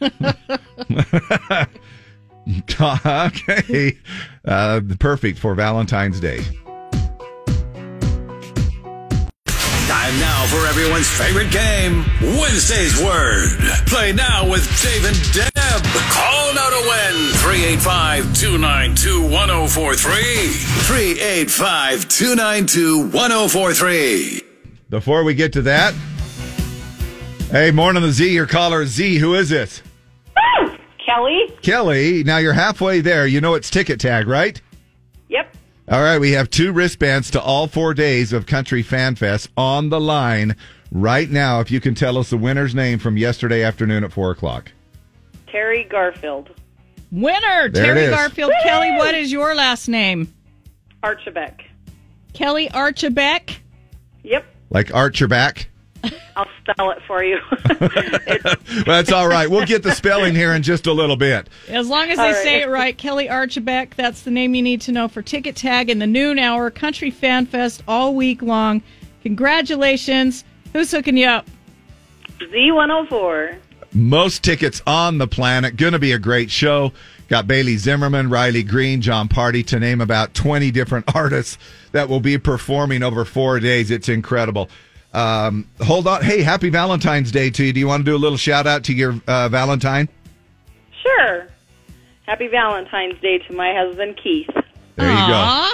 [2.80, 3.98] okay.
[4.44, 6.42] Uh, perfect for Valentine's Day.
[9.88, 13.48] Time now for everyone's favorite game, Wednesday's Word.
[13.86, 15.82] Play now with Dave and Deb.
[16.12, 20.22] Call now to win 385 292 1043.
[20.86, 24.42] 385 292 1043.
[24.88, 25.94] Before we get to that,
[27.54, 29.18] hey, morning the Z, your caller Z.
[29.18, 29.80] Who is it?
[31.06, 31.56] Kelly?
[31.62, 32.24] Kelly.
[32.24, 33.28] Now you're halfway there.
[33.28, 34.60] You know it's ticket tag, right?
[35.28, 35.54] Yep.
[35.88, 39.90] All right, we have two wristbands to all four days of Country Fan Fest on
[39.90, 40.56] the line
[40.90, 41.60] right now.
[41.60, 44.72] If you can tell us the winner's name from yesterday afternoon at four o'clock.
[45.46, 46.50] Terry Garfield.
[47.12, 48.10] Winner, There it Terry is.
[48.10, 48.52] Garfield.
[48.64, 50.34] Kelly, what is your last name?
[51.04, 51.60] Archibek.
[52.32, 53.58] Kelly Archibek.
[54.24, 54.44] Yep.
[54.70, 55.68] Like arch your back.
[56.36, 57.38] I'll spell it for you.
[58.84, 59.48] That's all right.
[59.50, 61.48] We'll get the spelling here in just a little bit.
[61.68, 62.42] As long as All they right.
[62.42, 65.90] say it right, Kelly Archibek, that's the name you need to know for Ticket Tag
[65.90, 68.82] in the noon hour Country Fan Fest all week long.
[69.22, 70.44] Congratulations.
[70.72, 71.46] Who's hooking you up?
[72.40, 73.58] Z104.
[73.92, 75.76] Most tickets on the planet.
[75.76, 76.92] Going to be a great show.
[77.28, 81.58] Got Bailey Zimmerman, Riley Green, Jon Pardi, to name about 20 different artists
[81.92, 83.90] that will be performing over four days.
[83.90, 84.68] It's incredible.
[85.14, 86.22] Um, hold on.
[86.22, 87.72] Hey, happy Valentine's Day to you.
[87.72, 90.08] Do you want to do a little shout out to your uh, Valentine?
[91.02, 91.46] Sure.
[92.26, 94.50] Happy Valentine's Day to my husband, Keith.
[94.96, 95.72] There you go.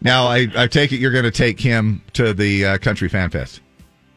[0.00, 3.30] Now, I, I take it you're going to take him to the uh, Country Fan
[3.30, 3.60] Fest.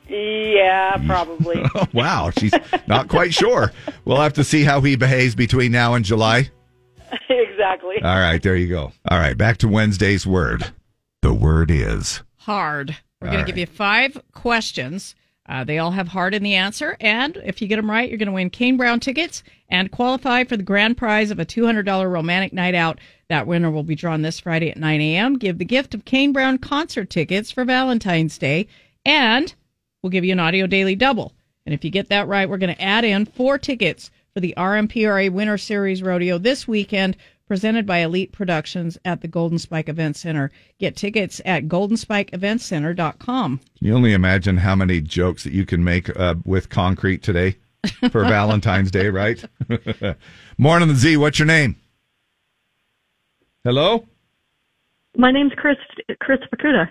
[0.07, 1.63] Yeah, probably.
[1.75, 2.31] Oh, wow.
[2.37, 2.53] She's
[2.87, 3.71] not quite sure.
[4.05, 6.49] We'll have to see how he behaves between now and July.
[7.29, 8.01] exactly.
[8.03, 8.91] All right, there you go.
[9.09, 10.65] All right, back to Wednesday's word.
[11.21, 12.97] The word is Hard.
[13.21, 15.15] We're going to give you five questions.
[15.47, 16.97] Uh, they all have hard in the answer.
[16.99, 20.43] And if you get them right, you're going to win Kane Brown tickets and qualify
[20.43, 22.99] for the grand prize of a $200 romantic night out.
[23.29, 25.37] That winner will be drawn this Friday at 9 a.m.
[25.37, 28.67] Give the gift of Kane Brown concert tickets for Valentine's Day.
[29.05, 29.53] And
[30.01, 31.33] we'll give you an audio daily double.
[31.65, 34.53] And if you get that right, we're going to add in four tickets for the
[34.57, 37.17] RMPRA Winter Series Rodeo this weekend,
[37.51, 40.51] presented by Elite Productions at the Golden Spike Event Center.
[40.79, 43.57] Get tickets at goldenspikeeventcenter.com.
[43.57, 47.57] Can you only imagine how many jokes that you can make uh, with concrete today
[48.09, 49.43] for Valentine's Day, right?
[50.57, 51.17] Morning, the Z.
[51.17, 51.75] What's your name?
[53.65, 54.07] Hello,
[55.17, 55.75] My name's Chris
[56.21, 56.87] Chris Fakuda.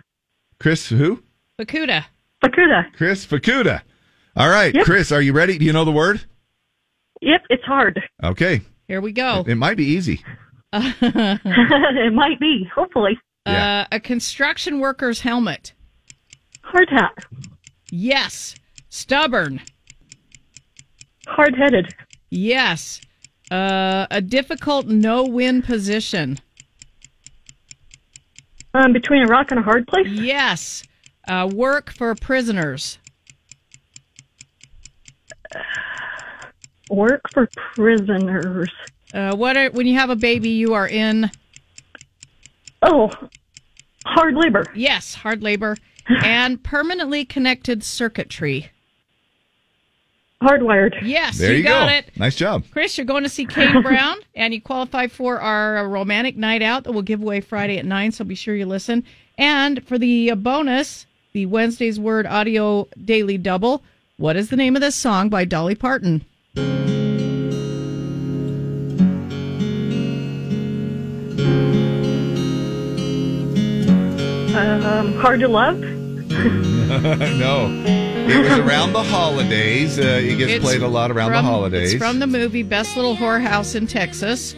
[0.59, 0.91] Chris.
[0.91, 1.23] Who?
[1.59, 2.05] Bakuda.
[2.45, 2.93] Fakuda.
[2.93, 3.81] Chris Fakuda.
[4.37, 4.85] All right, Yep.
[4.85, 5.11] Chris.
[5.11, 5.57] Are you ready?
[5.57, 6.21] Do you know the word?
[7.23, 7.99] Yep, it's hard.
[8.23, 8.61] Okay.
[8.89, 9.41] Here we go.
[9.47, 10.23] It, it might be easy.
[10.73, 13.19] it might be, hopefully.
[13.47, 15.73] Uh, a construction worker's helmet.
[16.63, 17.25] Hard hat.
[17.91, 18.55] Yes.
[18.89, 19.61] Stubborn.
[21.27, 21.95] Hard headed.
[22.31, 23.01] Yes.
[23.51, 26.39] Uh, a difficult no win position.
[28.75, 30.07] Um, between a rock and a hard place?
[30.07, 30.85] Yes.
[31.27, 32.99] Uh, work for prisoners.
[36.89, 38.71] Work for prisoners.
[39.13, 41.31] Uh, what are, when you have a baby, you are in.
[42.83, 43.11] Oh,
[44.07, 44.65] hard labor.
[44.75, 45.77] Yes, hard labor.
[46.25, 48.71] and permanently connected circuitry.
[50.43, 50.95] Hardwired.
[51.03, 51.95] Yes, There you, got go.
[51.95, 52.17] it.
[52.17, 52.65] Nice job.
[52.71, 56.85] Chris, you're going to see Kane Brown, and you qualify for our romantic night out
[56.85, 59.05] that we'll give away Friday at 9, so be sure you listen.
[59.37, 63.83] And for the uh, bonus, the Wednesday's Word Audio Daily Double,
[64.17, 66.25] what is the name of this song by Dolly Parton?
[75.01, 75.79] Um, hard to love.
[76.31, 79.99] no, it was around the holidays.
[79.99, 81.95] Uh, it gets It's played a lot around from- the holidays.
[81.95, 84.55] It's from the movie Best Little Whorehouse in Texas.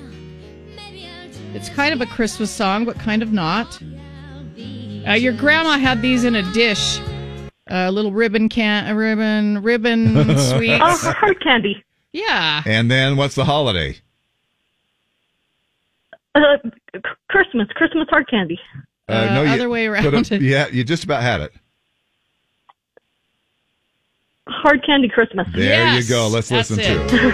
[1.54, 3.80] It's kind of a Christmas song, but kind of not.
[5.06, 6.98] Uh, your grandma had these in a dish.
[7.68, 10.82] A little ribbon can, a ribbon, ribbon sweets.
[10.82, 11.84] Oh, hard candy.
[12.12, 12.62] Yeah.
[12.66, 13.96] and then what's the holiday?
[16.34, 16.56] Uh,
[17.28, 17.68] Christmas.
[17.76, 18.58] Christmas hard candy.
[19.08, 20.30] Uh, you other way around.
[20.32, 21.52] a- yeah, you just about had it.
[24.46, 25.46] Hard candy Christmas.
[25.54, 26.28] There you go.
[26.28, 27.08] Let's that's listen it.
[27.08, 27.22] to it.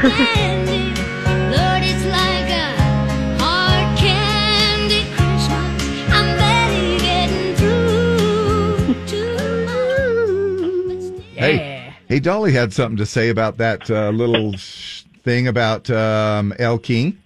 [1.48, 2.76] Lord, it's like a
[3.42, 5.82] hard candy Christmas.
[6.12, 8.94] I'm barely getting through.
[11.34, 16.52] Hey, hey, Dolly had something to say about that uh, little sh- thing about um,
[16.58, 17.18] Elle King.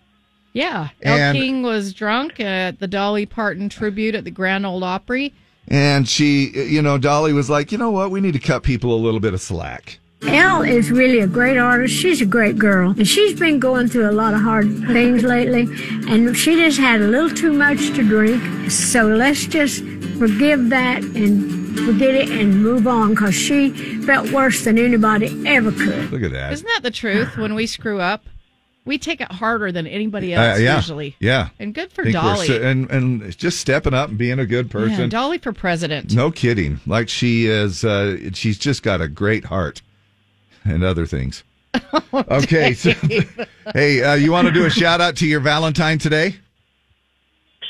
[0.53, 0.89] Yeah.
[1.03, 5.33] Elle And- King was drunk at the Dolly Parton tribute at the Grand Ole Opry.
[5.69, 8.11] And she, you know, Dolly was like, you know what?
[8.11, 9.99] We need to cut people a little bit of slack.
[10.25, 11.95] Elle is really a great artist.
[11.95, 12.91] She's a great girl.
[12.91, 15.63] And she's been going through a lot of hard things lately.
[16.09, 18.71] And she just had a little too much to drink.
[18.71, 19.83] So let's just
[20.19, 23.71] forgive that and forget it and move on because she
[24.03, 26.13] felt worse than anybody ever could.
[26.13, 26.53] Look at that.
[26.53, 28.25] Isn't that the truth when we screw up?
[28.85, 31.17] We take it harder than anybody Uh, else yeah, usually.
[31.21, 31.51] yeah.
[31.61, 32.47] And good for Dolly.
[32.49, 35.01] so- and and just stepping up and being a good person.
[35.03, 36.13] Yeah, Dolly for president.
[36.15, 36.81] No kidding.
[36.87, 39.83] Like she is, uh, she's just got a great heart
[40.65, 41.45] and other things.
[42.13, 42.75] okay.
[42.75, 42.91] So,
[43.75, 46.37] hey, uh, you want to do a shout out to your Valentine today?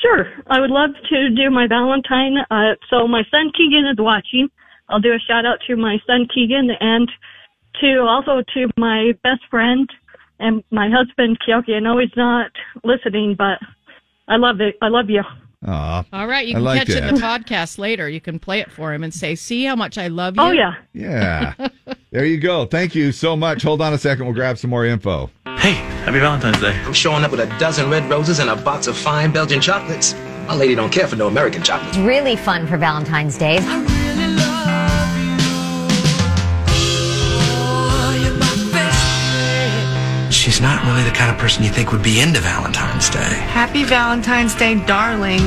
[0.01, 0.27] Sure.
[0.47, 2.37] I would love to do my Valentine.
[2.51, 4.49] Uh, so my son Keegan is watching.
[4.89, 7.09] I'll do a shout out to my son Keegan and
[7.81, 9.89] to also to my best friend
[10.43, 11.75] and my husband Kyoki.
[11.75, 12.51] I know he's not
[12.83, 13.59] listening, but
[14.27, 14.75] I love it.
[14.81, 15.23] I love you.
[15.65, 16.03] Aw.
[16.11, 18.09] All right, you can like catch it in the podcast later.
[18.09, 20.61] You can play it for him and say, "See how much I love oh, you."
[20.61, 21.53] Oh yeah.
[21.57, 21.93] Yeah.
[22.11, 22.65] there you go.
[22.65, 23.63] Thank you so much.
[23.63, 24.25] Hold on a second.
[24.25, 25.29] We'll grab some more info.
[25.45, 26.77] Hey, happy Valentine's Day.
[26.81, 30.13] I'm showing up with a dozen red roses and a box of fine Belgian chocolates.
[30.47, 31.95] My lady don't care for no American chocolates.
[31.95, 33.59] It's really fun for Valentine's Day.
[40.63, 43.35] Not really the kind of person you think would be into Valentine's Day.
[43.51, 45.41] Happy Valentine's Day, darling.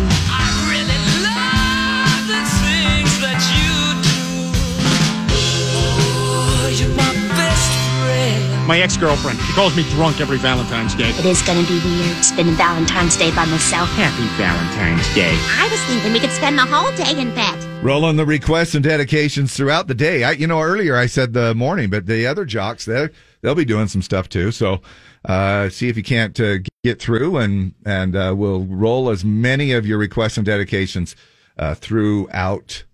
[8.67, 9.39] My ex girlfriend.
[9.39, 11.09] She calls me drunk every Valentine's Day.
[11.11, 13.89] It is gonna be weird spending Valentine's Day by myself.
[13.91, 15.33] Happy Valentine's Day.
[15.57, 17.57] I was thinking we could spend the whole day in bed.
[17.83, 20.25] Rolling the requests and dedications throughout the day.
[20.25, 23.09] I, you know, earlier I said the morning, but the other jocks, they
[23.43, 24.51] they'll be doing some stuff too.
[24.53, 24.81] So,
[25.25, 29.73] uh, see if you can't uh, get through, and and uh, we'll roll as many
[29.73, 31.17] of your requests and dedications
[31.59, 32.85] uh, throughout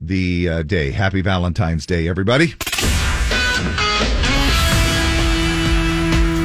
[0.00, 0.90] the uh, day.
[0.92, 2.54] Happy Valentine's Day, everybody!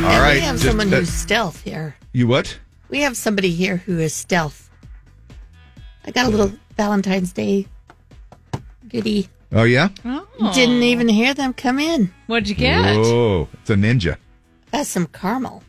[0.06, 1.96] All And right, We have just, someone who's stealth here.
[2.14, 2.60] you what?
[2.90, 4.70] We have somebody here who is stealth.
[6.06, 7.66] I got a little Valentine's Day
[8.88, 9.28] goodie.
[9.52, 9.90] Oh yeah.
[10.54, 12.14] Didn't even hear them come in.
[12.28, 12.96] What'd you get?
[12.98, 14.18] Oh, it's a ninja.
[14.72, 15.64] That's some caramel.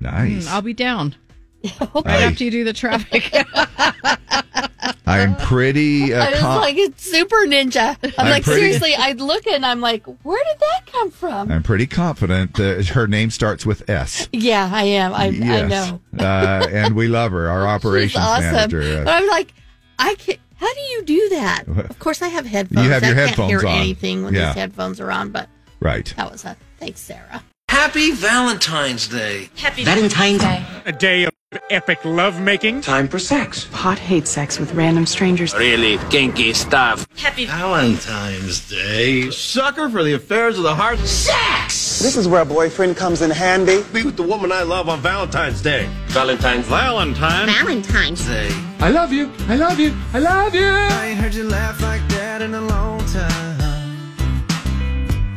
[0.00, 0.46] Nice.
[0.48, 1.14] Hmm, I'll be down.
[1.80, 2.22] right Nice.
[2.22, 3.30] after you do the traffic.
[5.08, 6.12] I'm pretty.
[6.12, 7.96] Uh, I was con- like, it's super ninja.
[8.02, 11.50] I'm, I'm like, pretty- seriously, I'd look and I'm like, where did that come from?
[11.50, 14.28] I'm pretty confident that her name starts with S.
[14.32, 15.12] Yeah, I am.
[15.14, 16.00] I, I know.
[16.18, 18.52] uh, and we love her, our She's operations awesome.
[18.52, 19.04] manager.
[19.04, 19.54] But Uh, I'm like,
[19.98, 21.64] I can How do you do that?
[21.68, 22.86] Of course, I have headphones.
[22.86, 23.78] You have your I headphones can't hear on.
[23.78, 24.46] anything when Yeah.
[24.46, 25.30] these headphones are on.
[25.30, 25.48] But
[25.80, 26.12] right.
[26.16, 27.42] that was a thanks, Sarah.
[27.68, 29.50] Happy Valentine's Day.
[29.56, 30.64] Happy Valentine's Day.
[30.86, 31.32] A day of
[31.70, 32.80] epic lovemaking.
[32.80, 33.68] Time for sex.
[33.72, 35.54] Pot hates sex with random strangers.
[35.54, 37.06] Really kinky stuff.
[37.16, 39.30] Happy Valentine's Day.
[39.30, 40.98] Sucker for the affairs of the heart.
[41.00, 42.00] Sex!
[42.00, 43.82] This is where a boyfriend comes in handy.
[43.92, 45.88] Be with the woman I love on Valentine's Day.
[46.08, 46.66] Valentine's.
[46.66, 47.52] Valentine's.
[47.52, 48.48] Valentine's Day.
[48.80, 49.32] I love you.
[49.48, 49.96] I love you.
[50.12, 50.66] I love you.
[50.66, 53.56] I ain't heard you laugh like that in a long time.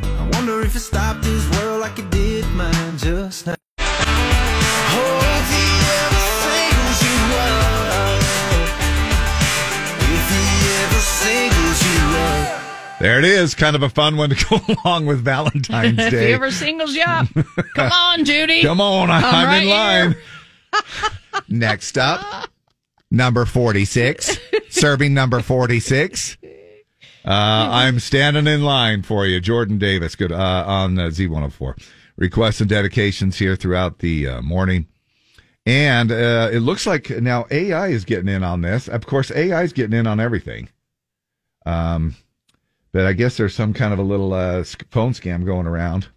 [0.03, 3.55] I wonder if it stopped this world like it did mine just now.
[12.99, 13.55] There it is.
[13.55, 16.07] Kind of a fun one to go along with Valentine's Day.
[16.07, 17.27] if he ever singles you up,
[17.75, 18.61] come on, Judy.
[18.61, 20.15] Come on, I'm, right in line.
[21.47, 22.49] Next up,
[23.09, 24.37] number 46,
[24.69, 26.37] serving number 46.
[26.43, 26.47] Uh,
[27.25, 31.81] I'm standing in line for you, Jordan Davis, good uh, on uh, Z104.
[32.17, 34.87] Requests and dedications here throughout the uh, morning.
[35.65, 38.87] And uh, it looks like now AI is getting in on this.
[38.87, 40.69] Of course, AI is getting in on everything.
[41.65, 42.15] Um,
[42.91, 46.07] but I guess there's some kind of a little uh, phone scam going around.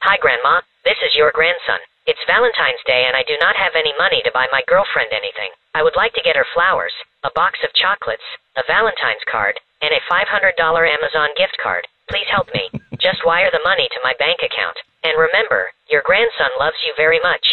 [0.00, 0.60] Hi, Grandma.
[0.84, 1.80] This is your grandson.
[2.06, 5.52] It's Valentine's Day, and I do not have any money to buy my girlfriend anything.
[5.74, 6.92] I would like to get her flowers,
[7.24, 8.24] a box of chocolates,
[8.56, 10.24] a Valentine's card, and a $500
[10.56, 11.84] Amazon gift card.
[12.08, 12.72] Please help me.
[13.04, 14.76] Just wire the money to my bank account.
[15.04, 17.44] And remember, your grandson loves you very much.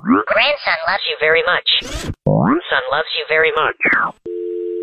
[0.00, 1.68] Grandson loves you very much.
[2.72, 3.76] Son loves you very much.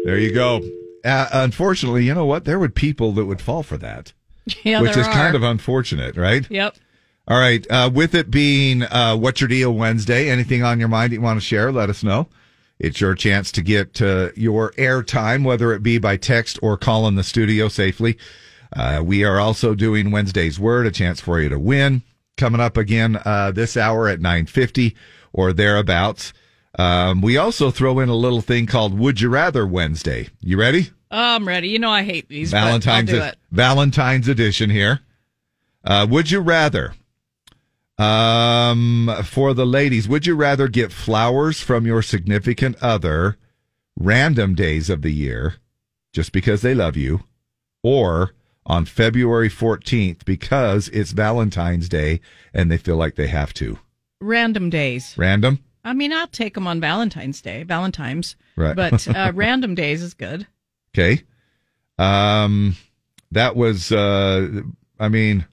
[0.06, 0.62] There you go.
[1.06, 2.46] Uh, unfortunately, you know what?
[2.46, 4.14] There would people that would fall for that,
[4.64, 5.14] Yeah, which is are.
[5.14, 6.50] kind of unfortunate, right?
[6.50, 6.76] Yep.
[7.28, 7.66] All right.
[7.70, 11.40] Uh, with it being uh, What's Your Deal Wednesday, anything on your mind you want
[11.40, 12.28] to share, let us know.
[12.80, 17.08] It's your chance to get uh, your airtime, whether it be by text or call
[17.08, 18.18] in the studio safely.
[18.74, 22.02] Uh, we are also doing Wednesday's Word, a chance for you to win.
[22.38, 24.96] Coming up again uh, this hour at 9.50
[25.34, 26.32] or thereabouts.
[26.78, 30.30] Um, we also throw in a little thing called Would You Rather Wednesday.
[30.42, 30.90] You ready?
[31.12, 31.70] I'm ready.
[31.70, 32.52] You know I hate these.
[32.52, 33.36] Valentine's it.
[33.52, 35.00] Valentine's edition here.
[35.84, 36.94] Uh, would you rather,
[37.98, 43.38] um, for the ladies, would you rather get flowers from your significant other
[43.98, 45.56] random days of the year
[46.14, 47.24] just because they love you,
[47.82, 48.34] or
[48.66, 52.20] on February 14th because it's Valentine's Day
[52.54, 53.80] and they feel like they have to?
[54.22, 55.16] Random days.
[55.18, 55.64] Random.
[55.90, 58.36] I mean, I'll take them on Valentine's Day, Valentine's.
[58.56, 58.76] Right.
[58.76, 60.46] But uh, random days is good.
[60.96, 61.24] Okay.
[61.98, 62.76] Um,
[63.32, 63.92] that was.
[63.92, 64.62] Uh,
[65.00, 65.48] I mean,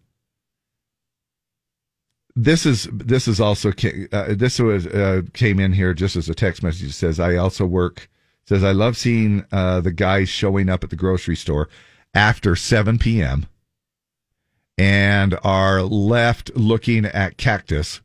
[2.35, 3.71] this is this is also
[4.13, 6.91] uh, this was uh, came in here just as a text message.
[6.91, 8.11] It says I also work.
[8.47, 11.69] Says I love seeing uh, the guys showing up at the grocery store
[12.15, 13.47] after seven p.m.
[14.77, 18.03] and are left looking at cactus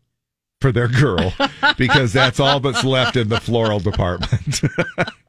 [0.61, 1.33] for their girl
[1.77, 4.61] because that's all that's left in the floral department.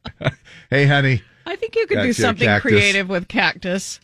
[0.71, 1.23] hey, honey.
[1.45, 3.99] I think you could do something creative with cactus.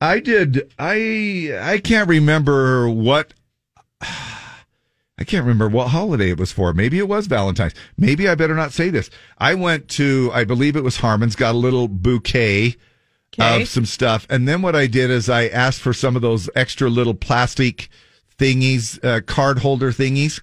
[0.00, 0.70] I did.
[0.78, 3.32] I I can't remember what.
[4.02, 6.72] I can't remember what holiday it was for.
[6.72, 7.74] Maybe it was Valentine's.
[7.96, 9.08] Maybe I better not say this.
[9.38, 12.74] I went to, I believe it was Harmon's, got a little bouquet
[13.34, 13.62] Okay.
[13.62, 14.26] of some stuff.
[14.28, 17.88] And then what I did is I asked for some of those extra little plastic
[18.38, 20.40] thingies, uh, card holder thingies.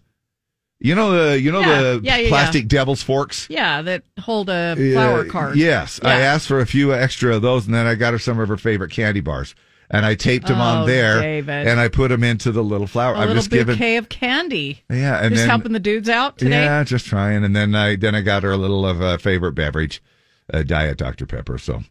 [0.82, 3.48] You know the, you know Yeah, the yeah, yeah, plastic devil's forks?
[3.49, 5.57] Yeah, that hold a flower Uh, card.
[5.57, 8.40] Yes, I asked for a few extra of those, and then I got her some
[8.40, 9.56] of her favorite candy bars,
[9.91, 11.68] and I taped them Oh, on there, David.
[11.68, 13.14] and I put them into the little flower.
[13.16, 14.82] A I'm little just giving, bouquet of candy.
[14.90, 16.64] yeah, and Just then helping the dudes out today.
[16.64, 19.56] yeah, just trying, and then I then I got her a little of a favorite
[19.56, 20.02] beverage,
[20.49, 21.57] a diet Dr Pepper.
[21.57, 21.84] So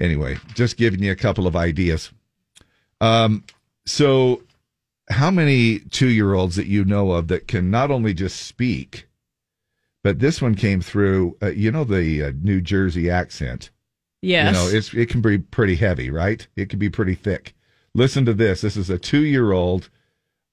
[0.00, 2.10] anyway, just giving you a couple of ideas.
[3.02, 3.44] Um,
[3.84, 4.42] so
[5.10, 9.08] how many two year olds that you know of that can not only just speak,
[10.02, 13.70] but this one came through, uh, you know, the uh, New Jersey accent.
[14.20, 14.46] Yes.
[14.46, 16.46] You know, it's it can be pretty heavy, right?
[16.56, 17.54] It can be pretty thick.
[17.94, 18.60] Listen to this.
[18.60, 19.90] This is a two year old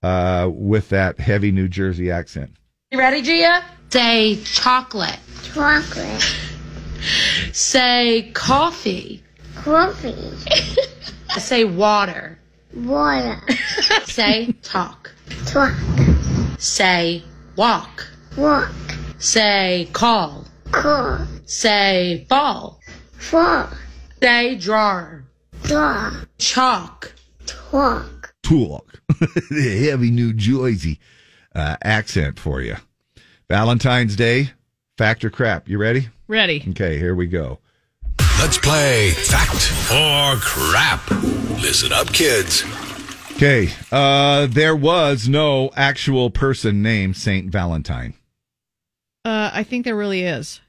[0.02, 2.56] uh, with that heavy New Jersey accent.
[2.92, 3.64] You ready, Gia?
[3.92, 5.20] Say chocolate.
[5.44, 6.36] Chocolate.
[7.54, 9.24] Say coffee.
[9.56, 10.32] Coffee.
[11.38, 12.39] Say water.
[12.74, 13.42] Water.
[14.06, 15.12] Say talk.
[15.46, 15.74] Talk.
[16.60, 17.24] Say
[17.56, 18.08] walk.
[18.38, 18.72] Walk.
[19.18, 20.46] Say call.
[20.72, 21.26] Call.
[21.46, 22.80] Say ball.
[23.14, 23.70] Fall.
[24.22, 25.08] Say draw.
[25.64, 26.12] Draw.
[26.38, 27.14] Chalk.
[27.46, 28.34] Talk.
[28.44, 29.02] Talk.
[29.50, 31.00] the heavy New Jersey
[31.56, 32.76] uh, accent for you.
[33.50, 34.52] Valentine's Day,
[34.98, 35.68] fact or crap.
[35.68, 36.10] You ready?
[36.28, 36.64] Ready.
[36.70, 37.60] Okay, here we go.
[38.40, 41.12] Let's play Fact or Crap.
[41.62, 42.64] Listen up, kids.
[43.34, 48.14] Okay, uh, there was no actual person named Saint Valentine.
[49.26, 50.62] Uh, I think there really is.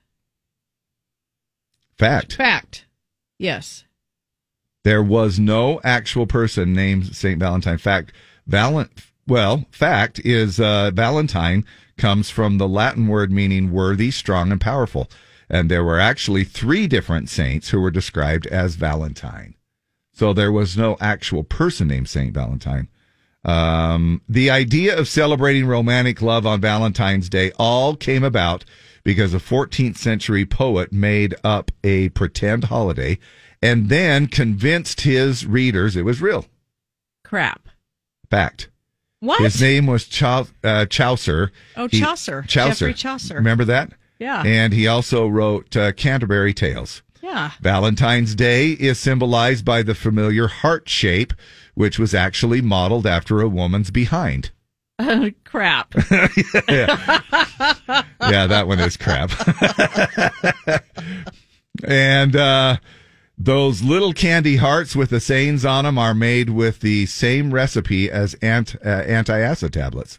[1.97, 2.35] Fact.
[2.35, 2.87] Fact.
[3.39, 3.85] Yes.
[4.83, 7.79] There was no actual person named Saint Valentine.
[7.79, 8.13] Fact,
[8.49, 8.91] Valent.
[9.29, 11.65] Well, fact is uh, Valentine
[11.97, 15.09] comes from the Latin word meaning worthy, strong, and powerful.
[15.51, 19.57] And there were actually three different saints who were described as Valentine.
[20.13, 22.89] So there was no actual person named Saint Valentine.
[23.45, 28.65] Um, the idea of celebrating romantic love on Valentine's Day all came about
[29.03, 33.19] because a 14th century poet made up a pretend holiday
[33.63, 36.45] and then convinced his readers it was real.
[37.25, 37.69] Crap.
[38.31, 38.69] Fact.
[39.21, 39.41] What?
[39.43, 41.51] His name was Chau- uh, Chaucer.
[41.77, 42.43] Oh, He- Chaucer.
[42.43, 42.87] Chaucer.
[42.87, 43.35] Geoffrey Chaucer.
[43.35, 43.93] Remember that?
[44.21, 44.43] Yeah.
[44.45, 47.03] And he also wrote uh, Canterbury Tales.
[47.23, 47.51] Yeah.
[47.61, 51.33] Valentine's Day is symbolized by the familiar heart shape,
[51.75, 54.51] which was actually modeled after a woman's behind.
[55.45, 55.95] Crap.
[56.69, 57.21] yeah.
[58.29, 59.31] yeah, that one is crap.
[61.85, 62.77] and uh,
[63.39, 68.11] those little candy hearts with the sayings on them are made with the same recipe
[68.11, 70.19] as ant, uh, anti-acid tablets.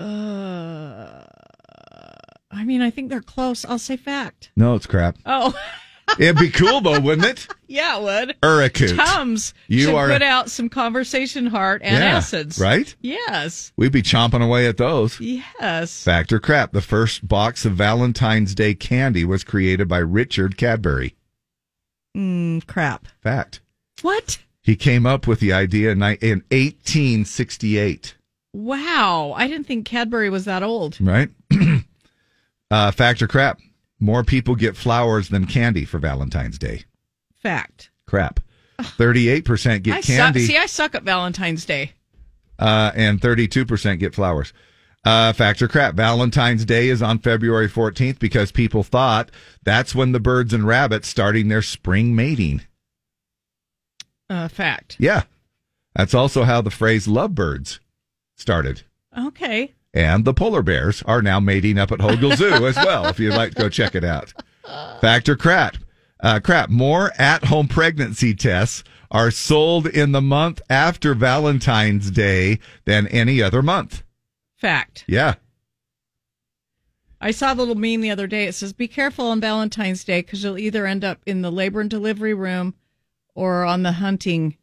[0.00, 0.45] Uh,
[2.50, 3.64] I mean, I think they're close.
[3.64, 4.50] I'll say fact.
[4.56, 5.16] No, it's crap.
[5.26, 5.54] Oh,
[6.20, 7.48] It'd be cool though, wouldn't it?
[7.66, 8.36] yeah, it would.
[8.40, 8.94] Uracoot.
[8.96, 12.60] Tums You should are- put out some conversation heart and Yeah, acids.
[12.60, 12.94] right?
[13.00, 13.72] Yes.
[13.76, 15.18] We'd be chomping away at those.
[15.20, 16.04] Yes.
[16.04, 16.70] Fact or crap?
[16.70, 21.16] The first box of Valentine's Day candy was created by Richard Cadbury.
[22.16, 23.08] Mm, crap.
[23.20, 23.60] Fact.
[24.02, 24.38] What?
[24.62, 28.14] He came up with the idea in 1868.
[28.52, 29.32] Wow.
[29.36, 30.98] I didn't think Cadbury was that old.
[31.00, 31.30] Right?
[32.70, 33.60] Uh, fact or crap?
[33.98, 36.84] More people get flowers than candy for Valentine's Day.
[37.42, 37.90] Fact.
[38.06, 38.40] Crap.
[38.78, 40.40] 38% get I candy.
[40.40, 40.50] Suck.
[40.50, 41.92] See, I suck at Valentine's Day.
[42.58, 44.52] uh, and 32% get flowers.
[45.04, 45.94] Uh, fact or crap?
[45.94, 49.30] Valentine's Day is on February 14th because people thought
[49.62, 52.62] that's when the birds and rabbits starting their spring mating.
[54.28, 54.96] Uh, fact.
[54.98, 55.22] Yeah.
[55.94, 57.78] That's also how the phrase lovebirds
[58.36, 58.82] started.
[59.16, 59.72] Okay.
[59.96, 63.32] And the polar bears are now mating up at Hogle Zoo as well, if you'd
[63.32, 64.30] like to go check it out.
[65.00, 65.78] Fact or crap?
[66.20, 66.68] Uh, crap.
[66.68, 73.42] More at home pregnancy tests are sold in the month after Valentine's Day than any
[73.42, 74.02] other month.
[74.58, 75.04] Fact.
[75.08, 75.36] Yeah.
[77.18, 78.44] I saw a little meme the other day.
[78.44, 81.80] It says, "Be careful on Valentine's Day because you'll either end up in the labor
[81.80, 82.74] and delivery room
[83.34, 84.58] or on the hunting,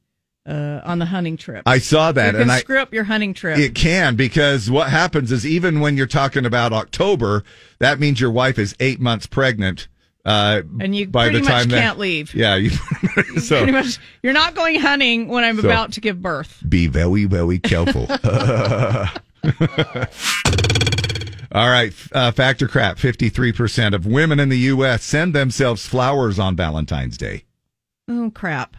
[0.46, 3.34] uh, on the hunting trip." I saw that, You and I screw up your hunting
[3.34, 3.58] trip.
[3.60, 7.44] It can because what happens is even when you're talking about October,
[7.80, 9.88] that means your wife is eight months pregnant.
[10.26, 12.34] Uh, And you by pretty the much time that- can't leave.
[12.34, 12.70] Yeah, you,
[13.42, 16.64] so Pretty much, you're not going hunting when I'm So- about to give birth.
[16.68, 18.08] be very very careful.
[21.56, 22.98] All right, uh, factor crap.
[22.98, 25.04] Fifty-three percent of women in the U.S.
[25.04, 27.44] send themselves flowers on Valentine's Day.
[28.08, 28.76] Oh crap!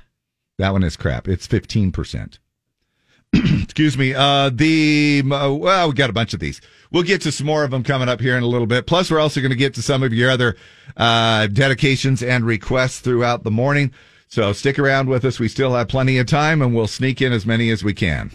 [0.58, 1.28] That one is crap.
[1.28, 2.38] It's fifteen percent.
[3.32, 4.14] Excuse me.
[4.14, 6.60] Uh, the uh, well, we got a bunch of these.
[6.92, 8.86] We'll get to some more of them coming up here in a little bit.
[8.86, 10.56] Plus, we're also going to get to some of your other
[10.96, 13.92] uh, dedications and requests throughout the morning.
[14.28, 15.40] So stick around with us.
[15.40, 18.30] We still have plenty of time, and we'll sneak in as many as we can.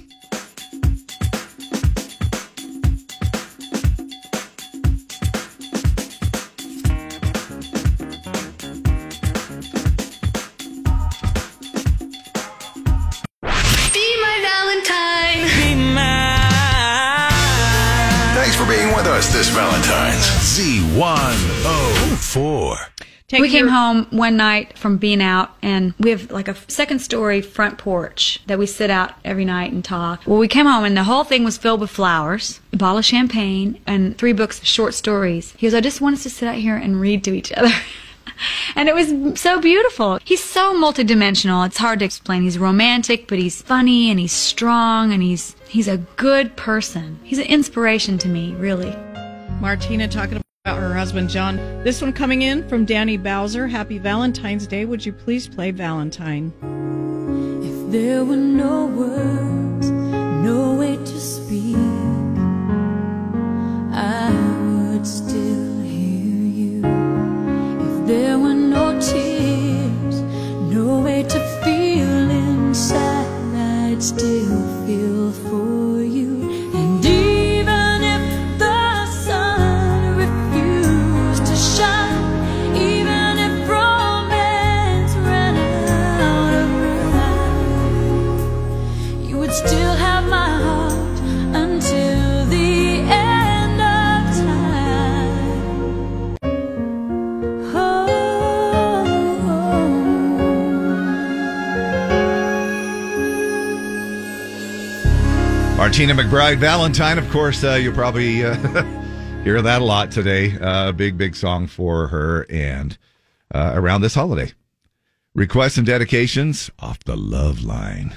[23.31, 27.41] We came home one night from being out, and we have like a second story
[27.41, 30.21] front porch that we sit out every night and talk.
[30.25, 33.05] Well, we came home, and the whole thing was filled with flowers, a bottle of
[33.05, 35.53] champagne, and three books of short stories.
[35.57, 37.71] He goes, I just want us to sit out here and read to each other.
[38.75, 40.19] And it was so beautiful.
[40.23, 41.65] He's so multidimensional.
[41.65, 42.43] It's hard to explain.
[42.43, 47.19] He's romantic, but he's funny and he's strong and he's he's a good person.
[47.23, 48.95] He's an inspiration to me, really.
[49.59, 51.57] Martina talking about her husband John.
[51.83, 53.67] This one coming in from Danny Bowser.
[53.67, 54.85] Happy Valentine's Day.
[54.85, 56.51] Would you please play Valentine?
[57.63, 61.75] If there were no words, no way to speak,
[63.93, 64.31] I
[64.61, 66.85] would still hear you.
[66.85, 70.21] If there were no tears,
[70.71, 75.68] no way to feel inside, I'd still feel for
[105.89, 108.53] Martina McBride Valentine, of course, uh, you'll probably uh,
[109.43, 110.55] hear that a lot today.
[110.61, 112.95] Uh, big, big song for her and
[113.55, 114.53] uh, around this holiday.
[115.33, 118.13] Requests and dedications off the love line.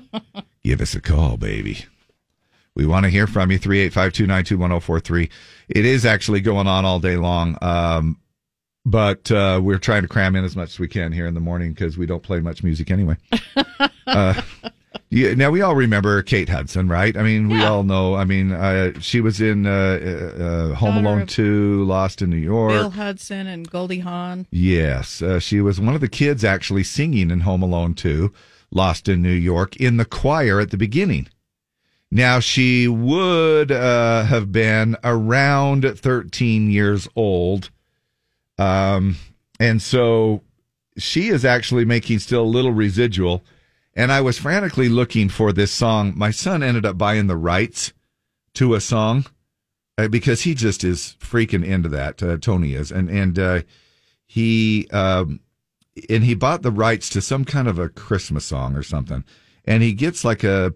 [0.62, 1.86] Give us a call, baby.
[2.76, 3.58] We want to hear from you.
[3.58, 5.28] 385 292 1043.
[5.70, 7.58] It is actually going on all day long.
[7.60, 8.20] Um,
[8.86, 11.40] but uh, we're trying to cram in as much as we can here in the
[11.40, 13.16] morning because we don't play much music anyway.
[14.06, 14.40] uh,
[15.10, 17.16] yeah, now we all remember Kate Hudson, right?
[17.16, 18.14] I mean, we all know.
[18.14, 22.36] I mean, uh, she was in uh, uh, Home Daughter Alone 2, Lost in New
[22.36, 22.72] York.
[22.72, 24.46] Bill Hudson and Goldie Hawn.
[24.50, 28.32] Yes, uh, she was one of the kids actually singing in Home Alone 2,
[28.70, 31.28] Lost in New York, in the choir at the beginning.
[32.10, 37.70] Now, she would uh, have been around 13 years old.
[38.58, 39.16] Um,
[39.60, 40.42] and so
[40.96, 43.42] she is actually making still a little residual.
[43.98, 46.12] And I was frantically looking for this song.
[46.16, 47.92] My son ended up buying the rights
[48.54, 49.26] to a song
[49.98, 52.22] uh, because he just is freaking into that.
[52.22, 53.62] Uh, Tony is, and and uh,
[54.24, 55.40] he um,
[56.08, 59.24] and he bought the rights to some kind of a Christmas song or something,
[59.64, 60.72] and he gets like a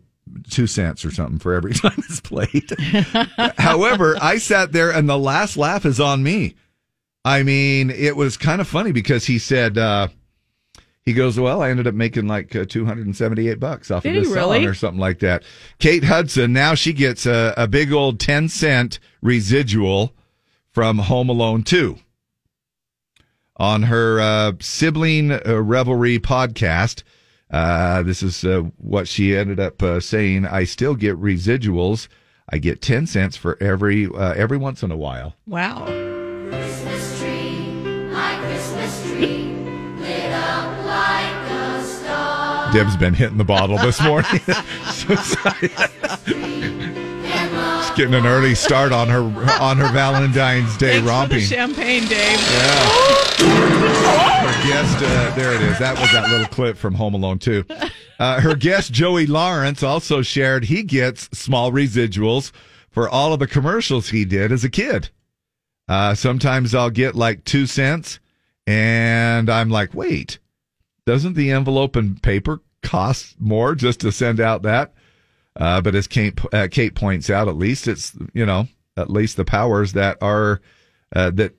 [0.50, 2.70] two cents or something for every time it's played.
[3.56, 6.56] However, I sat there and the last laugh is on me.
[7.24, 9.78] I mean, it was kind of funny because he said.
[11.04, 14.32] He goes, well, I ended up making like uh, 278 bucks off Did of this
[14.32, 14.60] really?
[14.60, 15.42] song or something like that.
[15.78, 20.14] Kate Hudson, now she gets a, a big old 10 cent residual
[20.70, 21.98] from Home Alone 2
[23.56, 27.02] on her uh, sibling uh, revelry podcast.
[27.50, 30.46] Uh, this is uh, what she ended up uh, saying.
[30.46, 32.08] I still get residuals.
[32.48, 35.34] I get 10 cents for every uh, every once in a while.
[35.46, 36.11] Wow.
[42.72, 44.40] Deb's been hitting the bottle this morning.
[44.40, 45.14] So.
[47.82, 49.20] She's getting an early start on her
[49.60, 51.40] on her Valentine's Day Thanks romping.
[51.40, 52.38] champagne, Dave.
[52.40, 52.88] Yeah.
[54.42, 55.78] Her guest, uh, there it is.
[55.78, 57.64] That was that little clip from Home Alone 2.
[58.18, 62.52] Uh, her guest, Joey Lawrence, also shared he gets small residuals
[62.90, 65.10] for all of the commercials he did as a kid.
[65.88, 68.20] Uh, sometimes I'll get like two cents,
[68.66, 70.38] and I'm like, wait,
[71.06, 74.92] doesn't the envelope and paper cost more just to send out that?
[75.56, 79.36] Uh, but as Kate, uh, Kate points out, at least it's you know at least
[79.36, 80.60] the powers that are
[81.14, 81.54] uh, that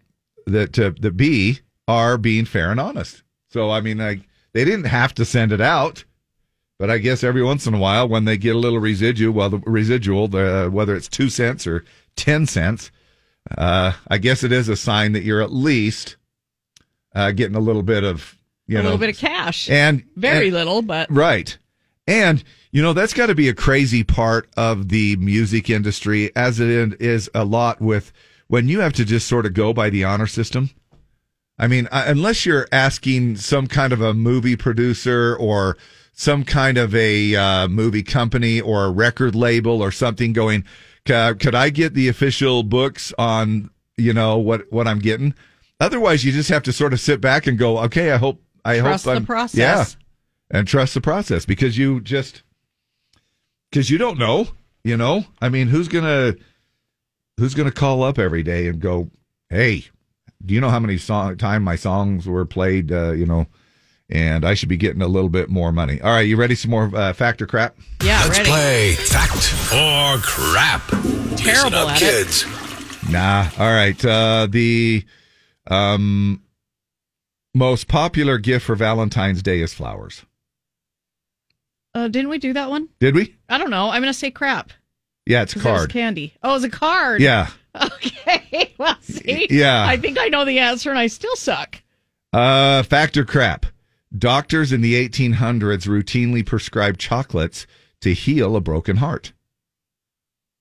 [0.47, 3.23] that uh, that be are being fair and honest.
[3.49, 4.21] So I mean, like
[4.53, 6.05] they didn't have to send it out,
[6.79, 9.49] but I guess every once in a while when they get a little residual, well,
[9.49, 12.91] the residual, the, whether it's two cents or ten cents,
[13.57, 16.17] uh, I guess it is a sign that you're at least
[17.13, 18.37] uh, getting a little bit of
[18.67, 19.69] you a know little bit of cash.
[19.69, 21.57] and very and- little, but Right.
[22.05, 26.59] And, you know, that's got to be a crazy part of the music industry, as
[26.59, 28.11] it is a lot with
[28.47, 30.69] when you have to just sort of go by the honor system.
[31.57, 35.77] I mean, uh, unless you're asking some kind of a movie producer or
[36.11, 40.65] some kind of a uh, movie company or a record label or something going,
[41.05, 45.33] could I get the official books on, you know, what, what I'm getting?
[45.79, 48.79] Otherwise, you just have to sort of sit back and go, okay, I hope, I
[48.79, 49.57] Trust hope the I'm, process.
[49.57, 49.85] Yeah
[50.51, 52.43] and trust the process because you just
[53.69, 54.47] because you don't know
[54.83, 56.35] you know i mean who's gonna
[57.37, 59.09] who's gonna call up every day and go
[59.49, 59.83] hey
[60.45, 63.47] do you know how many song time my songs were played uh, you know
[64.09, 66.69] and i should be getting a little bit more money all right you ready some
[66.69, 68.49] more uh, factor crap yeah, Let's ready.
[68.49, 70.91] play fact or crap.
[70.91, 72.05] Listen Terrible up, at it.
[72.05, 72.45] kids.
[73.09, 73.47] Nah.
[73.57, 74.03] All right.
[74.05, 75.05] Uh, the
[75.67, 76.42] um,
[77.53, 80.25] most popular gift for Valentine's Day is flowers.
[81.95, 82.89] Uh, didn't we do that one?
[82.99, 83.35] Did we?
[83.49, 83.89] I don't know.
[83.89, 84.71] I'm going to say crap.
[85.25, 85.89] Yeah, it's 'cause it was card.
[85.91, 86.33] candy.
[86.43, 87.21] Oh, it's a card.
[87.21, 87.49] Yeah.
[87.81, 88.71] Okay.
[88.77, 89.47] Well, see.
[89.49, 89.83] Yeah.
[89.87, 91.81] I think I know the answer, and I still suck.
[92.31, 93.65] Uh, factor crap.
[94.15, 97.65] Doctors in the 1800s routinely prescribed chocolates
[98.01, 99.33] to heal a broken heart.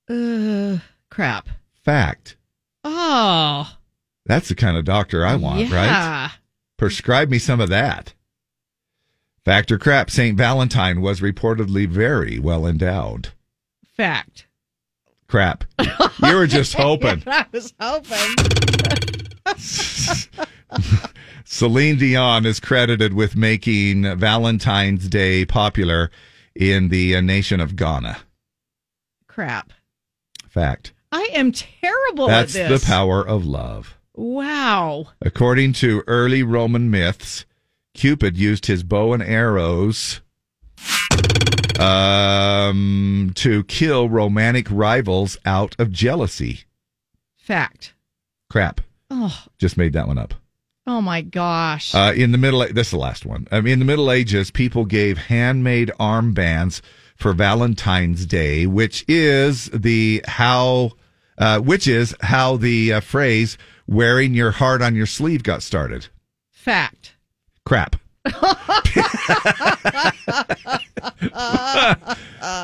[0.09, 0.79] Uh,
[1.11, 1.49] crap.
[1.85, 2.37] Fact.
[2.85, 3.71] Oh.
[4.25, 6.31] That's the kind of doctor I want, right?
[6.83, 8.13] Prescribe me some of that.
[9.45, 10.11] Factor crap.
[10.11, 10.37] St.
[10.37, 13.29] Valentine was reportedly very well endowed.
[13.97, 14.49] Fact.
[15.29, 15.63] Crap.
[16.25, 17.23] You were just hoping.
[17.25, 18.35] I was hoping.
[21.45, 26.11] Celine Dion is credited with making Valentine's Day popular
[26.57, 28.19] in the uh, nation of Ghana.
[29.29, 29.73] crap.
[30.49, 30.93] Fact.
[31.13, 33.97] I am terrible That's at the power of love.
[34.15, 35.07] Wow.
[35.21, 37.47] According to early Roman myths,
[37.95, 40.21] Cupid used his bow and arrows
[41.79, 46.65] um, to kill romantic rivals out of jealousy.
[47.37, 47.95] Fact.
[48.49, 48.81] Crap.
[49.11, 49.45] Oh.
[49.59, 50.35] Just made that one up.
[50.87, 51.95] Oh my gosh.
[51.95, 53.47] Uh, in the middle, this is the last one.
[53.53, 56.81] I mean, in the Middle Ages, people gave handmade armbands
[57.17, 60.93] for Valentine's Day, which is the how,
[61.39, 63.57] uh, which is how the uh, phrase
[63.93, 66.09] "wearing your heart on your sleeve" got started.
[66.51, 67.15] Fact.
[67.65, 67.97] Crap.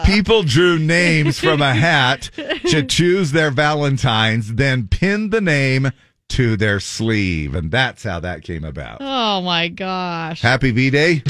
[0.05, 2.31] People drew names from a hat
[2.67, 5.91] to choose their Valentines, then pinned the name
[6.29, 8.99] to their sleeve, and that's how that came about.
[9.01, 10.41] Oh my gosh.
[10.43, 11.23] Happy V Day.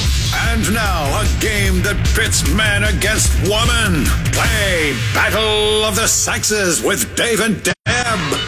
[0.46, 4.04] And now, a game that pits man against woman.
[4.32, 7.74] Play Battle of the Sexes with Dave and Deb.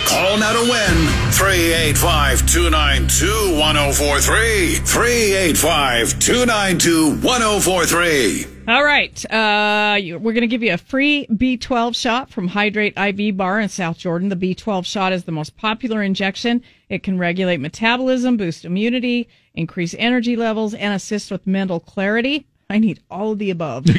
[0.06, 0.96] Call now to win.
[1.32, 4.76] 385 292 1043.
[4.84, 8.59] 385 292 1043.
[8.68, 9.24] All right.
[9.32, 13.60] Uh, you- we're going to give you a free B12 shot from Hydrate IV Bar
[13.60, 14.28] in South Jordan.
[14.28, 16.62] The B12 shot is the most popular injection.
[16.88, 22.46] It can regulate metabolism, boost immunity, increase energy levels, and assist with mental clarity.
[22.68, 23.86] I need all of the above.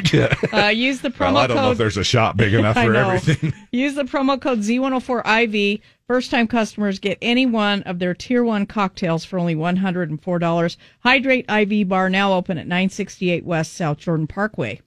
[0.52, 2.94] Uh, use the promo well, I don't know if there's a shot big enough for
[2.94, 3.52] everything.
[3.72, 5.80] Use the promo code Z104IV.
[6.12, 10.76] First time customers get any one of their tier one cocktails for only $104.
[11.00, 14.82] Hydrate IV Bar now open at 968 West South Jordan Parkway.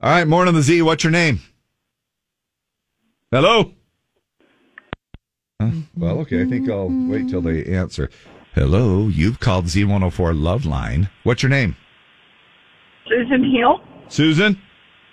[0.00, 0.82] All right, morning the Z.
[0.82, 1.40] What's your name?
[3.32, 3.72] Hello.
[5.60, 5.70] Huh?
[5.96, 6.42] Well, okay.
[6.42, 8.08] I think I'll wait till they answer.
[8.54, 11.10] Hello, you've called Z104 Love Line.
[11.24, 11.74] What's your name?
[13.08, 13.80] Susan Hill.
[14.06, 14.56] Susan.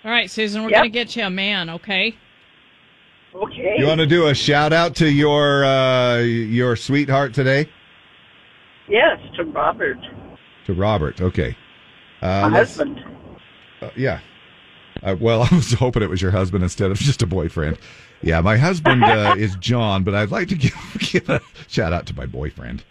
[0.04, 0.78] All right, Susan, we're Yep.
[0.82, 2.14] going to get you a man, okay?
[3.34, 3.76] Okay.
[3.78, 7.68] You want to do a shout out to your uh, your sweetheart today?
[8.88, 9.98] Yes, to Robert,
[10.66, 11.20] To Robert.
[11.20, 11.56] Okay.
[12.22, 12.98] Uh, my husband.
[13.82, 14.20] Uh, yeah.
[15.02, 17.78] Uh, well, I was hoping it was your husband instead of just a boyfriend.
[18.22, 22.06] Yeah, my husband uh, is John, but I'd like to give, give a shout out
[22.06, 22.82] to my boyfriend.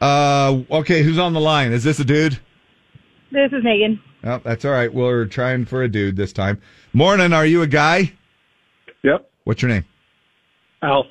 [0.00, 1.72] Uh, okay, who's on the line?
[1.72, 2.38] Is this a dude?
[3.32, 4.00] This is Megan.
[4.24, 4.92] Oh, that's all right.
[4.92, 6.60] We're trying for a dude this time.
[6.92, 7.32] Morning.
[7.32, 8.12] Are you a guy?
[9.02, 9.27] Yep.
[9.48, 9.86] What's your name?
[10.82, 11.06] Al.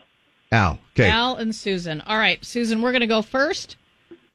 [0.52, 0.78] Al.
[0.94, 1.10] Okay.
[1.10, 2.02] Al and Susan.
[2.02, 3.78] All right, Susan, we're going to go first.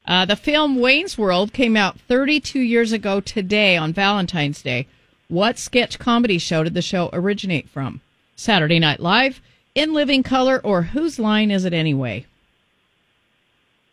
[0.05, 4.87] Uh, the film Wayne's World came out 32 years ago today on Valentine's Day.
[5.29, 8.01] What sketch comedy show did the show originate from?
[8.35, 9.39] Saturday Night Live,
[9.73, 12.25] In Living Color, or Whose Line Is It Anyway?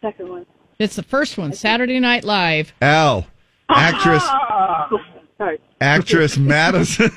[0.00, 0.46] Second one.
[0.80, 2.72] It's the first one, Saturday Night Live.
[2.82, 3.28] Al.
[3.68, 4.28] Actress.
[5.40, 5.58] Sorry.
[5.80, 7.10] actress Madison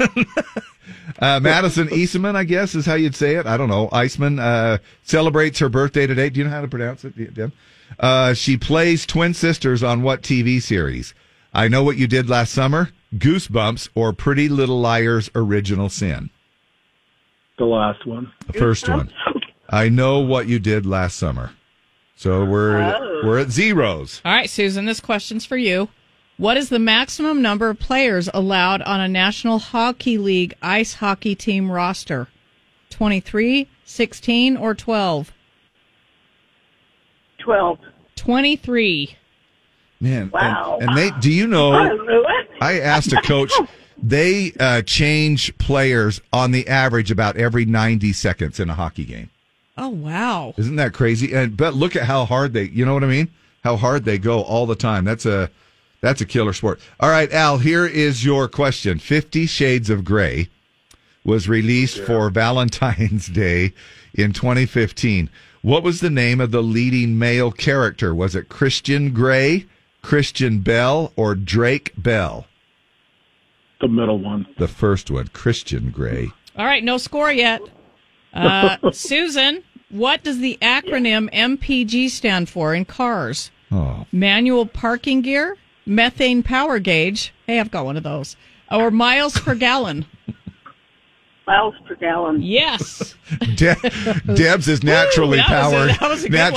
[1.20, 3.46] uh, Madison Eastman, I guess is how you'd say it.
[3.46, 3.90] I don't know.
[3.94, 6.30] Eastman uh, celebrates her birthday today.
[6.30, 7.52] Do you know how to pronounce it, Deb?
[8.00, 11.14] Uh, she plays twin sisters on what TV series?
[11.54, 12.92] I know what you did last summer.
[13.16, 16.30] Goosebumps or Pretty Little Liars Original Sin.
[17.60, 18.32] The last one.
[18.48, 19.12] The first one.
[19.70, 21.52] I know what you did last summer.
[22.16, 23.22] So we're Oh.
[23.26, 24.22] we're at zeros.
[24.24, 25.90] All right, Susan, this question's for you.
[26.38, 31.36] What is the maximum number of players allowed on a National Hockey League ice hockey
[31.36, 32.28] team roster?
[32.90, 35.32] 23, 16, or 12?
[37.40, 37.80] 12.
[38.16, 39.16] 23.
[40.00, 40.78] Man, Wow.
[40.82, 41.72] and, and they do you know?
[41.74, 42.50] I knew it.
[42.62, 43.52] I asked a coach.
[44.02, 49.30] They uh, change players on the average about every ninety seconds in a hockey game.
[49.78, 50.54] Oh, wow.
[50.58, 51.34] Isn't that crazy?
[51.34, 52.64] And but look at how hard they.
[52.66, 53.30] You know what I mean?
[53.64, 55.06] How hard they go all the time.
[55.06, 55.50] That's a
[56.04, 56.82] that's a killer sport.
[57.00, 57.60] All right, Al.
[57.60, 59.00] Here is your question.
[59.00, 60.50] Fifty Shades of Grey
[61.24, 63.72] was released for Valentine's Day
[64.14, 65.30] in 2015.
[65.62, 68.14] What was the name of the leading male character?
[68.14, 69.66] Was it Christian Grey,
[70.02, 72.48] Christian Bell, or Drake Bell?
[73.80, 74.46] The middle one.
[74.58, 76.32] The first one, Christian Grey.
[76.58, 77.62] All right, no score yet.
[78.34, 83.50] Uh, Susan, what does the acronym MPG stand for in cars?
[83.72, 84.06] Oh.
[84.12, 85.56] Manual parking gear,
[85.86, 87.34] methane power gauge.
[87.48, 88.36] Hey, I've got one of those.
[88.72, 90.06] Or miles per gallon.
[91.46, 92.42] Miles per gallon.
[92.42, 93.16] Yes.
[93.56, 93.76] De-
[94.34, 95.90] Deb's is naturally Ooh, that was a- powered.
[96.00, 96.54] that was a good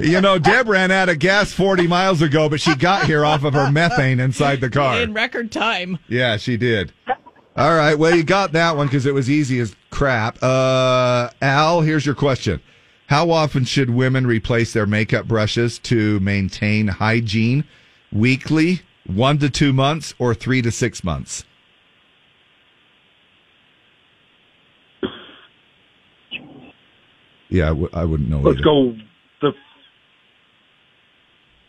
[0.10, 3.44] you know, Deb ran out of gas 40 miles ago, but she got here off
[3.44, 5.00] of her methane inside the car.
[5.00, 5.98] In record time.
[6.08, 6.92] Yeah, she did.
[7.56, 7.94] All right.
[7.96, 10.42] Well, you got that one because it was easy as crap.
[10.42, 12.60] Uh, Al, here's your question.
[13.10, 17.64] How often should women replace their makeup brushes to maintain hygiene?
[18.12, 21.42] Weekly, one to two months, or three to six months?
[27.48, 28.40] Yeah, I w- I wouldn't know.
[28.40, 28.64] Let's either.
[28.64, 28.96] go
[29.42, 29.52] the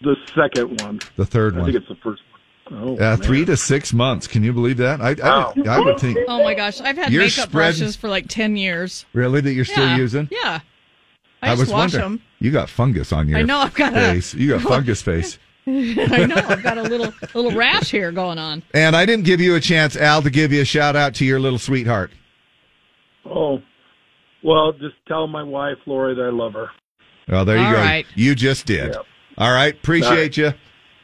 [0.01, 0.99] the second one.
[1.15, 1.69] The third I one.
[1.69, 2.39] I think it's the first one.
[2.73, 4.27] Oh, Uh, three to six months.
[4.27, 5.01] Can you believe that?
[5.01, 5.53] I, Wow.
[5.65, 6.17] I, I would think.
[6.27, 9.05] Oh my gosh, I've had makeup spreading- brushes for like 10 years.
[9.13, 10.29] Really, that you're still using?
[10.31, 10.59] Yeah.
[11.41, 12.01] I, just was wash wondering.
[12.17, 12.21] them.
[12.39, 14.33] You got fungus on your I know, I've got a- face.
[14.33, 15.39] you got fungus face.
[15.67, 18.63] I know, I've got a little little rash here going on.
[18.73, 21.25] And I didn't give you a chance, Al, to give you a shout out to
[21.25, 22.11] your little sweetheart.
[23.25, 23.61] Oh,
[24.43, 26.69] well, just tell my wife Lori that I love her.
[27.27, 27.77] Well, there you All go.
[27.77, 28.05] right.
[28.15, 28.93] You just did.
[28.95, 29.05] Yep.
[29.37, 29.75] All right.
[29.75, 30.53] Appreciate you.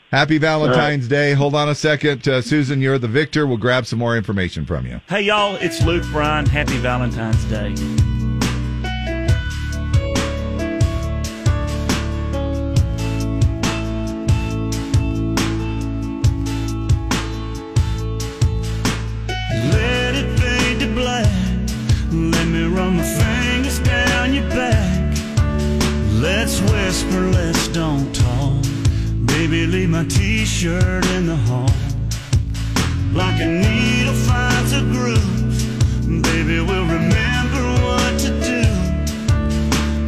[0.09, 1.33] Happy Valentine's All Day.
[1.33, 2.27] Hold on a second.
[2.27, 3.45] Uh, Susan, you're the victor.
[3.45, 4.99] We'll grab some more information from you.
[5.07, 6.45] Hey y'all, it's Luke Bryan.
[6.47, 7.75] Happy Valentine's Day.
[22.77, 25.17] Run my fingers down your back.
[26.13, 28.61] Let's whisper, let's don't talk.
[29.25, 31.73] Baby, leave my t-shirt in the hall.
[33.13, 36.23] Like a needle finds a groove.
[36.23, 38.63] Baby, we'll remember what to do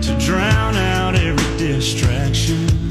[0.05, 2.88] to drown out every distraction.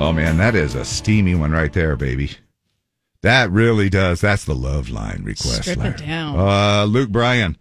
[0.00, 2.30] Oh, man, that is a steamy one right there, baby.
[3.22, 4.20] That really does.
[4.20, 5.62] That's the love line request.
[5.64, 6.38] Strip it down.
[6.38, 7.56] Uh, Luke Bryan.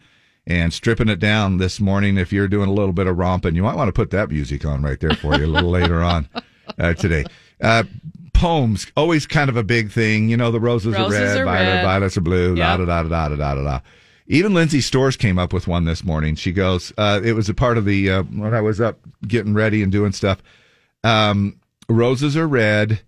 [0.45, 2.17] And stripping it down this morning.
[2.17, 4.65] If you're doing a little bit of romping, you might want to put that music
[4.65, 6.29] on right there for you a little later on
[6.77, 7.25] uh, today.
[7.59, 7.83] Uh,
[8.33, 10.29] poems, always kind of a big thing.
[10.29, 11.83] You know, the roses, are red, are violet, red.
[11.83, 12.87] violets are blue, da Yep.
[12.87, 13.79] da da da da da da da.
[14.27, 16.35] Even Lindsay Stores came up with one this morning.
[16.35, 19.53] She goes, uh, it was a part of the, uh, when I was up getting
[19.53, 20.41] ready and doing stuff.
[21.03, 21.59] Um,
[21.89, 23.01] roses are red.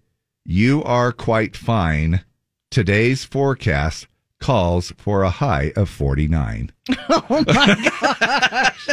[0.46, 2.24] You are quite fine.
[2.72, 4.08] Today's forecast
[4.40, 6.72] calls for a high of 49.
[7.12, 8.90] Oh my gosh.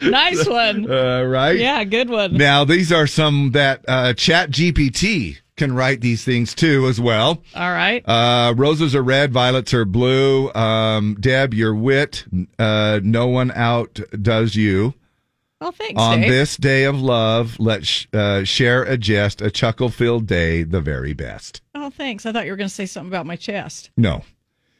[0.00, 0.90] nice one.
[0.90, 1.58] Uh, right?
[1.58, 2.36] Yeah, good one.
[2.36, 7.42] Now, these are some that uh, Chat GPT can write these things too as well.
[7.54, 8.02] All right.
[8.08, 10.52] Uh, roses are red, violets are blue.
[10.54, 12.24] Um, Deb, your wit,
[12.58, 14.94] uh, no one outdoes you.
[15.64, 16.30] Oh, thanks, On Dave.
[16.30, 20.80] this day of love, let's sh- uh, share a jest, a chuckle filled day, the
[20.80, 21.60] very best.
[21.74, 22.26] Oh, thanks.
[22.26, 23.90] I thought you were going to say something about my chest.
[23.96, 24.24] No.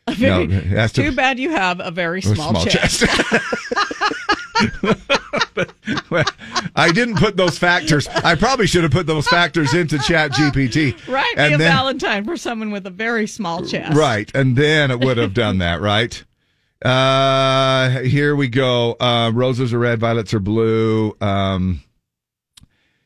[0.10, 3.04] Very- No, it has to- too bad you have a very small, small chest.
[6.10, 6.24] Well,
[6.76, 8.06] I didn't put those factors.
[8.08, 10.96] I probably should have put those factors into Chat GPT.
[11.12, 11.36] right?
[11.36, 13.96] Be a Valentine for someone with a very small chest.
[13.96, 14.30] Right.
[14.34, 16.22] And then it would have done that, right?
[16.84, 18.92] Uh here we go.
[18.94, 21.16] Uh roses are red, violets are blue.
[21.20, 21.82] Um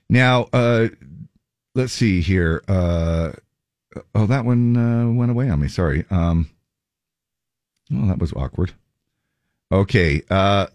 [0.09, 0.89] now uh
[1.75, 2.63] let's see here.
[2.69, 3.33] Uh
[4.15, 5.69] oh that one uh went away on me.
[5.69, 6.05] Sorry.
[6.11, 6.49] Um
[7.91, 8.73] well that was awkward.
[9.71, 10.23] Okay.
[10.31, 10.69] Uh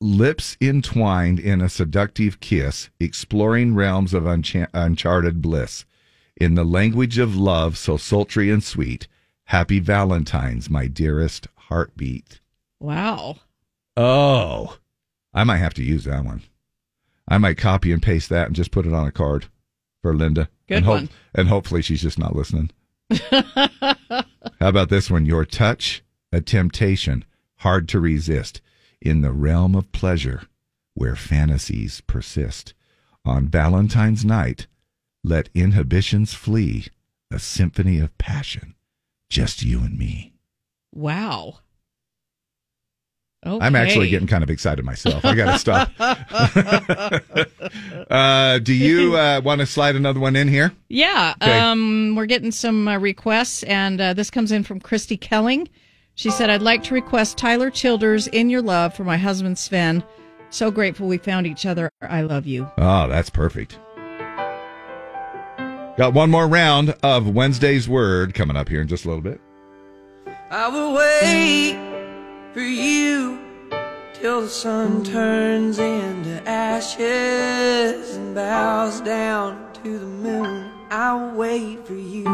[0.00, 5.84] lips entwined in a seductive kiss, exploring realms of uncha- uncharted bliss.
[6.36, 9.06] In the language of love, so sultry and sweet,
[9.44, 12.40] happy Valentine's, my dearest heartbeat.
[12.80, 13.36] Wow.
[13.96, 14.76] Oh,
[15.32, 16.42] I might have to use that one.
[17.28, 19.46] I might copy and paste that and just put it on a card
[20.02, 20.48] for Linda.
[20.68, 21.08] Good and one.
[21.34, 22.70] And hopefully she's just not listening.
[23.30, 24.24] How
[24.60, 25.26] about this one?
[25.26, 26.02] Your touch,
[26.32, 27.24] a temptation,
[27.58, 28.60] hard to resist,
[29.00, 30.42] in the realm of pleasure,
[30.94, 32.74] where fantasies persist.
[33.24, 34.66] On Valentine's night,
[35.22, 36.86] let inhibitions flee,
[37.30, 38.74] a symphony of passion,
[39.28, 40.32] just you and me.
[40.92, 41.60] Wow.
[43.42, 45.24] I'm actually getting kind of excited myself.
[45.24, 45.90] I got to stop.
[48.10, 50.72] uh, do you uh, want to slide another one in here?
[50.88, 51.58] Yeah, Okay.
[51.58, 55.68] um, we're getting some uh, requests, and uh, this comes in from Christy Kelling.
[56.16, 60.04] She said, "I'd like to request Tyler Childers in your love for my husband Sven.
[60.50, 61.90] So grateful we found each other.
[62.02, 63.78] I love you." Oh, that's perfect.
[65.96, 69.40] Got one more round of Wednesday's Word coming up here in just a little bit.
[70.52, 71.78] I will wait
[72.52, 73.38] for you
[74.14, 80.72] till the sun turns into ashes and bows down to the moon.
[80.90, 82.26] I'll wait for you.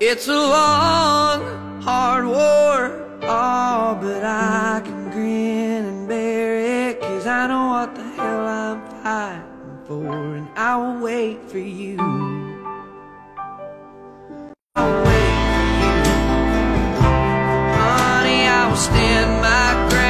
[0.00, 7.46] It's a long, hard war, oh, but I can grin and bear it, cause I
[7.46, 12.45] know what the hell I'm fighting for, and I will wait for you.
[14.76, 14.90] Honey,
[18.46, 20.05] I will stand my ground.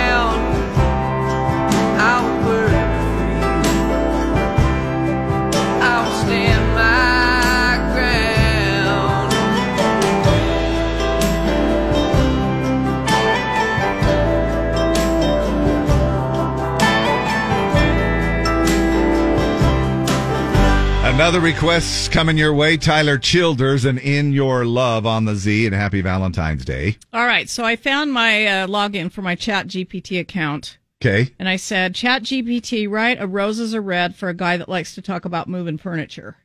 [21.16, 25.74] Another request coming your way, Tyler Childers, and In Your Love on the Z, and
[25.74, 26.98] happy Valentine's Day.
[27.10, 31.32] All right, so I found my uh, login for my Chat GPT account, Okay.
[31.38, 34.94] and I said, "Chat GPT, write a roses are red for a guy that likes
[34.94, 36.36] to talk about moving furniture."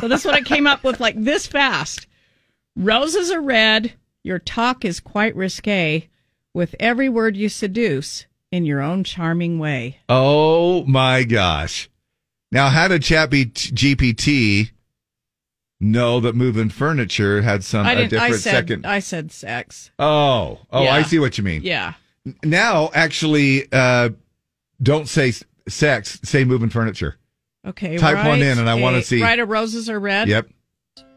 [0.00, 2.08] so this is what I came up with, like this fast.
[2.74, 3.92] Roses are red.
[4.24, 6.08] Your talk is quite risque.
[6.52, 9.98] With every word you seduce in your own charming way.
[10.08, 11.88] Oh my gosh.
[12.52, 14.70] Now, how did Chat B- GPT
[15.80, 18.50] know that moving furniture had some I a different I said.
[18.52, 18.86] second?
[18.86, 19.90] I said sex.
[19.98, 20.94] Oh, oh, Yeah.
[20.94, 21.62] I see what you mean.
[21.62, 21.94] Yeah.
[22.44, 24.10] Now, actually, uh,
[24.82, 25.32] don't say
[25.68, 27.16] sex, say moving furniture.
[27.66, 27.98] Okay.
[27.98, 30.28] Type one in and I wanna see- Right, a roses are red.
[30.28, 30.48] Yep.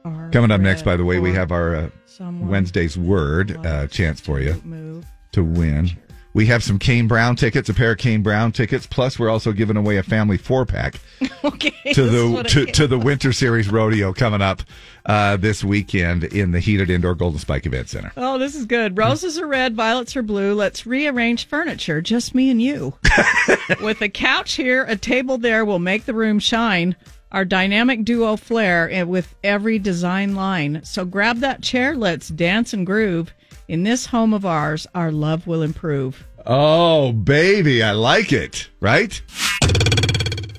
[0.06, 1.90] Are Coming up next, by the way, we have our uh,
[2.20, 5.06] Wednesday's word uh, chance for you move.
[5.34, 5.92] to win.
[6.40, 8.88] We have some Kane Brown tickets, a pair of Kane Brown tickets.
[8.88, 10.96] Plus, we're also giving away a family four pack
[11.44, 11.92] okay.
[11.92, 14.64] to the to, to the Winter Series Rodeo coming up
[15.06, 18.14] uh, this weekend in the heated indoor Golden Spike Event Center.
[18.16, 18.98] Oh, this is good.
[18.98, 20.54] Roses are red, violets are blue.
[20.54, 22.94] Let's rearrange furniture, just me and you.
[23.82, 26.96] With a couch here, a table there will make the room shine.
[27.34, 30.80] Our dynamic duo flair with every design line.
[30.86, 33.34] So grab that chair, let's dance and groove.
[33.68, 36.26] In this home of ours, our love will improve.
[36.46, 38.70] Oh, baby, I like it.
[38.80, 39.22] Right?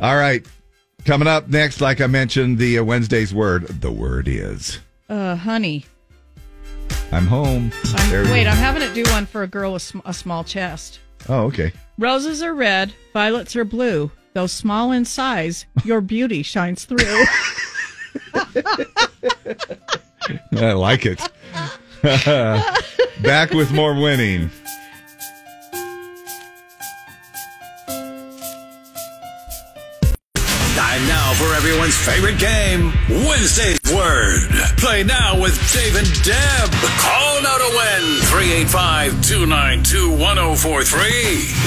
[0.01, 0.47] All right.
[1.05, 3.67] Coming up next, like I mentioned, the uh, Wednesday's word.
[3.67, 4.79] The word is
[5.09, 5.87] Uh, honey.
[7.13, 7.73] I'm home.
[7.95, 8.47] I'm, wait.
[8.47, 11.01] I'm having it do one for a girl with sm- a small chest.
[11.29, 11.73] Oh, okay.
[11.99, 14.11] Roses are red, violets are blue.
[14.33, 17.25] Though small in size, your beauty shines through.
[20.53, 21.21] I like it.
[23.23, 24.51] Back with more winning.
[30.91, 34.41] Time now for everyone's favorite game, Wednesday's Word.
[34.77, 36.69] Play now with Dave and Deb.
[36.99, 41.01] Call now to win 385 292 1043.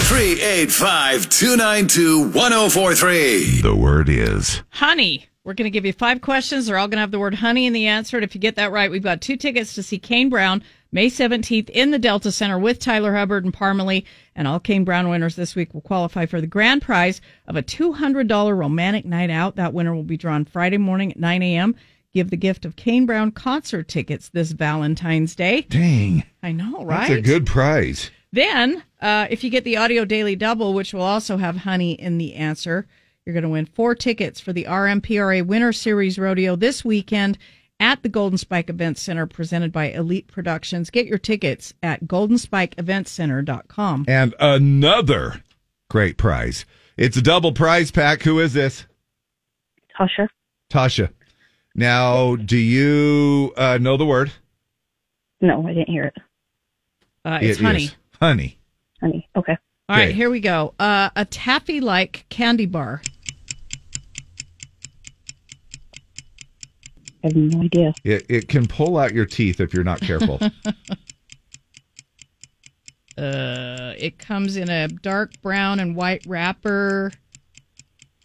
[0.09, 3.61] 385 292 1043.
[3.61, 5.29] The word is Honey.
[5.45, 6.65] We're going to give you five questions.
[6.65, 8.17] They're all going to have the word honey in the answer.
[8.17, 10.63] And if you get that right, we've got two tickets to see Kane Brown
[10.93, 14.05] May 17th in the Delta Center with Tyler Hubbard and Parmalee.
[14.35, 17.63] And all Kane Brown winners this week will qualify for the grand prize of a
[17.63, 19.55] $200 romantic night out.
[19.55, 21.75] That winner will be drawn Friday morning at 9 a.m.
[22.13, 25.61] Give the gift of Kane Brown concert tickets this Valentine's Day.
[25.61, 26.23] Dang.
[26.43, 27.07] I know, right?
[27.07, 28.11] That's a good prize.
[28.31, 32.19] Then, uh, if you get the audio daily double, which will also have honey in
[32.19, 32.87] the answer,
[33.25, 37.39] you're going to win four tickets for the RMPRA Winter Series Rodeo this weekend
[37.83, 40.89] at the Golden Spike Event Center, presented by Elite Productions.
[40.89, 44.05] Get your tickets at goldenspikeeventcenter.com.
[44.07, 45.43] And another
[45.89, 46.65] great prize.
[46.95, 48.21] It's a double prize pack.
[48.23, 48.85] Who is this?
[49.99, 50.29] Tasha.
[50.71, 51.11] Tasha.
[51.75, 54.31] Now, do you uh, know the word?
[55.41, 56.15] No, I didn't hear it.
[57.25, 57.83] Uh, it's It honey.
[57.83, 58.59] is honey.
[59.01, 59.27] Honey.
[59.35, 59.57] Okay.
[59.89, 60.13] All right, Okay.
[60.13, 60.73] here we go.
[60.79, 63.01] Uh, a taffy like candy bar.
[67.23, 67.93] I have no idea.
[68.03, 70.39] It, it can pull out your teeth if you're not careful.
[73.15, 77.11] Uh, it comes in a dark brown and white wrapper.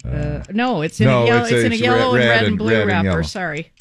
[0.03, 1.41] Uh, no, it's in no, a yellow.
[1.43, 3.05] it's It's, in a it's yellow red- and red red and and- blue red wrapper.
[3.07, 3.21] yellow.
[3.21, 3.71] Sorry,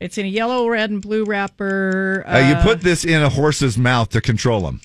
[0.00, 2.24] it's in a yellow, red, and blue wrapper.
[2.26, 4.80] uh, you put this in a horse's mouth to control him.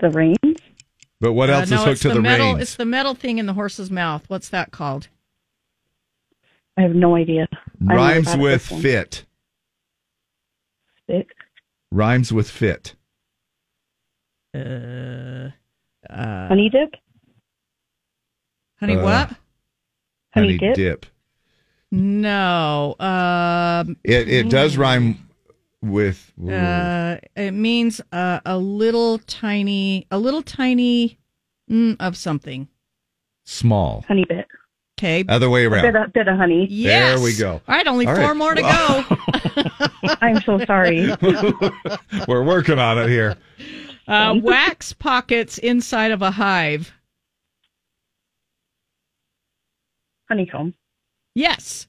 [0.00, 0.58] The reins?
[1.20, 2.46] But what uh, else no, is hooked it's to the, metal.
[2.54, 2.62] reins?
[2.62, 4.24] It's the metal thing in the horse's mouth.
[4.28, 5.06] What's that called?
[6.80, 7.46] I have no idea.
[7.78, 9.26] Rhymes with fit.
[11.06, 11.26] Fit.
[11.92, 12.94] Rhymes with fit.
[14.54, 15.50] Uh,
[16.08, 16.94] uh, Honey dip?
[18.80, 19.30] honey Uh, what?
[20.32, 20.74] Honey dip?
[20.74, 21.06] dip.
[21.92, 22.96] No.
[22.98, 25.28] Um, It it does rhyme
[25.82, 26.32] with.
[26.42, 31.18] Uh, it means uh, a little tiny, a little tiny
[31.70, 32.68] mm, of something.
[33.44, 34.02] small.
[34.08, 34.46] Honey bit.
[35.00, 35.24] Okay.
[35.30, 35.82] Other way A around.
[35.82, 36.66] bit of, bit of honey.
[36.68, 37.16] Yes.
[37.18, 37.52] There we go.
[37.66, 38.36] All right, only All four right.
[38.36, 40.16] more to go.
[40.20, 41.08] I'm so sorry.
[42.28, 43.36] We're working on it here.
[44.06, 46.92] Uh, wax pockets inside of a hive.
[50.28, 50.74] Honeycomb.
[51.34, 51.86] Yes.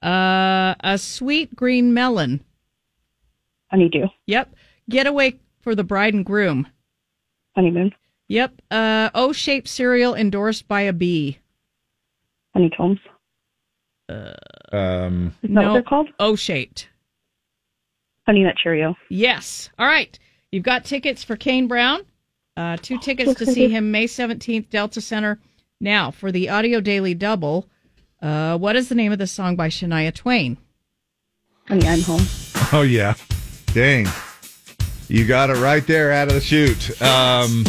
[0.00, 2.44] Uh, a sweet green melon.
[3.72, 4.06] Honeydew.
[4.26, 4.54] Yep.
[4.88, 6.68] Getaway for the bride and groom.
[7.56, 7.92] Honeymoon.
[8.28, 8.62] Yep.
[8.70, 11.38] Uh, O-shaped cereal endorsed by a bee.
[12.54, 12.98] Honeycombs.
[14.08, 16.08] Um, Is that what they're called?
[16.18, 16.88] O-shaped.
[18.26, 18.96] Honey Nut Cheerio.
[19.10, 19.68] Yes.
[19.78, 20.18] All right.
[20.50, 22.02] You've got tickets for Kane Brown.
[22.56, 25.40] Uh, two tickets to see him May 17th, Delta Center.
[25.80, 27.68] Now, for the Audio Daily Double,
[28.22, 30.56] uh, what is the name of the song by Shania Twain?
[31.68, 32.22] Honey, I'm home.
[32.72, 33.14] Oh yeah,
[33.72, 34.06] dang!
[35.08, 37.02] You got it right there out of the chute.
[37.02, 37.64] Um,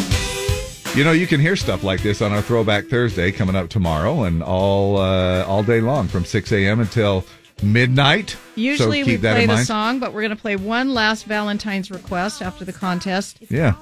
[0.94, 4.24] you know, you can hear stuff like this on our Throwback Thursday coming up tomorrow,
[4.24, 6.80] and all uh, all day long from six a.m.
[6.80, 7.24] until
[7.62, 8.36] midnight.
[8.54, 12.42] Usually so we play the song, but we're going to play one last Valentine's request
[12.42, 13.38] after the contest.
[13.48, 13.74] Yeah.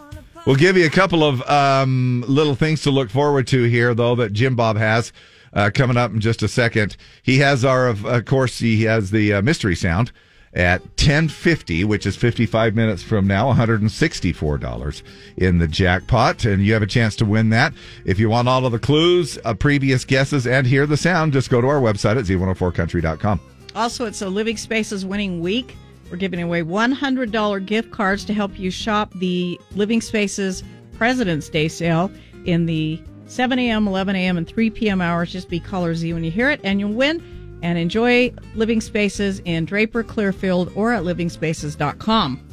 [0.47, 4.15] We'll give you a couple of um, little things to look forward to here, though,
[4.17, 5.13] that Jim Bob has
[5.55, 6.97] uh, coming up in just a second.
[7.23, 10.13] He has our, of, of course, he has the uh, mystery sound
[10.55, 15.03] at 1050, which is 55 minutes from now, $164
[15.37, 16.45] in the jackpot.
[16.45, 17.75] And you have a chance to win that.
[18.05, 21.51] If you want all of the clues, uh, previous guesses, and hear the sound, just
[21.51, 23.41] go to our website at z104country.com.
[23.75, 25.77] Also, it's a Living Spaces winning week.
[26.11, 30.63] We're giving away $100 gift cards to help you shop the Living Spaces
[30.97, 32.11] President's Day sale
[32.45, 35.01] in the 7 a.m., 11 a.m., and 3 p.m.
[35.01, 35.33] hours.
[35.33, 37.21] Just be caller Z when you hear it, and you'll win.
[37.65, 42.47] And enjoy Living Spaces in Draper, Clearfield, or at livingspaces.com.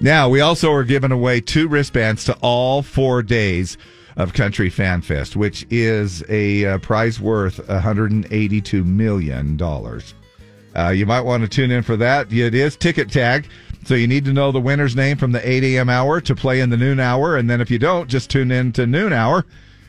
[0.00, 3.78] Now, we also are giving away two wristbands to all four days
[4.16, 9.62] of Country Fan Fest, which is a uh, prize worth $182 million.
[10.76, 12.32] Uh, you might want to tune in for that.
[12.32, 13.46] It is ticket tag,
[13.84, 15.88] so you need to know the winner's name from the 8 a.m.
[15.88, 17.36] hour to play in the noon hour.
[17.36, 19.46] And then if you don't, just tune in to noon hour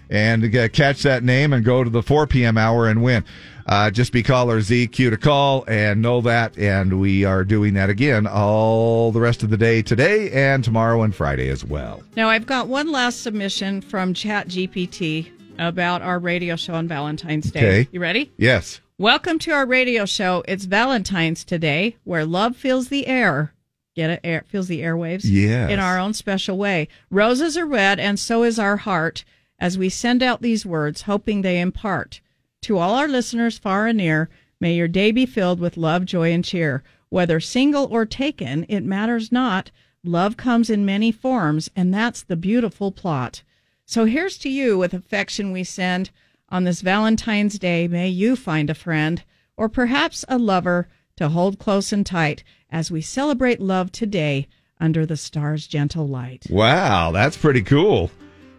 [0.10, 2.58] and uh, catch that name and go to the 4 p.m.
[2.58, 3.24] hour and win.
[3.66, 6.58] Uh, just be caller ZQ to call and know that.
[6.58, 11.04] And we are doing that again all the rest of the day today and tomorrow
[11.04, 12.02] and Friday as well.
[12.16, 17.60] Now, I've got one last submission from ChatGPT about our radio show on Valentine's Day.
[17.60, 17.90] Okay.
[17.92, 18.32] You ready?
[18.38, 18.80] Yes.
[18.98, 20.44] Welcome to our radio show.
[20.48, 23.54] It's Valentine's today, where love fills the air.
[23.96, 24.20] Get it?
[24.24, 25.22] Air fills the airwaves.
[25.26, 25.68] Yeah.
[25.68, 26.88] In our own special way.
[27.10, 29.26] Roses are red, and so is our heart.
[29.60, 32.22] As we send out these words, hoping they impart.
[32.64, 34.30] To all our listeners far and near,
[34.60, 36.84] may your day be filled with love, joy, and cheer.
[37.10, 39.72] Whether single or taken, it matters not.
[40.04, 43.44] Love comes in many forms, and that's the beautiful plot.
[43.86, 46.10] So here's to you with affection we send
[46.50, 47.88] on this Valentine's Day.
[47.88, 49.24] May you find a friend
[49.56, 54.48] or perhaps a lover to hold close and tight as we celebrate love today
[54.80, 56.46] under the star's gentle light.
[56.50, 58.12] Wow, that's pretty cool.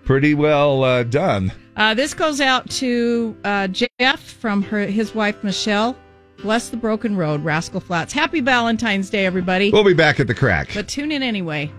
[0.08, 1.52] Pretty well uh, done.
[1.76, 5.94] Uh, this goes out to uh, Jeff from her his wife Michelle.
[6.38, 8.14] Bless the broken road, Rascal Flatts.
[8.14, 9.70] Happy Valentine's Day, everybody.
[9.70, 10.70] We'll be back at the crack.
[10.72, 11.70] But tune in anyway.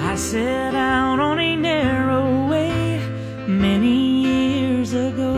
[0.00, 3.00] I set out on a narrow way
[3.46, 5.34] many years ago,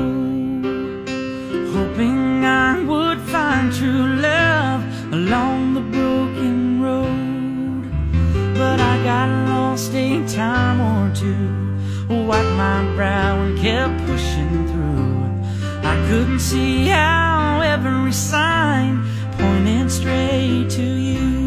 [1.73, 8.55] hoping I would find true love along the broken road.
[8.57, 11.58] But I got lost a time or two,
[12.09, 15.89] wiped my brow and kept pushing through.
[15.89, 21.38] I couldn't see how every sign pointed straight to you.